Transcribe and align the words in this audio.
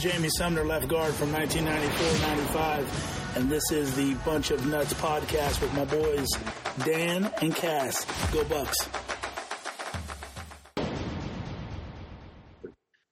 Jamie 0.00 0.30
Sumner, 0.30 0.64
left 0.64 0.88
guard 0.88 1.12
from 1.12 1.30
1994-95, 1.32 3.36
and 3.36 3.50
this 3.50 3.70
is 3.70 3.94
the 3.96 4.14
Bunch 4.24 4.50
of 4.50 4.66
Nuts 4.66 4.94
podcast 4.94 5.60
with 5.60 5.74
my 5.74 5.84
boys 5.84 6.26
Dan 6.86 7.30
and 7.42 7.54
Cass. 7.54 8.06
Go 8.32 8.42
Bucks! 8.44 8.78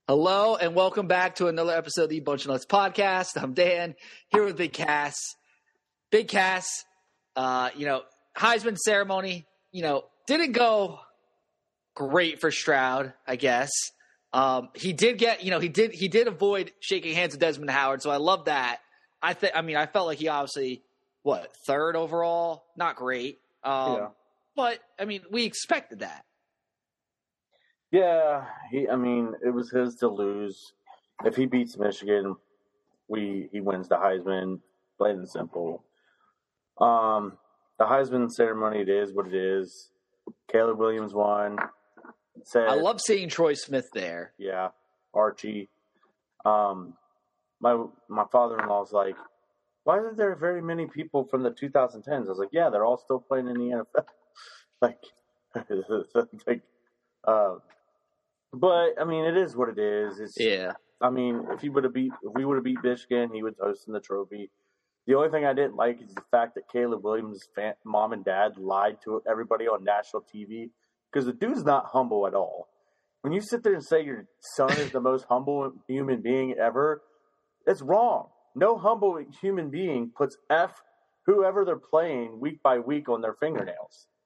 Hello 0.09 0.56
and 0.56 0.74
welcome 0.74 1.06
back 1.06 1.34
to 1.34 1.48
another 1.48 1.77
episode 1.77 2.05
of 2.05 2.09
the 2.09 2.20
Bunch 2.20 2.46
of 2.46 2.52
Nuts 2.52 2.65
podcast. 2.65 3.37
I'm 3.37 3.52
Dan 3.52 3.95
here 4.29 4.46
with 4.46 4.57
Big 4.57 4.73
Cass. 4.73 5.15
Big 6.10 6.29
Cass, 6.29 6.87
uh, 7.37 7.68
you 7.77 7.84
know, 7.84 8.01
Heisman 8.34 8.79
ceremony, 8.79 9.46
you 9.73 9.82
know, 9.82 10.05
didn't 10.27 10.52
go 10.52 11.01
great 11.95 12.41
for 12.41 12.51
Stroud, 12.51 13.12
I 13.27 13.37
guess. 13.37 13.68
Um, 14.32 14.68
he 14.74 14.92
did 14.92 15.18
get, 15.18 15.42
you 15.42 15.50
know, 15.50 15.59
he 15.59 15.68
did 15.68 15.92
he 15.92 16.09
did 16.09 16.28
avoid 16.28 16.73
shaking 16.80 17.14
hands 17.14 17.32
with 17.32 17.41
Desmond 17.41 17.70
Howard, 17.70 18.02
so 18.02 18.10
I 18.10 18.18
love 18.18 18.45
that. 18.45 18.80
I 19.23 19.32
think, 19.34 19.52
I 19.56 19.62
mean, 19.62 19.77
I 19.77 19.87
felt 19.87 20.06
like 20.06 20.18
he 20.18 20.28
obviously 20.28 20.82
what 21.23 21.54
third 21.66 21.96
overall, 21.96 22.65
not 22.76 22.96
great. 22.96 23.38
Um, 23.65 23.95
Yeah. 23.95 24.09
but 24.54 24.79
I 24.98 25.04
mean, 25.07 25.23
we 25.30 25.45
expected 25.45 26.01
that. 26.01 26.24
Yeah, 27.90 28.45
he. 28.70 28.87
I 28.88 28.96
mean, 28.96 29.32
it 29.45 29.51
was 29.51 29.70
his 29.70 29.95
to 29.96 30.09
lose. 30.09 30.74
If 31.24 31.35
he 31.37 31.46
beats 31.46 31.79
Michigan, 31.79 32.37
we 33.09 33.48
he 33.51 33.60
wins 33.60 33.88
the 33.88 33.96
Heisman. 33.96 34.60
Plain 34.98 35.18
and 35.18 35.29
simple. 35.29 35.85
Um, 36.79 37.38
the 37.79 37.87
Heisman 37.87 38.30
ceremony. 38.30 38.80
It 38.80 38.88
is 38.90 39.13
what 39.15 39.26
it 39.26 39.35
is. 39.35 39.90
Caleb 40.52 40.79
Williams 40.79 41.15
won. 41.15 41.57
Said, 42.45 42.69
I 42.69 42.75
love 42.75 43.01
seeing 43.01 43.29
Troy 43.29 43.55
Smith 43.55 43.89
there. 43.93 44.33
Yeah, 44.39 44.69
Archie. 45.15 45.69
Um, 46.45 46.95
my 47.61 47.85
my 48.09 48.25
father 48.31 48.59
in 48.59 48.69
law's 48.69 48.93
like, 48.93 49.17
why 49.85 49.99
are 49.99 50.15
there 50.15 50.35
very 50.37 50.63
many 50.63 50.87
people 50.87 51.25
from 51.25 51.43
the 51.43 51.51
2010s? 51.51 52.07
I 52.09 52.19
was 52.19 52.39
like, 52.39 52.51
yeah, 52.53 52.71
they're 52.71 52.85
all 52.85 52.99
still 52.99 53.21
playing 53.21 53.49
in 53.49 53.55
the 53.55 53.85
NFL. 53.85 54.05
like, 54.83 54.99
like, 56.47 56.63
uh, 57.27 57.55
but 58.53 59.01
I 59.01 59.05
mean, 59.05 59.25
it 59.25 59.37
is 59.37 59.57
what 59.57 59.69
it 59.69 59.79
is. 59.79 60.21
It's 60.21 60.39
Yeah. 60.39 60.73
I 61.01 61.11
mean, 61.11 61.47
if 61.51 61.61
he 61.61 61.69
would 61.69 61.85
have 61.85 61.95
beat, 61.95 62.13
if 62.23 62.33
we 62.35 62.45
would 62.45 62.57
have 62.57 62.65
beat 62.65 62.83
Michigan, 62.83 63.31
he 63.33 63.43
would 63.43 63.55
host 63.61 63.87
in 63.87 63.93
the 63.93 64.00
trophy. 64.00 64.50
The 65.06 65.15
only 65.15 65.31
thing 65.31 65.47
I 65.47 65.55
didn't 65.55 65.77
like 65.77 66.03
is 66.03 66.12
the 66.15 66.25
fact 66.31 66.55
that 66.56 66.71
Caleb 66.71 67.03
Williams' 67.03 67.49
fan, 67.55 67.75
mom 67.84 68.12
and 68.12 68.25
dad 68.25 68.59
lied 68.59 68.99
to 69.05 69.22
everybody 69.27 69.66
on 69.66 69.84
national 69.84 70.22
TV 70.22 70.71
because 71.12 71.26
the 71.26 71.32
dude's 71.32 71.64
not 71.64 71.87
humble 71.87 72.26
at 72.26 72.34
all. 72.34 72.69
When 73.22 73.32
you 73.32 73.41
sit 73.41 73.62
there 73.62 73.75
and 73.75 73.84
say 73.84 74.04
your 74.04 74.26
son 74.56 74.72
is 74.72 74.91
the 74.92 75.00
most 75.00 75.26
humble 75.28 75.72
human 75.88 76.20
being 76.22 76.54
ever, 76.54 77.03
it's 77.66 77.82
wrong. 77.82 78.28
No 78.54 78.78
humble 78.78 79.22
human 79.41 79.70
being 79.70 80.10
puts 80.16 80.36
F 80.50 80.72
whoever 81.26 81.64
they're 81.64 81.76
playing 81.76 82.41
week 82.41 82.62
by 82.62 82.78
week 82.78 83.09
on 83.09 83.20
their 83.20 83.34
fingernails. 83.34 84.06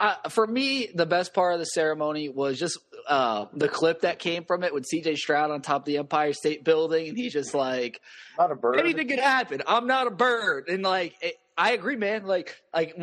Uh, 0.00 0.14
for 0.28 0.46
me, 0.46 0.88
the 0.94 1.06
best 1.06 1.34
part 1.34 1.54
of 1.54 1.58
the 1.58 1.64
ceremony 1.64 2.28
was 2.28 2.56
just 2.56 2.78
uh, 3.08 3.46
the 3.52 3.68
clip 3.68 4.02
that 4.02 4.20
came 4.20 4.44
from 4.44 4.62
it 4.62 4.72
with 4.72 4.86
CJ 4.88 5.16
Stroud 5.16 5.50
on 5.50 5.60
top 5.60 5.80
of 5.82 5.86
the 5.86 5.96
Empire 5.98 6.32
State 6.32 6.62
Building, 6.62 7.08
and 7.08 7.18
he's 7.18 7.32
just 7.32 7.52
like, 7.52 8.00
Not 8.38 8.52
a 8.52 8.54
bird. 8.54 8.78
anything 8.78 9.08
could 9.08 9.18
happen. 9.18 9.60
I'm 9.66 9.88
not 9.88 10.06
a 10.06 10.12
bird, 10.12 10.68
and 10.68 10.84
like, 10.84 11.16
it, 11.20 11.34
I 11.56 11.72
agree, 11.72 11.96
man. 11.96 12.26
Like, 12.26 12.54
like 12.72 12.96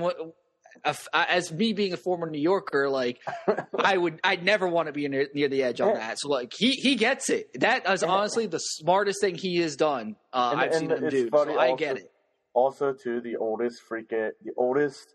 as 1.13 1.51
me 1.51 1.73
being 1.73 1.93
a 1.93 1.97
former 1.97 2.29
New 2.29 2.41
Yorker, 2.41 2.89
like, 2.89 3.19
I 3.79 3.97
would, 3.97 4.19
I'd 4.23 4.43
never 4.43 4.67
want 4.67 4.87
to 4.87 4.93
be 4.93 5.07
near, 5.07 5.27
near 5.33 5.47
the 5.47 5.63
edge 5.63 5.81
on 5.81 5.93
that. 5.95 6.19
So, 6.19 6.29
like, 6.29 6.53
he 6.57 6.71
he 6.71 6.95
gets 6.95 7.29
it. 7.29 7.59
That 7.61 7.89
is 7.89 8.03
honestly 8.03 8.47
the 8.47 8.59
smartest 8.59 9.21
thing 9.21 9.35
he 9.35 9.57
has 9.61 9.75
done. 9.75 10.15
Uh, 10.33 10.49
And- 10.51 10.61
I've 10.61 10.71
and 10.71 10.79
seen 10.79 10.91
him 10.91 11.09
do. 11.09 11.29
So 11.33 11.59
I 11.59 11.75
get 11.75 11.97
it. 11.97 12.11
also 12.53 12.93
too 12.93 13.21
the 13.21 13.35
oldest 13.37 13.81
freaking 13.89 14.31
the 14.43 14.51
oldest 14.57 15.13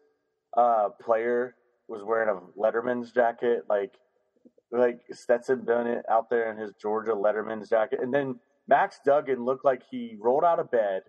uh 0.56 0.88
player 1.04 1.54
was 1.88 2.02
wearing 2.04 2.28
a 2.28 2.60
letterman's 2.60 3.12
jacket 3.12 3.64
like 3.68 3.92
like 4.72 5.00
stetson 5.12 5.60
bennett 5.64 6.04
out 6.10 6.28
there 6.28 6.50
in 6.52 6.58
his 6.58 6.72
georgia 6.82 7.12
letterman's 7.12 7.68
jacket 7.68 7.98
and 8.02 8.12
then 8.12 8.38
max 8.68 8.98
duggan 9.06 9.44
looked 9.44 9.64
like 9.64 9.80
he 9.90 10.16
rolled 10.20 10.44
out 10.44 10.58
of 10.58 10.70
bed 10.70 11.02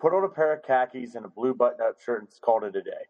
put 0.00 0.12
on 0.14 0.24
a 0.24 0.28
pair 0.28 0.52
of 0.54 0.62
khakis 0.62 1.14
and 1.14 1.24
a 1.24 1.28
blue 1.28 1.54
button-up 1.54 1.94
shirt 2.04 2.20
and 2.20 2.28
called 2.42 2.64
it 2.64 2.74
a 2.74 2.82
day 2.82 3.04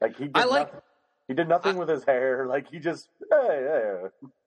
like 0.00 0.16
he 0.16 0.24
did 0.24 0.36
I 0.36 0.44
like- 0.44 0.66
nothing, 0.68 0.80
he 1.28 1.34
did 1.34 1.48
nothing 1.48 1.76
with 1.76 1.88
his 1.90 2.04
hair 2.04 2.46
like 2.48 2.70
he 2.70 2.78
just 2.78 3.08
hey, 3.30 3.36
hey, 3.46 3.92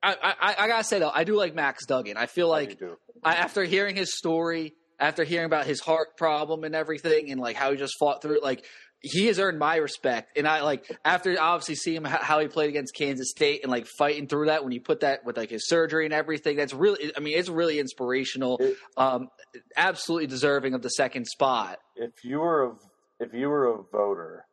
I, 0.02 0.16
I, 0.42 0.56
I 0.64 0.68
gotta 0.68 0.84
say 0.84 0.98
though, 1.00 1.12
I 1.14 1.24
do 1.24 1.36
like 1.36 1.54
Max 1.54 1.86
Duggan. 1.86 2.18
I 2.18 2.26
feel 2.26 2.48
like. 2.48 2.80
I, 3.24 3.36
after 3.36 3.64
hearing 3.64 3.96
his 3.96 4.18
story, 4.18 4.74
after 5.00 5.24
hearing 5.24 5.46
about 5.46 5.68
his 5.68 5.80
heart 5.80 6.18
problem 6.18 6.64
and 6.64 6.74
everything, 6.74 7.30
and 7.32 7.40
like 7.40 7.56
how 7.56 7.70
he 7.72 7.78
just 7.78 7.94
fought 8.00 8.24
through 8.24 8.38
it, 8.38 8.44
like 8.44 8.66
he 9.04 9.28
has 9.28 9.38
earned 9.38 9.60
my 9.60 9.76
respect. 9.76 10.36
And 10.40 10.48
I 10.48 10.62
like 10.64 10.90
after 11.06 11.36
obviously 11.40 11.76
seeing 11.76 12.04
how 12.04 12.40
he 12.40 12.48
played 12.48 12.70
against 12.70 12.96
Kansas 12.96 13.30
State 13.30 13.62
and 13.62 13.72
like 13.72 13.86
fighting 13.86 14.28
through 14.28 14.48
that 14.48 14.64
when 14.64 14.74
you 14.74 14.82
put 14.82 15.02
that 15.02 15.24
with 15.24 15.38
like 15.38 15.52
his 15.52 15.68
surgery 15.68 16.06
and 16.06 16.14
everything. 16.16 16.58
That's 16.58 16.74
really, 16.74 17.12
I 17.16 17.20
mean, 17.20 17.38
it's 17.38 17.50
really 17.50 17.78
inspirational. 17.78 18.58
It- 18.60 18.78
Um, 18.98 19.30
absolutely 19.78 20.26
deserving 20.28 20.74
of 20.74 20.82
the 20.82 20.90
second 20.90 21.26
spot. 21.28 21.78
if 21.96 22.24
you 22.24 22.40
were 22.40 22.64
a 22.64 22.74
if 23.20 23.34
you 23.36 23.50
were 23.50 23.68
a 23.68 23.84
voter, 23.92 24.46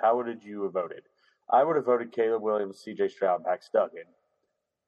how 0.00 0.16
would 0.16 0.42
you 0.42 0.62
have 0.64 0.72
voted? 0.72 1.02
I 1.50 1.64
would 1.64 1.76
have 1.76 1.86
voted 1.86 2.12
Caleb 2.12 2.42
Williams, 2.42 2.80
C.J. 2.80 3.08
Stroud, 3.08 3.42
Max 3.46 3.70
Duggan, 3.72 4.04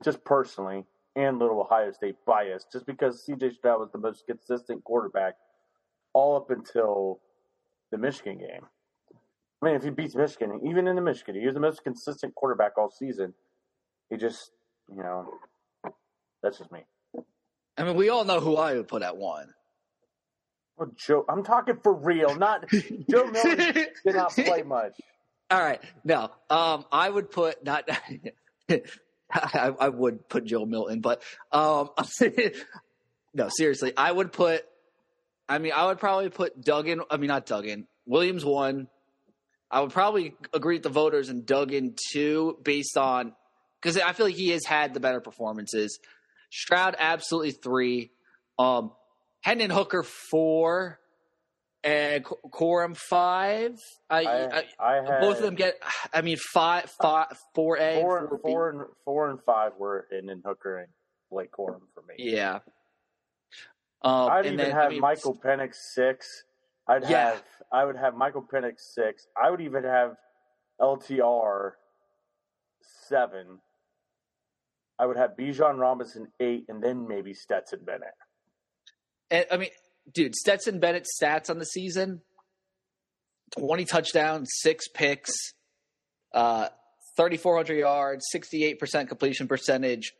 just 0.04 0.25
personally, 0.25 0.84
and 1.16 1.38
little 1.38 1.60
Ohio 1.60 1.91
State 1.93 2.16
bias, 2.26 2.66
just 2.72 2.87
because 2.87 3.25
C.J. 3.25 3.54
Stroud 3.54 3.81
was 3.81 3.91
the 3.93 3.98
most 3.98 4.26
consistent 4.26 4.84
quarterback 4.84 5.34
all 6.12 6.37
up 6.37 6.50
until 6.50 7.21
the 7.91 7.98
Michigan 7.98 8.38
game. 8.38 8.66
I 9.62 9.66
mean, 9.66 9.75
if 9.75 9.82
he 9.82 9.91
beats 9.91 10.15
Michigan, 10.15 10.60
even 10.69 10.87
in 10.87 10.97
the 10.97 11.03
Michigan, 11.03 11.34
he 11.34 11.44
was 11.44 11.54
the 11.54 11.60
most 11.60 11.84
consistent 11.84 12.34
quarterback 12.34 12.78
all 12.78 12.91
season. 12.91 13.34
He 14.09 14.16
just, 14.16 14.53
you 14.88 15.03
know, 15.03 15.27
that's 16.42 16.59
just 16.59 16.72
me. 16.72 16.81
I 17.77 17.84
mean, 17.84 17.97
we 17.97 18.09
all 18.09 18.25
know 18.25 18.41
who 18.41 18.56
I 18.56 18.75
would 18.75 18.88
put 18.88 19.03
at 19.03 19.16
one. 19.16 19.53
Well, 20.81 20.93
Joe, 20.97 21.27
I'm 21.29 21.45
talking 21.45 21.77
for 21.83 21.93
real, 21.93 22.35
not 22.37 22.67
Joe 23.11 23.27
Milton 23.27 23.75
did 23.75 24.15
not 24.15 24.33
play 24.33 24.63
much. 24.67 24.99
All 25.51 25.61
right. 25.61 25.79
No. 26.05 26.31
Um, 26.49 26.87
I 26.91 27.11
would 27.11 27.31
put 27.31 27.63
not. 27.63 27.87
I, 29.31 29.73
I 29.79 29.89
would 29.91 30.27
put 30.31 30.47
Joe 30.47 30.65
Milton, 30.65 31.03
but 31.03 31.23
um, 31.53 31.91
no, 33.35 33.51
seriously, 33.51 33.93
I 33.95 34.11
would 34.11 34.33
put. 34.33 34.65
I 35.51 35.59
mean, 35.59 35.73
I 35.77 35.85
would 35.85 35.99
probably 35.99 36.31
put 36.31 36.65
Duggan. 36.65 37.03
I 37.11 37.19
mean, 37.19 37.29
not 37.29 37.45
Duggan. 37.45 37.87
Williams 38.07 38.45
one. 38.45 38.89
I 39.71 39.83
would 39.83 39.93
probably 39.93 40.35
agree 40.55 40.77
with 40.77 40.83
the 40.83 40.89
voters 40.89 41.29
and 41.29 41.45
Duggan 41.45 41.95
two, 42.11 42.57
based 42.63 42.97
on 42.97 43.35
because 43.83 43.99
I 43.99 44.15
feel 44.15 44.27
like 44.27 44.35
he 44.35 44.49
has 44.49 44.65
had 44.65 44.95
the 44.95 45.01
better 45.01 45.21
performances. 45.21 45.99
Stroud 46.51 46.97
absolutely 46.99 47.51
three. 47.53 48.13
Um, 48.59 48.93
Hendon 49.42 49.71
Hooker 49.71 50.03
four, 50.03 50.98
and 51.83 52.25
Qu- 52.25 52.37
Corum 52.51 52.97
five. 52.97 53.78
I, 54.10 54.21
I, 54.25 54.59
I, 54.59 54.65
I 54.78 54.95
had 54.97 55.21
both 55.21 55.39
of 55.39 55.42
them 55.42 55.54
get. 55.54 55.77
I 56.13 56.21
mean, 56.21 56.37
five, 56.37 56.91
five, 57.01 57.27
four 57.54 57.78
A, 57.78 58.01
four, 58.01 58.28
four 58.28 58.39
four, 58.42 58.71
and 58.71 58.81
four 59.04 59.31
and 59.31 59.39
five 59.45 59.72
were 59.78 60.07
Hendon 60.13 60.42
Hooker 60.45 60.78
and 60.78 60.89
Blake 61.31 61.51
Corum 61.53 61.81
for 61.95 62.03
me. 62.09 62.16
Yeah. 62.19 62.59
Um, 64.03 64.31
I'd 64.31 64.47
and 64.47 64.54
even 64.54 64.57
then, 64.59 64.71
have 64.72 64.87
I 64.87 64.89
mean, 64.91 65.01
Michael 65.01 65.39
Penix 65.39 65.75
six. 65.95 66.45
I'd 66.89 67.03
Yeah. 67.03 67.31
have 67.31 67.42
I 67.72 67.84
would 67.84 67.97
have 67.97 68.15
Michael 68.15 68.42
Penix 68.42 68.81
six. 68.95 69.27
I 69.42 69.51
would 69.51 69.60
even 69.60 69.84
have 69.84 70.16
LTR 70.81 71.72
seven. 73.09 73.60
I 74.98 75.07
would 75.07 75.16
have 75.16 75.31
Bijan 75.39 75.78
Robinson 75.78 76.28
eight, 76.41 76.65
and 76.69 76.83
then 76.83 77.07
maybe 77.09 77.33
Stetson 77.33 77.81
Bennett. 77.84 78.09
And, 79.30 79.47
I 79.50 79.56
mean, 79.56 79.71
dude, 80.12 80.34
Stetson 80.34 80.80
Bennett's 80.80 81.10
stats 81.21 81.50
on 81.50 81.59
the 81.59 81.65
season: 81.66 82.22
twenty 83.56 83.84
touchdowns, 83.84 84.48
six 84.60 84.88
picks, 84.88 85.32
uh, 86.34 86.68
thirty 87.16 87.36
four 87.36 87.56
hundred 87.56 87.77
yards, 87.78 88.24
sixty 88.30 88.65
eight 88.65 88.78
percent 88.78 89.09
completion 89.09 89.48
percentage, 89.48 90.12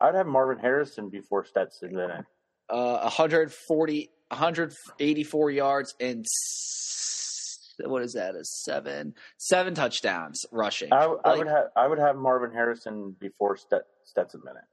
I'd 0.00 0.14
have 0.14 0.26
Marvin 0.26 0.58
Harrison 0.58 1.08
before 1.10 1.44
Stetson 1.44 1.94
Bennett. 1.94 2.24
uh, 2.68 3.00
140, 3.00 4.10
184 4.28 5.50
yards, 5.50 5.94
and 6.00 6.24
what 7.84 8.02
is 8.02 8.12
that? 8.12 8.34
A 8.34 8.44
seven, 8.44 9.14
seven 9.38 9.74
touchdowns 9.74 10.44
rushing. 10.52 10.92
I, 10.92 11.04
I 11.04 11.06
Like- 11.30 11.38
would 11.38 11.46
have 11.48 11.64
I 11.76 11.86
would 11.88 11.98
have 11.98 12.16
Marvin 12.16 12.52
Harrison 12.52 13.16
before 13.18 13.56
Stet, 13.56 13.82
Stetson 14.04 14.42
Bennett. 14.44 14.64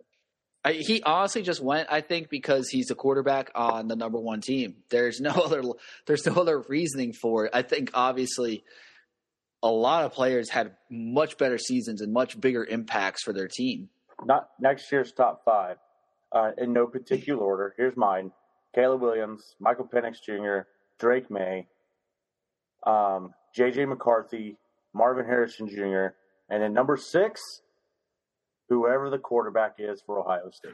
I, 0.66 0.74
he 0.74 1.02
honestly 1.04 1.44
just 1.44 1.62
went, 1.62 1.88
I 1.92 2.02
think, 2.02 2.30
because 2.30 2.68
he's 2.70 2.92
a 2.92 2.96
quarterback 2.96 3.52
on 3.56 3.88
the 3.88 3.96
number 3.96 4.20
one 4.20 4.42
team. 4.42 4.76
There's 4.90 5.20
no 5.22 5.30
other, 5.46 5.62
there's 6.08 6.26
no 6.26 6.34
other 6.34 6.60
reasoning 6.68 7.14
for 7.14 7.46
it. 7.46 7.52
I 7.54 7.62
think 7.62 7.92
obviously 7.94 8.64
a 9.64 9.70
lot 9.70 10.04
of 10.04 10.14
players 10.14 10.50
had 10.50 10.76
much 10.92 11.38
better 11.38 11.58
seasons 11.58 12.02
and 12.02 12.12
much 12.14 12.40
bigger 12.40 12.66
impacts 12.66 13.24
for 13.24 13.34
their 13.34 13.48
team. 13.48 13.90
Not 14.26 14.50
next 14.60 14.92
year's 14.92 15.12
top 15.14 15.44
five. 15.46 15.78
uh, 16.32 16.52
in 16.58 16.74
no 16.74 16.86
particular 16.88 17.42
order. 17.42 17.74
Here's 17.78 17.96
mine: 17.96 18.32
Caleb 18.76 19.02
Williams, 19.02 19.56
Michael 19.60 19.88
Penix 19.88 20.16
Jr., 20.24 20.68
Drake 21.00 21.32
Maye, 21.32 21.68
um, 22.86 23.34
J.J. 23.56 23.86
McCarthy, 23.86 24.58
Marvin 24.94 25.26
Harrison 25.26 25.68
Jr., 25.68 26.08
and 26.50 26.62
then 26.64 26.74
number 26.74 26.98
six, 26.98 27.42
whoever 28.70 29.10
the 29.10 29.18
quarterback 29.18 29.76
is 29.80 30.02
for 30.06 30.20
Ohio 30.20 30.50
State. 30.52 30.72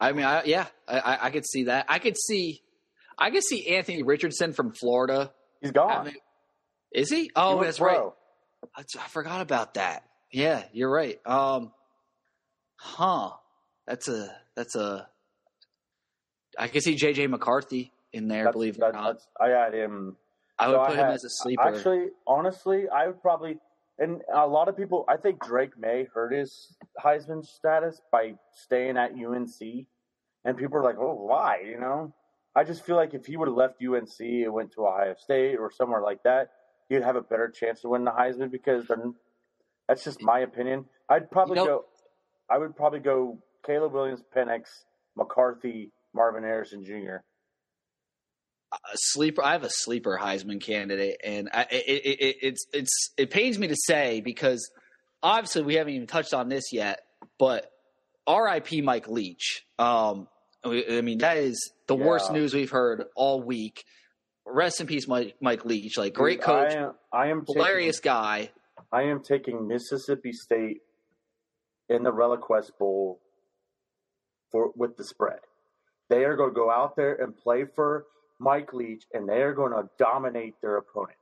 I 0.00 0.12
mean, 0.12 0.24
I, 0.24 0.42
yeah, 0.44 0.66
I, 0.88 1.18
I 1.22 1.30
could 1.30 1.46
see 1.46 1.64
that. 1.64 1.86
I 1.88 1.98
could 2.00 2.16
see, 2.18 2.60
I 3.16 3.30
could 3.30 3.44
see 3.44 3.68
Anthony 3.76 4.02
Richardson 4.02 4.52
from 4.52 4.72
Florida. 4.72 5.32
He's 5.60 5.70
gone. 5.70 5.90
I 5.92 6.04
mean, 6.04 6.14
is 6.92 7.08
he? 7.08 7.30
Oh, 7.36 7.58
He 7.58 7.64
that's 7.66 7.78
went 7.80 7.92
right. 7.92 7.98
pro. 8.00 8.14
I 8.76 9.08
forgot 9.08 9.40
about 9.42 9.74
that. 9.74 10.04
Yeah, 10.32 10.62
you're 10.72 10.90
right. 10.90 11.20
Um, 11.26 11.72
huh? 12.78 13.30
That's 13.86 14.08
a 14.08 14.34
that's 14.56 14.74
a. 14.74 15.06
I 16.58 16.68
could 16.68 16.82
see 16.82 16.96
JJ 16.96 17.30
McCarthy 17.30 17.92
in 18.12 18.28
there. 18.28 18.44
That's- 18.44 18.52
believe 18.54 18.76
it 18.76 18.82
or 18.82 18.92
not, 18.92 19.18
I 19.40 19.48
had 19.50 19.72
him. 19.72 20.16
I 20.58 20.68
would 20.68 20.74
so 20.76 20.86
put 20.86 20.96
him 20.98 21.06
as 21.06 21.24
a 21.24 21.28
sleeper. 21.30 21.62
Actually, 21.62 22.06
honestly, 22.26 22.84
I 22.88 23.06
would 23.06 23.20
probably, 23.22 23.56
and 24.02 24.20
a 24.34 24.46
lot 24.46 24.68
of 24.68 24.76
people, 24.76 25.04
I 25.08 25.16
think 25.16 25.44
Drake 25.44 25.78
Maye 25.78 26.08
hurt 26.12 26.32
his 26.32 26.76
Heisman 27.02 27.44
status 27.44 28.00
by 28.10 28.34
staying 28.52 28.96
at 28.96 29.12
UNC, 29.12 29.86
and 30.44 30.56
people 30.56 30.76
are 30.76 30.82
like, 30.82 30.98
"Oh, 30.98 31.14
why?" 31.14 31.60
You 31.64 31.78
know, 31.78 32.12
I 32.56 32.64
just 32.64 32.84
feel 32.84 32.96
like 32.96 33.14
if 33.14 33.26
he 33.26 33.36
would 33.36 33.48
have 33.48 33.56
left 33.56 33.80
UNC 33.80 34.18
and 34.18 34.52
went 34.52 34.72
to 34.72 34.86
Ohio 34.86 35.14
State 35.16 35.56
or 35.56 35.70
somewhere 35.70 36.02
like 36.02 36.22
that, 36.24 36.50
he'd 36.88 37.02
have 37.02 37.16
a 37.16 37.22
better 37.22 37.48
chance 37.48 37.80
to 37.82 37.88
win 37.90 38.04
the 38.04 38.10
Heisman 38.10 38.50
because 38.50 38.90
that's 39.88 40.04
just 40.04 40.20
my 40.20 40.40
opinion. 40.40 40.84
I'd 41.08 41.30
probably 41.30 41.56
go, 41.56 41.84
I 42.50 42.58
would 42.58 42.74
probably 42.76 43.00
go 43.00 43.38
Caleb 43.64 43.92
Williams, 43.92 44.22
Penix, 44.34 44.84
McCarthy, 45.16 45.92
Marvin 46.12 46.42
Harrison 46.42 46.84
Jr. 46.84 47.18
a 48.72 48.96
sleeper. 48.96 49.42
I 49.44 49.52
have 49.52 49.64
a 49.64 49.70
sleeper 49.70 50.18
Heisman 50.20 50.60
candidate, 50.60 51.20
and 51.24 51.48
I, 51.52 51.62
it, 51.70 51.84
it, 51.86 52.20
it, 52.20 52.36
it's 52.42 52.66
it's 52.72 53.10
it 53.16 53.30
pains 53.30 53.58
me 53.58 53.68
to 53.68 53.76
say 53.76 54.20
because 54.20 54.70
obviously 55.22 55.62
we 55.62 55.74
haven't 55.74 55.94
even 55.94 56.06
touched 56.06 56.34
on 56.34 56.48
this 56.48 56.72
yet. 56.72 57.00
But 57.38 57.70
R.I.P. 58.26 58.82
Mike 58.82 59.08
Leach. 59.08 59.64
Um, 59.78 60.28
I 60.64 61.00
mean 61.00 61.18
that 61.18 61.38
is 61.38 61.72
the 61.88 61.96
worst 61.96 62.32
news 62.32 62.54
we've 62.54 62.70
heard 62.70 63.04
all 63.16 63.42
week. 63.42 63.84
Rest 64.44 64.80
in 64.80 64.86
peace, 64.86 65.06
Mike, 65.06 65.36
Mike 65.40 65.64
Leach. 65.64 65.96
Like 65.98 66.14
great 66.14 66.38
Dude, 66.38 66.46
coach, 66.46 66.72
I 66.72 66.76
am, 66.76 66.92
I 67.12 67.26
am 67.28 67.40
taking- 67.40 67.54
hilarious 67.56 68.00
guy. 68.00 68.50
I 68.92 69.02
am 69.04 69.22
taking 69.22 69.66
Mississippi 69.68 70.32
State 70.32 70.78
in 71.88 72.02
the 72.02 72.12
ReliQuest 72.12 72.72
Bowl 72.78 73.20
for 74.50 74.70
with 74.76 74.96
the 74.96 75.04
spread. 75.04 75.38
They 76.10 76.24
are 76.24 76.36
going 76.36 76.50
to 76.50 76.54
go 76.54 76.70
out 76.70 76.96
there 76.96 77.14
and 77.14 77.36
play 77.36 77.64
for 77.74 78.04
Mike 78.42 78.72
Leach, 78.72 79.04
and 79.12 79.28
they 79.28 79.42
are 79.42 79.54
going 79.54 79.72
to 79.72 79.88
dominate 79.98 80.54
their 80.60 80.76
opponent. 80.76 81.16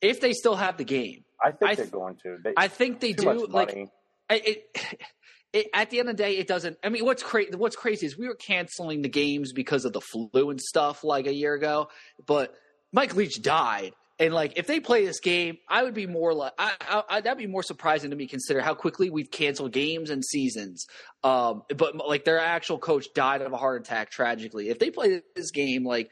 If 0.00 0.20
they 0.20 0.32
still 0.32 0.56
have 0.56 0.76
the 0.76 0.84
game, 0.84 1.24
I 1.42 1.52
think 1.52 1.70
I 1.70 1.74
they're 1.74 1.86
going 1.86 2.16
to. 2.24 2.38
They, 2.42 2.52
I 2.56 2.68
think 2.68 3.00
they 3.00 3.12
do. 3.12 3.46
Like. 3.46 3.88
I- 4.28 4.42
it, 4.44 4.64
it, 5.52 5.66
at 5.74 5.90
the 5.90 5.98
end 5.98 6.08
of 6.08 6.16
the 6.16 6.22
day, 6.22 6.36
it 6.36 6.46
doesn't. 6.46 6.78
I 6.82 6.88
mean, 6.88 7.04
what's 7.04 7.22
crazy? 7.22 7.54
What's 7.54 7.76
crazy 7.76 8.06
is 8.06 8.16
we 8.16 8.28
were 8.28 8.34
canceling 8.34 9.02
the 9.02 9.08
games 9.08 9.52
because 9.52 9.84
of 9.84 9.92
the 9.92 10.00
flu 10.00 10.30
and 10.50 10.60
stuff 10.60 11.04
like 11.04 11.26
a 11.26 11.34
year 11.34 11.54
ago. 11.54 11.88
But 12.24 12.54
Mike 12.92 13.14
Leach 13.16 13.42
died, 13.42 13.92
and 14.18 14.32
like 14.32 14.54
if 14.56 14.66
they 14.66 14.80
play 14.80 15.04
this 15.04 15.20
game, 15.20 15.58
I 15.68 15.82
would 15.82 15.94
be 15.94 16.06
more 16.06 16.32
like 16.32 16.52
I, 16.58 16.74
I, 16.80 17.02
I 17.08 17.20
that'd 17.20 17.38
be 17.38 17.48
more 17.48 17.64
surprising 17.64 18.10
to 18.10 18.16
me. 18.16 18.28
Consider 18.28 18.60
how 18.60 18.74
quickly 18.74 19.10
we've 19.10 19.30
canceled 19.30 19.72
games 19.72 20.10
and 20.10 20.24
seasons. 20.24 20.86
Um, 21.24 21.64
but 21.76 21.96
like 21.96 22.24
their 22.24 22.38
actual 22.38 22.78
coach 22.78 23.08
died 23.14 23.42
of 23.42 23.52
a 23.52 23.56
heart 23.56 23.82
attack 23.82 24.10
tragically. 24.10 24.68
If 24.68 24.78
they 24.78 24.90
play 24.90 25.22
this 25.34 25.50
game, 25.50 25.84
like. 25.84 26.10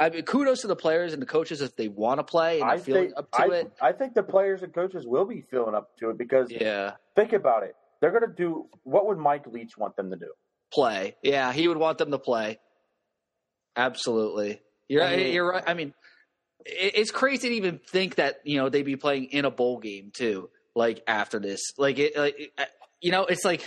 I 0.00 0.08
mean, 0.08 0.22
kudos 0.22 0.62
to 0.62 0.66
the 0.66 0.74
players 0.76 1.12
and 1.12 1.20
the 1.22 1.26
coaches 1.26 1.60
if 1.60 1.76
they 1.76 1.86
want 1.88 2.18
to 2.18 2.24
play 2.24 2.60
and 2.60 2.70
I 2.70 2.78
feeling 2.78 3.04
think 3.08 3.18
up 3.18 3.30
to 3.32 3.42
I, 3.42 3.54
it. 3.56 3.72
I 3.82 3.92
think 3.92 4.14
the 4.14 4.22
players 4.22 4.62
and 4.62 4.72
coaches 4.74 5.06
will 5.06 5.26
be 5.26 5.42
feeling 5.42 5.74
up 5.74 5.96
to 5.98 6.08
it 6.10 6.16
because 6.18 6.50
Yeah, 6.50 6.92
think 7.14 7.32
about 7.34 7.62
it. 7.64 7.76
They're 8.00 8.10
going 8.10 8.26
to 8.26 8.34
do 8.34 8.66
what 8.82 9.06
would 9.06 9.18
Mike 9.18 9.46
Leach 9.46 9.76
want 9.76 9.94
them 9.96 10.10
to 10.10 10.16
do? 10.16 10.32
play. 10.72 11.16
Yeah, 11.22 11.52
he 11.52 11.68
would 11.68 11.76
want 11.76 11.98
them 11.98 12.10
to 12.12 12.18
play. 12.18 12.58
Absolutely. 13.76 14.60
You're 14.88 15.04
I 15.04 15.16
mean- 15.16 15.32
you're 15.34 15.48
right. 15.50 15.64
I 15.66 15.74
mean, 15.74 15.94
it's 16.64 17.10
crazy 17.10 17.48
to 17.50 17.54
even 17.56 17.78
think 17.78 18.16
that 18.16 18.36
you 18.44 18.58
know 18.58 18.68
they'd 18.68 18.82
be 18.82 18.96
playing 18.96 19.26
in 19.26 19.44
a 19.44 19.50
bowl 19.50 19.78
game 19.78 20.10
too. 20.14 20.50
Like 20.74 21.02
after 21.06 21.38
this, 21.38 21.60
like 21.78 21.98
it, 21.98 22.16
like 22.16 22.36
you 23.00 23.12
know, 23.12 23.24
it's 23.26 23.44
like 23.44 23.62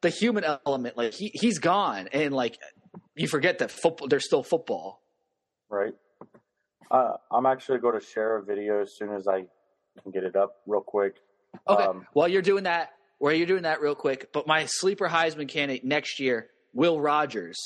the 0.00 0.10
human 0.10 0.44
element. 0.66 0.96
Like 0.96 1.14
he 1.14 1.30
he's 1.34 1.58
gone, 1.58 2.08
and 2.12 2.34
like 2.34 2.58
you 3.14 3.28
forget 3.28 3.58
that 3.58 3.70
football. 3.70 4.08
There's 4.08 4.24
still 4.26 4.42
football. 4.42 5.01
Right. 5.72 5.94
Uh, 6.90 7.14
I'm 7.30 7.46
actually 7.46 7.78
going 7.78 7.98
to 7.98 8.04
share 8.04 8.36
a 8.36 8.44
video 8.44 8.82
as 8.82 8.94
soon 8.94 9.10
as 9.14 9.26
I 9.26 9.46
can 10.02 10.12
get 10.12 10.22
it 10.22 10.36
up 10.36 10.56
real 10.66 10.82
quick. 10.82 11.16
Okay. 11.66 11.82
Um, 11.82 12.06
While 12.12 12.28
you're 12.28 12.42
doing 12.42 12.64
that, 12.64 12.90
while 13.18 13.32
you're 13.32 13.46
doing 13.46 13.62
that 13.62 13.80
real 13.80 13.94
quick, 13.94 14.28
but 14.34 14.46
my 14.46 14.66
sleeper 14.66 15.08
Heisman 15.08 15.48
candidate 15.48 15.82
next 15.82 16.20
year, 16.20 16.48
Will 16.74 17.00
Rogers 17.00 17.58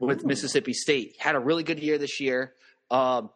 with 0.00 0.24
Ooh. 0.24 0.26
Mississippi 0.26 0.72
State, 0.72 1.14
had 1.20 1.36
a 1.36 1.38
really 1.38 1.62
good 1.62 1.78
year 1.78 1.96
this 1.96 2.20
year. 2.20 2.54
Um, 2.90 3.30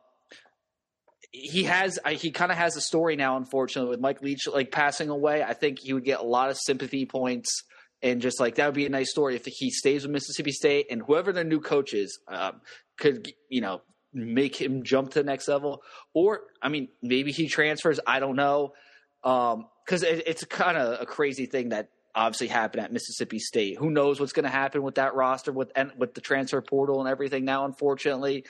he 1.31 1.65
has 1.65 1.99
he 2.11 2.33
kind 2.33 2.51
of 2.51 2.59
has 2.59 2.77
a 2.77 2.81
story 2.81 3.15
now, 3.15 3.37
unfortunately, 3.37 3.91
with 3.91 4.01
Mike 4.01 4.21
Leach 4.21 4.49
like 4.49 4.73
passing 4.73 5.11
away. 5.11 5.45
I 5.45 5.53
think 5.53 5.79
he 5.79 5.93
would 5.93 6.05
get 6.05 6.19
a 6.19 6.25
lot 6.25 6.51
of 6.51 6.57
sympathy 6.59 7.07
points. 7.07 7.63
And 8.07 8.23
just 8.23 8.39
like 8.39 8.55
that 8.55 8.67
would 8.67 8.75
be 8.75 8.87
a 8.87 8.91
nice 8.91 9.11
story 9.11 9.35
if 9.35 9.45
he 9.47 9.71
stays 9.71 10.03
with 10.05 10.13
Mississippi 10.13 10.53
State 10.53 10.87
and 10.91 11.03
whoever 11.03 11.33
their 11.33 11.45
new 11.45 11.61
coach 11.61 11.93
is 11.93 12.21
um, 12.29 12.61
could 12.97 13.33
you 13.49 13.61
know 13.61 13.83
make 14.13 14.55
him 14.55 14.85
jump 14.85 15.11
to 15.11 15.19
the 15.19 15.25
next 15.25 15.49
level. 15.49 15.83
Or 16.15 16.43
I 16.63 16.69
mean, 16.69 16.89
maybe 17.03 17.33
he 17.33 17.49
transfers. 17.49 17.99
I 18.07 18.21
don't 18.21 18.37
know 18.37 18.75
because 19.23 20.05
it, 20.05 20.23
it's 20.27 20.45
kind 20.45 20.79
of 20.79 21.01
a 21.01 21.07
crazy 21.07 21.47
thing 21.47 21.71
that 21.71 21.89
obviously 22.15 22.47
happened 22.47 22.85
at 22.85 22.93
Mississippi 22.93 23.41
State. 23.41 23.77
Who 23.77 23.91
knows 23.91 24.21
what's 24.21 24.33
going 24.33 24.45
to 24.45 24.51
happen 24.51 24.83
with 24.83 24.95
that 24.95 25.15
roster 25.15 25.53
with 25.53 25.73
and 25.75 25.91
with 25.99 26.15
the 26.15 26.21
transfer 26.21 26.61
portal 26.63 27.01
and 27.01 27.09
everything 27.09 27.45
now, 27.45 27.65
unfortunately. 27.65 28.45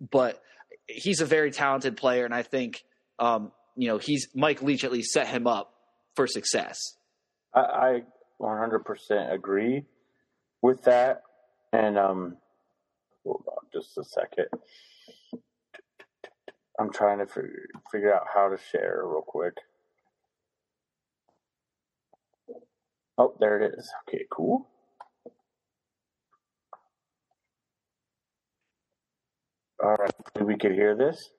But 0.00 0.40
he's 0.86 1.22
a 1.22 1.26
very 1.26 1.50
talented 1.50 1.96
player, 1.96 2.26
and 2.26 2.34
I 2.34 2.42
think 2.42 2.84
um, 3.18 3.52
you 3.74 3.88
know 3.88 3.96
he's 3.96 4.28
Mike 4.34 4.60
Leach 4.60 4.84
at 4.84 4.92
least 4.92 5.12
set 5.12 5.28
him 5.28 5.46
up 5.46 5.72
for 6.14 6.26
success. 6.26 6.78
I 7.54 8.02
100% 8.40 9.32
agree 9.32 9.84
with 10.62 10.82
that. 10.84 11.22
And 11.72 11.98
um, 11.98 12.36
hold 13.24 13.44
on 13.48 13.66
just 13.72 13.98
a 13.98 14.04
second. 14.04 14.46
I'm 16.80 16.92
trying 16.92 17.18
to 17.18 17.26
figure, 17.26 17.66
figure 17.90 18.14
out 18.14 18.26
how 18.32 18.48
to 18.48 18.56
share 18.70 19.02
real 19.04 19.22
quick. 19.26 19.54
Oh, 23.18 23.34
there 23.40 23.60
it 23.60 23.74
is. 23.76 23.90
Okay, 24.08 24.24
cool. 24.30 24.68
All 29.82 29.96
right, 29.96 30.12
we 30.40 30.56
could 30.56 30.72
hear 30.72 30.96
this. 30.96 31.30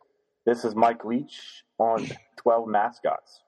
This 0.46 0.66
is 0.66 0.76
Mike 0.76 1.06
Leach 1.06 1.64
on 1.78 2.10
12 2.38 2.68
mascots. 2.68 3.42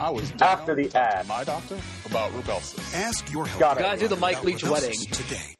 I 0.00 0.10
was 0.10 0.30
down 0.32 0.60
After 0.60 0.74
the 0.74 0.90
ad. 0.96 1.22
to 1.22 1.28
my 1.28 1.44
doctor 1.44 1.78
about 2.06 2.30
Rubelsis. 2.32 2.94
Ask 2.94 3.30
your 3.32 3.46
health 3.46 3.60
Got 3.60 3.76
it. 3.76 3.80
Gotta 3.80 3.98
do 4.00 4.08
the 4.08 4.16
Mike 4.16 4.42
Leach 4.44 4.64
wedding. 4.64 4.92
today. 5.12 5.54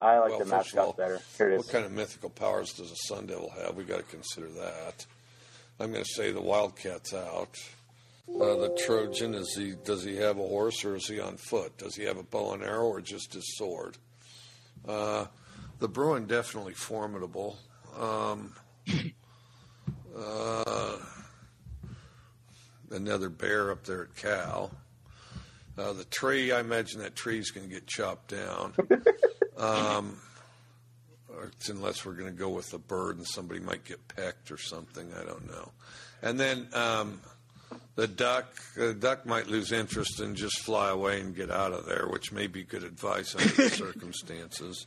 I 0.00 0.18
like 0.18 0.30
Well, 0.30 0.38
the 0.40 0.44
first 0.46 0.72
of 0.72 0.78
all, 0.78 0.92
better. 0.94 1.20
Here 1.38 1.50
it 1.52 1.56
What 1.58 1.66
is. 1.66 1.70
kind 1.70 1.84
of 1.84 1.92
mythical 1.92 2.30
powers 2.30 2.72
does 2.72 2.90
a 2.90 2.96
Sun 2.96 3.26
Devil 3.26 3.50
have? 3.50 3.76
We 3.76 3.84
got 3.84 3.98
to 3.98 4.02
consider 4.02 4.48
that. 4.48 5.06
I'm 5.78 5.92
going 5.92 6.02
to 6.04 6.10
say 6.10 6.32
the 6.32 6.40
Wildcat's 6.40 7.12
out. 7.14 7.56
Uh, 8.28 8.56
the 8.56 8.78
Trojan 8.86 9.34
is 9.34 9.54
he? 9.56 9.74
Does 9.84 10.02
he 10.04 10.16
have 10.16 10.38
a 10.38 10.42
horse 10.46 10.84
or 10.84 10.96
is 10.96 11.06
he 11.06 11.20
on 11.20 11.36
foot? 11.36 11.76
Does 11.78 11.94
he 11.96 12.04
have 12.04 12.16
a 12.18 12.22
bow 12.22 12.52
and 12.54 12.62
arrow 12.62 12.86
or 12.86 13.00
just 13.00 13.34
his 13.34 13.56
sword? 13.56 13.96
Uh, 14.88 15.26
the 15.80 15.88
Bruin 15.88 16.26
definitely 16.26 16.74
formidable. 16.74 17.58
Um, 17.98 18.54
uh, 20.16 20.96
another 22.90 23.28
bear 23.28 23.70
up 23.70 23.84
there 23.84 24.02
at 24.02 24.16
Cal. 24.16 24.70
Uh, 25.78 25.92
the 25.92 26.04
tree, 26.04 26.52
I 26.52 26.60
imagine 26.60 27.00
that 27.00 27.16
tree's 27.16 27.50
going 27.50 27.68
to 27.68 27.72
get 27.72 27.86
chopped 27.86 28.28
down. 28.28 28.74
Um, 29.60 30.16
unless 31.68 32.04
we're 32.04 32.14
going 32.14 32.32
to 32.32 32.38
go 32.38 32.48
with 32.48 32.72
a 32.72 32.78
bird 32.78 33.18
and 33.18 33.26
somebody 33.26 33.60
might 33.60 33.84
get 33.84 34.08
pecked 34.08 34.50
or 34.50 34.56
something. 34.56 35.12
I 35.20 35.24
don't 35.24 35.46
know. 35.46 35.70
And 36.22 36.40
then 36.40 36.68
um, 36.72 37.20
the 37.96 38.08
duck, 38.08 38.54
the 38.76 38.94
duck 38.94 39.26
might 39.26 39.48
lose 39.48 39.72
interest 39.72 40.20
and 40.20 40.36
just 40.36 40.60
fly 40.60 40.90
away 40.90 41.20
and 41.20 41.34
get 41.34 41.50
out 41.50 41.72
of 41.72 41.86
there, 41.86 42.06
which 42.08 42.32
may 42.32 42.46
be 42.46 42.62
good 42.62 42.84
advice 42.84 43.34
under 43.34 43.48
the 43.48 43.70
circumstances. 43.70 44.86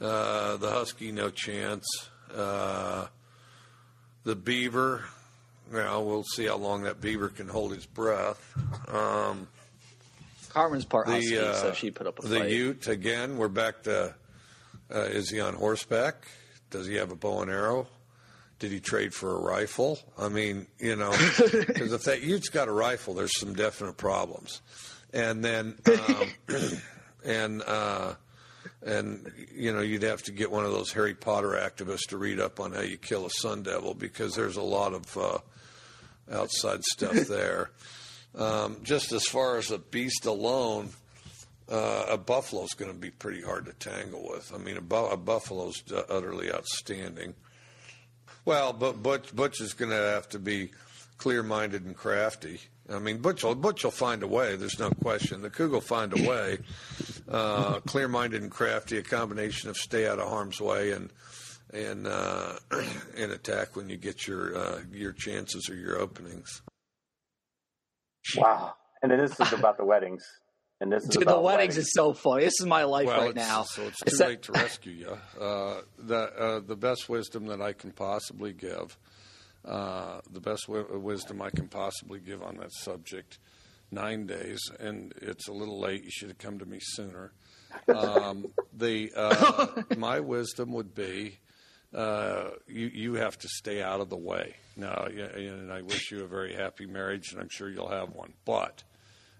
Uh, 0.00 0.56
the 0.56 0.70
husky, 0.70 1.12
no 1.12 1.30
chance. 1.30 1.86
Uh, 2.34 3.06
the 4.24 4.36
beaver, 4.36 5.04
know, 5.72 6.02
we'll 6.02 6.24
see 6.24 6.46
how 6.46 6.56
long 6.56 6.82
that 6.84 7.00
beaver 7.00 7.28
can 7.28 7.48
hold 7.48 7.74
his 7.74 7.86
breath. 7.86 8.40
Um, 8.88 9.48
Carmen's 10.50 10.84
part 10.84 11.06
the 11.06 11.14
husky, 11.14 11.38
uh, 11.38 11.54
so 11.54 11.72
she 11.72 11.90
put 11.90 12.06
up 12.06 12.18
a 12.18 12.26
the 12.26 12.38
fight. 12.38 12.50
Ute 12.50 12.88
again. 12.88 13.36
We're 13.36 13.48
back 13.48 13.82
to: 13.82 14.14
uh, 14.94 14.98
is 15.00 15.28
he 15.30 15.40
on 15.40 15.54
horseback? 15.54 16.26
Does 16.70 16.86
he 16.86 16.94
have 16.94 17.10
a 17.10 17.16
bow 17.16 17.42
and 17.42 17.50
arrow? 17.50 17.86
Did 18.58 18.72
he 18.72 18.80
trade 18.80 19.12
for 19.12 19.36
a 19.36 19.40
rifle? 19.40 19.98
I 20.16 20.30
mean, 20.30 20.66
you 20.78 20.96
know, 20.96 21.10
because 21.36 21.92
if 21.92 22.04
that 22.04 22.22
Ute's 22.22 22.48
got 22.48 22.68
a 22.68 22.72
rifle, 22.72 23.12
there's 23.12 23.38
some 23.38 23.52
definite 23.52 23.98
problems. 23.98 24.62
And 25.12 25.44
then, 25.44 25.76
um, 25.86 26.28
and 27.24 27.62
uh, 27.62 28.14
and 28.82 29.30
you 29.54 29.74
know, 29.74 29.80
you'd 29.80 30.04
have 30.04 30.22
to 30.22 30.32
get 30.32 30.50
one 30.50 30.64
of 30.64 30.72
those 30.72 30.92
Harry 30.92 31.14
Potter 31.14 31.50
activists 31.50 32.08
to 32.08 32.16
read 32.16 32.40
up 32.40 32.60
on 32.60 32.72
how 32.72 32.80
you 32.80 32.96
kill 32.96 33.26
a 33.26 33.30
sun 33.30 33.62
devil 33.62 33.92
because 33.92 34.34
there's 34.34 34.56
a 34.56 34.62
lot 34.62 34.94
of 34.94 35.16
uh, 35.18 35.38
outside 36.30 36.82
stuff 36.84 37.14
there. 37.28 37.70
Um, 38.34 38.78
just 38.82 39.12
as 39.12 39.24
far 39.24 39.56
as 39.56 39.70
a 39.70 39.78
beast 39.78 40.26
alone, 40.26 40.90
uh, 41.70 42.06
a 42.10 42.18
buffalo's 42.18 42.74
going 42.74 42.92
to 42.92 42.98
be 42.98 43.10
pretty 43.10 43.42
hard 43.42 43.66
to 43.66 43.72
tangle 43.72 44.28
with. 44.30 44.52
I 44.54 44.58
mean, 44.58 44.76
a, 44.76 44.82
bu- 44.82 45.06
a 45.06 45.16
buffalo's 45.16 45.82
utterly 46.08 46.52
outstanding. 46.52 47.34
Well, 48.44 48.72
but 48.72 49.02
Butch, 49.02 49.34
Butch 49.34 49.60
is 49.60 49.72
going 49.72 49.90
to 49.90 49.96
have 49.96 50.28
to 50.30 50.38
be 50.38 50.70
clear-minded 51.18 51.84
and 51.84 51.96
crafty. 51.96 52.60
I 52.88 53.00
mean, 53.00 53.18
Butch 53.18 53.42
will, 53.42 53.56
Butch 53.56 53.82
will 53.82 53.90
find 53.90 54.22
a 54.22 54.28
way. 54.28 54.54
There's 54.54 54.78
no 54.78 54.90
question. 54.90 55.42
The 55.42 55.50
Cougar 55.50 55.72
will 55.72 55.80
find 55.80 56.16
a 56.16 56.28
way. 56.28 56.58
Uh, 57.28 57.80
clear-minded 57.80 58.42
and 58.42 58.50
crafty, 58.50 58.98
a 58.98 59.02
combination 59.02 59.68
of 59.70 59.76
stay 59.76 60.06
out 60.06 60.20
of 60.20 60.28
harm's 60.28 60.60
way 60.60 60.92
and 60.92 61.10
and 61.72 62.06
uh, 62.06 62.54
and 63.16 63.32
attack 63.32 63.76
when 63.76 63.88
you 63.88 63.96
get 63.96 64.26
your 64.26 64.56
uh, 64.56 64.80
your 64.92 65.12
chances 65.12 65.68
or 65.70 65.74
your 65.76 65.98
openings. 65.98 66.62
Wow. 68.36 68.74
And 69.02 69.10
then 69.10 69.18
this 69.20 69.38
is 69.38 69.52
about 69.58 69.76
the 69.76 69.84
weddings. 69.84 70.24
And 70.80 70.92
this 70.92 71.04
is 71.04 71.08
Dude, 71.10 71.22
the 71.26 71.30
about 71.30 71.42
weddings 71.42 71.78
is 71.78 71.90
so 71.94 72.12
funny. 72.12 72.44
This 72.44 72.60
is 72.60 72.66
my 72.66 72.84
life 72.84 73.06
well, 73.06 73.20
right 73.22 73.34
now. 73.34 73.62
so 73.62 73.82
it's 73.84 73.96
It's 74.02 74.12
too 74.12 74.18
that- 74.18 74.28
late 74.28 74.42
to 74.42 74.52
rescue 74.52 74.92
you. 74.92 75.18
Uh, 75.40 75.80
the 75.98 76.16
uh, 76.18 76.60
the 76.60 76.76
best 76.76 77.08
wisdom 77.08 77.46
that 77.46 77.60
I 77.62 77.72
can 77.72 77.92
possibly 77.92 78.52
give, 78.52 78.98
uh, 79.64 80.20
the 80.30 80.40
best 80.40 80.66
wi- 80.66 80.96
wisdom 80.96 81.40
I 81.42 81.50
can 81.50 81.68
possibly 81.68 82.20
give 82.20 82.42
on 82.42 82.56
that 82.56 82.72
subject, 82.72 83.38
nine 83.90 84.26
days, 84.26 84.60
and 84.80 85.12
it's 85.22 85.46
a 85.48 85.52
little 85.52 85.78
late. 85.78 86.04
You 86.04 86.10
should 86.10 86.28
have 86.28 86.38
come 86.38 86.58
to 86.58 86.66
me 86.66 86.78
sooner. 86.80 87.32
Um, 87.88 88.46
the 88.72 89.12
uh, 89.14 89.82
my 89.98 90.20
wisdom 90.20 90.72
would 90.72 90.94
be. 90.94 91.38
Uh, 91.94 92.50
you 92.66 92.90
you 92.92 93.14
have 93.14 93.38
to 93.38 93.48
stay 93.48 93.82
out 93.82 94.00
of 94.00 94.10
the 94.10 94.16
way. 94.16 94.56
Now, 94.76 95.06
and 95.06 95.72
I 95.72 95.82
wish 95.82 96.10
you 96.10 96.24
a 96.24 96.26
very 96.26 96.54
happy 96.54 96.86
marriage, 96.86 97.32
and 97.32 97.40
I'm 97.40 97.48
sure 97.50 97.70
you'll 97.70 97.90
have 97.90 98.10
one. 98.10 98.32
But 98.44 98.82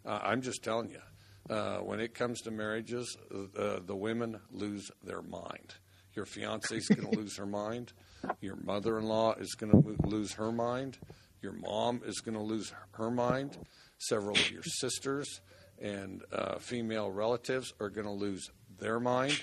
uh, 0.04 0.20
I'm 0.22 0.40
just 0.40 0.62
telling 0.62 0.90
you, 0.90 1.54
uh, 1.54 1.78
when 1.78 2.00
it 2.00 2.14
comes 2.14 2.40
to 2.42 2.50
marriages, 2.50 3.16
uh, 3.32 3.80
the 3.84 3.96
women 3.96 4.40
lose 4.50 4.90
their 5.04 5.22
mind. 5.22 5.74
Your 6.14 6.24
fiance's 6.24 6.88
going 6.88 7.10
to 7.12 7.18
lose 7.18 7.36
her 7.36 7.46
mind. 7.46 7.92
Your 8.40 8.56
mother-in-law 8.56 9.34
is 9.34 9.54
going 9.54 9.72
to 9.72 10.06
lose 10.06 10.32
her 10.34 10.50
mind. 10.50 10.98
Your 11.42 11.52
mom 11.52 12.00
is 12.06 12.20
going 12.20 12.36
to 12.36 12.42
lose 12.42 12.72
her 12.92 13.10
mind. 13.10 13.58
Several 13.98 14.36
of 14.36 14.50
your 14.50 14.62
sisters 14.62 15.40
and 15.80 16.22
uh, 16.32 16.58
female 16.58 17.10
relatives 17.10 17.72
are 17.80 17.90
going 17.90 18.06
to 18.06 18.12
lose 18.12 18.50
their 18.78 18.98
mind, 19.00 19.38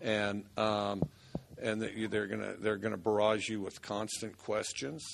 and 0.00 0.44
um, 0.56 1.02
and 1.62 1.80
that 1.82 1.94
you- 1.94 2.08
they're 2.08 2.26
going 2.26 2.40
to 2.40 2.56
they're 2.60 2.76
going 2.76 2.92
to 2.92 2.98
barrage 2.98 3.48
you 3.48 3.60
with 3.60 3.80
constant 3.82 4.36
questions. 4.38 5.04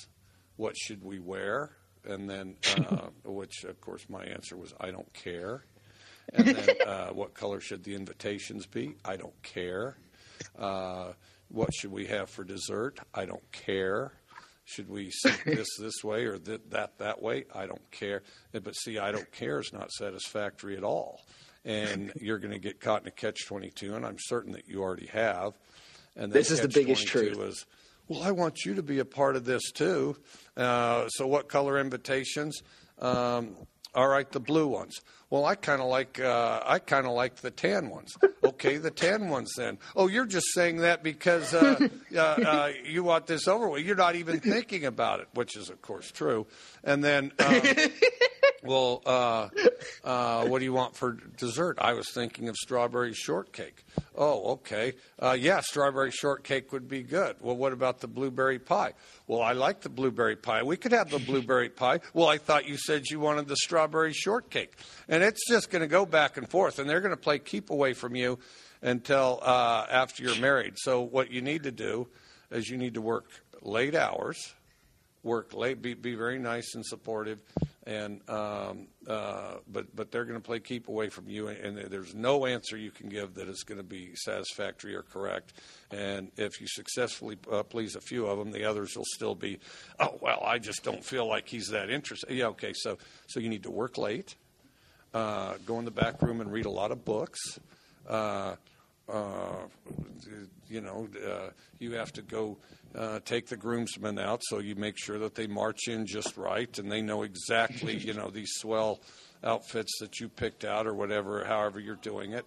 What 0.57 0.75
should 0.77 1.03
we 1.03 1.19
wear? 1.19 1.71
And 2.07 2.29
then, 2.29 2.55
uh, 2.89 3.09
which 3.23 3.63
of 3.63 3.79
course 3.81 4.05
my 4.09 4.23
answer 4.23 4.55
was, 4.55 4.73
I 4.79 4.91
don't 4.91 5.11
care. 5.13 5.65
And 6.33 6.47
then, 6.55 6.75
uh, 6.87 7.07
what 7.09 7.33
color 7.33 7.59
should 7.59 7.83
the 7.83 7.95
invitations 7.95 8.65
be? 8.65 8.95
I 9.03 9.17
don't 9.17 9.41
care. 9.43 9.97
Uh, 10.57 11.13
what 11.49 11.73
should 11.73 11.91
we 11.91 12.05
have 12.07 12.29
for 12.29 12.43
dessert? 12.43 12.99
I 13.13 13.25
don't 13.25 13.51
care. 13.51 14.13
Should 14.65 14.89
we 14.89 15.11
sit 15.11 15.35
this 15.45 15.67
this 15.79 16.03
way 16.03 16.25
or 16.25 16.37
th- 16.37 16.61
that 16.69 16.97
that 16.99 17.21
way? 17.21 17.45
I 17.53 17.65
don't 17.67 17.91
care. 17.91 18.23
Uh, 18.53 18.59
But 18.59 18.75
see, 18.75 18.97
I 18.97 19.11
don't 19.11 19.31
care 19.31 19.59
is 19.59 19.71
not 19.73 19.91
satisfactory 19.91 20.75
at 20.77 20.83
all, 20.83 21.21
and 21.63 22.11
you're 22.19 22.39
going 22.39 22.53
to 22.53 22.59
get 22.59 22.79
caught 22.79 23.01
in 23.03 23.07
a 23.07 23.11
catch 23.11 23.45
twenty 23.45 23.69
two, 23.69 23.95
and 23.95 24.05
I'm 24.05 24.17
certain 24.19 24.53
that 24.53 24.67
you 24.67 24.81
already 24.81 25.07
have. 25.07 25.53
And 26.15 26.31
This 26.31 26.51
is 26.51 26.61
the 26.61 26.67
biggest 26.67 27.07
catch-22 27.07 27.33
truth. 27.35 27.39
Is, 27.39 27.65
well, 28.07 28.23
I 28.23 28.31
want 28.31 28.65
you 28.65 28.75
to 28.75 28.83
be 28.83 28.99
a 28.99 29.05
part 29.05 29.35
of 29.35 29.45
this 29.45 29.71
too. 29.71 30.15
Uh, 30.55 31.07
so, 31.09 31.27
what 31.27 31.47
color 31.49 31.79
invitations? 31.79 32.61
Um, 32.99 33.55
all 33.93 34.07
right, 34.07 34.29
the 34.29 34.39
blue 34.39 34.67
ones. 34.67 34.99
Well, 35.29 35.45
I 35.45 35.55
kind 35.55 35.81
of 35.81 35.87
like 35.87 36.19
uh, 36.19 36.61
I 36.65 36.79
kind 36.79 37.05
of 37.07 37.13
like 37.13 37.37
the 37.37 37.49
tan 37.51 37.89
ones. 37.89 38.15
Okay, 38.43 38.77
the 38.77 38.91
tan 38.91 39.29
ones 39.29 39.53
then. 39.57 39.79
Oh, 39.95 40.07
you're 40.07 40.25
just 40.25 40.47
saying 40.53 40.77
that 40.77 41.01
because 41.01 41.53
uh, 41.53 41.87
uh, 42.15 42.19
uh, 42.19 42.71
you 42.85 43.03
want 43.03 43.25
this 43.25 43.47
over 43.47 43.67
with. 43.67 43.85
You're 43.85 43.95
not 43.95 44.15
even 44.15 44.39
thinking 44.39 44.85
about 44.85 45.21
it, 45.21 45.27
which 45.33 45.55
is 45.55 45.69
of 45.69 45.81
course 45.81 46.11
true. 46.11 46.45
And 46.83 47.03
then, 47.03 47.31
um, 47.39 47.61
well, 48.65 49.01
uh, 49.05 49.49
uh, 50.03 50.45
what 50.45 50.59
do 50.59 50.65
you 50.65 50.73
want 50.73 50.95
for 50.95 51.13
dessert? 51.37 51.77
I 51.79 51.93
was 51.93 52.09
thinking 52.11 52.49
of 52.49 52.55
strawberry 52.55 53.13
shortcake. 53.13 53.83
Oh, 54.15 54.53
okay. 54.53 54.93
Uh, 55.21 55.37
yeah, 55.39 55.61
strawberry 55.61 56.11
shortcake 56.11 56.71
would 56.71 56.87
be 56.87 57.03
good. 57.03 57.37
Well, 57.39 57.55
what 57.55 57.73
about 57.73 57.99
the 57.99 58.07
blueberry 58.07 58.59
pie? 58.59 58.93
Well, 59.27 59.41
I 59.41 59.53
like 59.53 59.81
the 59.81 59.89
blueberry 59.89 60.35
pie. 60.35 60.63
We 60.63 60.77
could 60.77 60.91
have 60.91 61.09
the 61.09 61.19
blueberry 61.25 61.69
pie. 61.69 61.99
Well, 62.13 62.27
I 62.27 62.37
thought 62.37 62.67
you 62.67 62.77
said 62.77 63.05
you 63.09 63.19
wanted 63.19 63.47
the 63.47 63.57
strawberry 63.57 64.13
shortcake. 64.13 64.73
And 65.07 65.23
it's 65.23 65.47
just 65.47 65.69
going 65.69 65.81
to 65.81 65.87
go 65.87 66.05
back 66.05 66.37
and 66.37 66.49
forth, 66.49 66.79
and 66.79 66.89
they're 66.89 67.01
going 67.01 67.11
to 67.11 67.17
play 67.17 67.39
keep 67.39 67.69
away 67.69 67.93
from 67.93 68.15
you 68.15 68.39
until 68.81 69.39
uh, 69.41 69.85
after 69.89 70.23
you're 70.23 70.39
married. 70.39 70.73
So, 70.77 71.01
what 71.01 71.31
you 71.31 71.41
need 71.41 71.63
to 71.63 71.71
do 71.71 72.07
is 72.51 72.69
you 72.69 72.77
need 72.77 72.95
to 72.95 73.01
work 73.01 73.25
late 73.61 73.95
hours 73.95 74.53
work 75.25 75.53
late, 75.53 75.81
be, 75.81 75.95
be 75.95 76.15
very 76.15 76.39
nice 76.39 76.75
and 76.75 76.85
supportive, 76.85 77.41
and 77.85 78.27
um, 78.29 78.87
uh, 79.07 79.55
but 79.71 79.95
but 79.95 80.11
they're 80.11 80.25
going 80.25 80.39
to 80.39 80.45
play 80.45 80.59
keep 80.59 80.87
away 80.87 81.09
from 81.09 81.29
you, 81.29 81.47
and 81.49 81.77
there's 81.77 82.15
no 82.15 82.45
answer 82.45 82.77
you 82.77 82.91
can 82.91 83.09
give 83.09 83.35
that 83.35 83.47
is 83.47 83.63
going 83.63 83.77
to 83.77 83.83
be 83.83 84.15
satisfactory 84.15 84.95
or 84.95 85.03
correct. 85.03 85.53
And 85.91 86.31
if 86.37 86.59
you 86.59 86.67
successfully 86.67 87.37
uh, 87.51 87.63
please 87.63 87.95
a 87.95 88.01
few 88.01 88.25
of 88.25 88.39
them, 88.39 88.51
the 88.51 88.65
others 88.65 88.95
will 88.95 89.05
still 89.13 89.35
be, 89.35 89.59
oh 89.99 90.17
well, 90.19 90.41
I 90.43 90.57
just 90.57 90.83
don't 90.83 91.03
feel 91.03 91.27
like 91.27 91.47
he's 91.47 91.67
that 91.69 91.89
interested. 91.89 92.31
Yeah, 92.31 92.47
okay, 92.47 92.73
so 92.73 92.97
so 93.27 93.39
you 93.39 93.49
need 93.49 93.63
to 93.63 93.71
work 93.71 93.97
late, 93.97 94.35
uh, 95.13 95.55
go 95.65 95.77
in 95.79 95.85
the 95.85 95.91
back 95.91 96.21
room 96.21 96.41
and 96.41 96.51
read 96.51 96.65
a 96.65 96.71
lot 96.71 96.91
of 96.91 97.05
books. 97.05 97.39
Uh, 98.07 98.55
uh, 99.07 99.67
you 100.67 100.81
know, 100.81 101.07
uh, 101.23 101.49
you 101.77 101.91
have 101.91 102.11
to 102.13 102.23
go 102.23 102.57
uh, 102.95 103.19
take 103.25 103.47
the 103.47 103.57
groomsmen 103.57 104.19
out, 104.19 104.41
so 104.43 104.59
you 104.59 104.75
make 104.75 104.97
sure 104.97 105.19
that 105.19 105.35
they 105.35 105.47
march 105.47 105.87
in 105.87 106.05
just 106.05 106.37
right, 106.37 106.77
and 106.79 106.91
they 106.91 107.01
know 107.01 107.23
exactly, 107.23 107.95
you 107.97 108.13
know, 108.13 108.29
these 108.29 108.51
swell 108.57 108.99
outfits 109.43 109.99
that 109.99 110.19
you 110.19 110.29
picked 110.29 110.65
out 110.65 110.87
or 110.87 110.93
whatever, 110.93 111.43
however 111.45 111.79
you're 111.79 111.95
doing 111.95 112.33
it. 112.33 112.45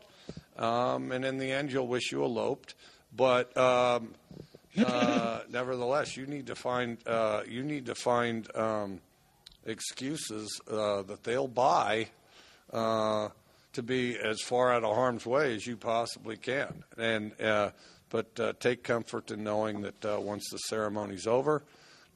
Um, 0.56 1.12
and 1.12 1.24
in 1.24 1.38
the 1.38 1.52
end, 1.52 1.70
you'll 1.70 1.86
wish 1.86 2.10
you 2.10 2.22
eloped, 2.24 2.74
but 3.14 3.56
um, 3.56 4.14
uh, 4.78 5.40
nevertheless, 5.50 6.16
you 6.16 6.26
need 6.26 6.46
to 6.46 6.54
find 6.54 6.98
uh, 7.06 7.42
you 7.48 7.62
need 7.62 7.86
to 7.86 7.94
find 7.94 8.54
um, 8.56 9.00
excuses 9.64 10.60
uh, 10.70 11.02
that 11.02 11.22
they'll 11.24 11.48
buy. 11.48 12.08
Uh, 12.72 13.28
to 13.72 13.82
be 13.82 14.18
as 14.18 14.40
far 14.40 14.72
out 14.72 14.82
of 14.82 14.94
harm's 14.94 15.24
way 15.24 15.54
as 15.54 15.64
you 15.64 15.76
possibly 15.76 16.36
can. 16.36 16.82
And 16.96 17.38
uh, 17.40 17.70
but 18.10 18.38
uh, 18.40 18.52
take 18.60 18.82
comfort 18.82 19.30
in 19.30 19.44
knowing 19.44 19.82
that 19.82 20.04
uh, 20.04 20.20
once 20.20 20.48
the 20.50 20.58
ceremony's 20.58 21.26
over, 21.26 21.62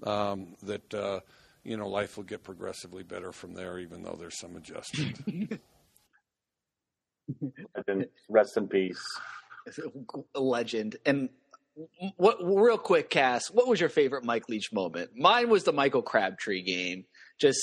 um, 0.05 0.57
that 0.63 0.95
uh, 0.95 1.21
you 1.65 1.77
know 1.77 1.89
life 1.89 2.17
will 2.17 2.25
get 2.25 2.43
progressively 2.43 3.03
better 3.03 3.33
from 3.33 3.55
there, 3.55 3.79
even 3.79 4.03
though 4.03 4.17
there's 4.19 4.39
some 4.39 4.57
adjustment. 4.57 5.61
And 7.41 7.85
then 7.87 8.07
rest 8.29 8.57
in 8.57 8.69
peace. 8.69 9.03
a 10.35 10.41
legend. 10.41 10.97
And 11.07 11.29
what 12.17 12.37
real 12.43 12.79
quick, 12.79 13.11
Cass, 13.11 13.49
what 13.51 13.67
was 13.67 13.81
your 13.81 13.89
favorite 13.89 14.25
Mike 14.25 14.49
Leach 14.49 14.73
moment? 14.73 15.11
Mine 15.17 15.49
was 15.49 15.65
the 15.65 15.73
Michael 15.73 16.03
Crabtree 16.03 16.63
game. 16.63 17.05
Just 17.41 17.61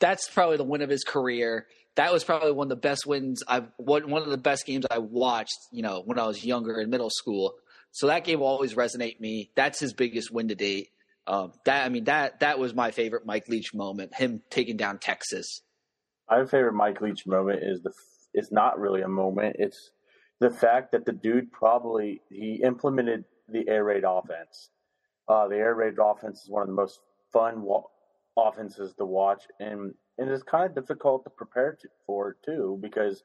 that's 0.00 0.28
probably 0.28 0.56
the 0.56 0.64
win 0.64 0.82
of 0.82 0.90
his 0.90 1.04
career. 1.04 1.66
That 1.94 2.12
was 2.12 2.24
probably 2.24 2.52
one 2.52 2.66
of 2.66 2.70
the 2.70 2.76
best 2.76 3.06
wins 3.06 3.42
I've 3.46 3.68
one 3.76 4.10
one 4.10 4.22
of 4.22 4.30
the 4.30 4.38
best 4.38 4.66
games 4.66 4.86
I 4.90 4.98
watched, 4.98 5.58
you 5.70 5.82
know, 5.82 6.02
when 6.04 6.18
I 6.18 6.26
was 6.26 6.44
younger 6.44 6.80
in 6.80 6.90
middle 6.90 7.10
school. 7.10 7.54
So 7.92 8.06
that 8.06 8.24
game 8.24 8.40
will 8.40 8.46
always 8.46 8.74
resonate 8.74 9.20
me. 9.20 9.50
That's 9.54 9.78
his 9.78 9.92
biggest 9.92 10.32
win 10.32 10.48
to 10.48 10.54
date. 10.54 10.88
Um, 11.26 11.52
that 11.66 11.86
I 11.86 11.88
mean 11.88 12.04
that 12.04 12.40
that 12.40 12.58
was 12.58 12.74
my 12.74 12.90
favorite 12.90 13.24
Mike 13.24 13.48
Leach 13.48 13.72
moment. 13.74 14.14
Him 14.14 14.42
taking 14.50 14.76
down 14.76 14.98
Texas. 14.98 15.62
My 16.28 16.44
favorite 16.44 16.72
Mike 16.72 17.00
Leach 17.00 17.26
moment 17.26 17.60
is 17.62 17.82
the 17.82 17.92
is 18.34 18.50
not 18.50 18.80
really 18.80 19.02
a 19.02 19.08
moment. 19.08 19.56
It's 19.58 19.90
the 20.40 20.50
fact 20.50 20.92
that 20.92 21.04
the 21.04 21.12
dude 21.12 21.52
probably 21.52 22.22
he 22.30 22.60
implemented 22.64 23.24
the 23.48 23.68
air 23.68 23.84
raid 23.84 24.04
offense. 24.04 24.70
Uh, 25.28 25.46
the 25.46 25.56
air 25.56 25.74
raid 25.74 25.94
offense 26.02 26.42
is 26.42 26.50
one 26.50 26.62
of 26.62 26.68
the 26.68 26.74
most 26.74 26.98
fun 27.32 27.62
wa- 27.62 27.84
offenses 28.36 28.94
to 28.98 29.04
watch, 29.04 29.44
and 29.60 29.94
and 30.18 30.30
it's 30.30 30.42
kind 30.42 30.66
of 30.66 30.74
difficult 30.74 31.24
to 31.24 31.30
prepare 31.30 31.78
to, 31.80 31.88
for 32.06 32.36
too 32.44 32.78
because 32.82 33.22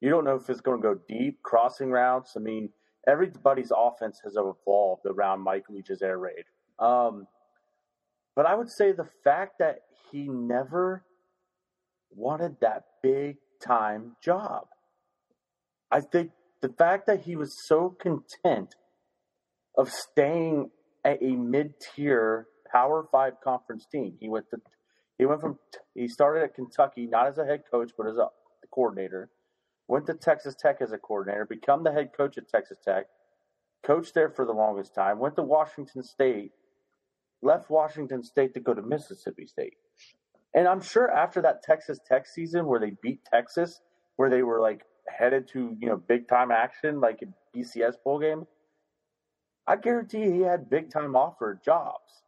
you 0.00 0.10
don't 0.10 0.24
know 0.24 0.36
if 0.36 0.50
it's 0.50 0.60
going 0.60 0.82
to 0.82 0.82
go 0.82 1.00
deep, 1.08 1.42
crossing 1.42 1.90
routes. 1.90 2.34
I 2.36 2.40
mean, 2.40 2.70
everybody's 3.08 3.72
offense 3.74 4.20
has 4.22 4.36
evolved 4.36 5.06
around 5.06 5.40
Mike 5.40 5.64
Leach's 5.70 6.02
air 6.02 6.18
raid. 6.18 6.44
Um, 6.78 7.26
but 8.36 8.46
I 8.46 8.54
would 8.54 8.70
say 8.70 8.92
the 8.92 9.08
fact 9.24 9.58
that 9.58 9.80
he 10.12 10.28
never 10.28 11.04
wanted 12.10 12.56
that 12.60 12.84
big 13.02 13.36
time 13.60 14.16
job. 14.22 14.66
I 15.90 16.00
think 16.00 16.30
the 16.60 16.68
fact 16.68 17.06
that 17.06 17.22
he 17.22 17.34
was 17.34 17.56
so 17.66 17.96
content 18.00 18.74
of 19.76 19.90
staying 19.90 20.70
at 21.04 21.22
a 21.22 21.30
mid-tier 21.30 22.46
Power 22.70 23.06
Five 23.10 23.34
conference 23.42 23.86
team. 23.90 24.14
He 24.20 24.28
went 24.28 24.50
to 24.50 24.60
he 25.16 25.24
went 25.24 25.40
from 25.40 25.58
he 25.94 26.06
started 26.06 26.42
at 26.42 26.54
Kentucky 26.54 27.06
not 27.06 27.26
as 27.26 27.38
a 27.38 27.44
head 27.44 27.62
coach 27.70 27.92
but 27.96 28.06
as 28.06 28.16
a 28.16 28.28
coordinator. 28.70 29.30
Went 29.88 30.06
to 30.06 30.14
Texas 30.14 30.54
Tech 30.54 30.76
as 30.80 30.92
a 30.92 30.98
coordinator, 30.98 31.46
become 31.46 31.82
the 31.82 31.92
head 31.92 32.10
coach 32.14 32.36
at 32.36 32.48
Texas 32.48 32.78
Tech, 32.84 33.06
coached 33.82 34.14
there 34.14 34.28
for 34.28 34.44
the 34.44 34.52
longest 34.52 34.94
time. 34.94 35.18
Went 35.18 35.36
to 35.36 35.42
Washington 35.42 36.02
State, 36.02 36.52
left 37.42 37.70
Washington 37.70 38.22
State 38.22 38.52
to 38.54 38.60
go 38.60 38.74
to 38.74 38.82
Mississippi 38.82 39.46
State. 39.46 39.74
And 40.54 40.68
I'm 40.68 40.82
sure 40.82 41.10
after 41.10 41.40
that 41.42 41.62
Texas 41.62 41.98
Tech 42.06 42.26
season 42.26 42.66
where 42.66 42.80
they 42.80 42.92
beat 43.02 43.20
Texas, 43.24 43.80
where 44.16 44.28
they 44.28 44.42
were 44.42 44.60
like 44.60 44.82
headed 45.08 45.48
to 45.48 45.74
you 45.80 45.88
know 45.88 45.96
big 45.96 46.28
time 46.28 46.50
action 46.50 47.00
like 47.00 47.22
a 47.22 47.56
BCS 47.56 47.94
bowl 48.04 48.18
game, 48.18 48.46
I 49.66 49.76
guarantee 49.76 50.30
he 50.30 50.40
had 50.40 50.68
big 50.68 50.90
time 50.90 51.16
offer 51.16 51.60
jobs. 51.64 52.24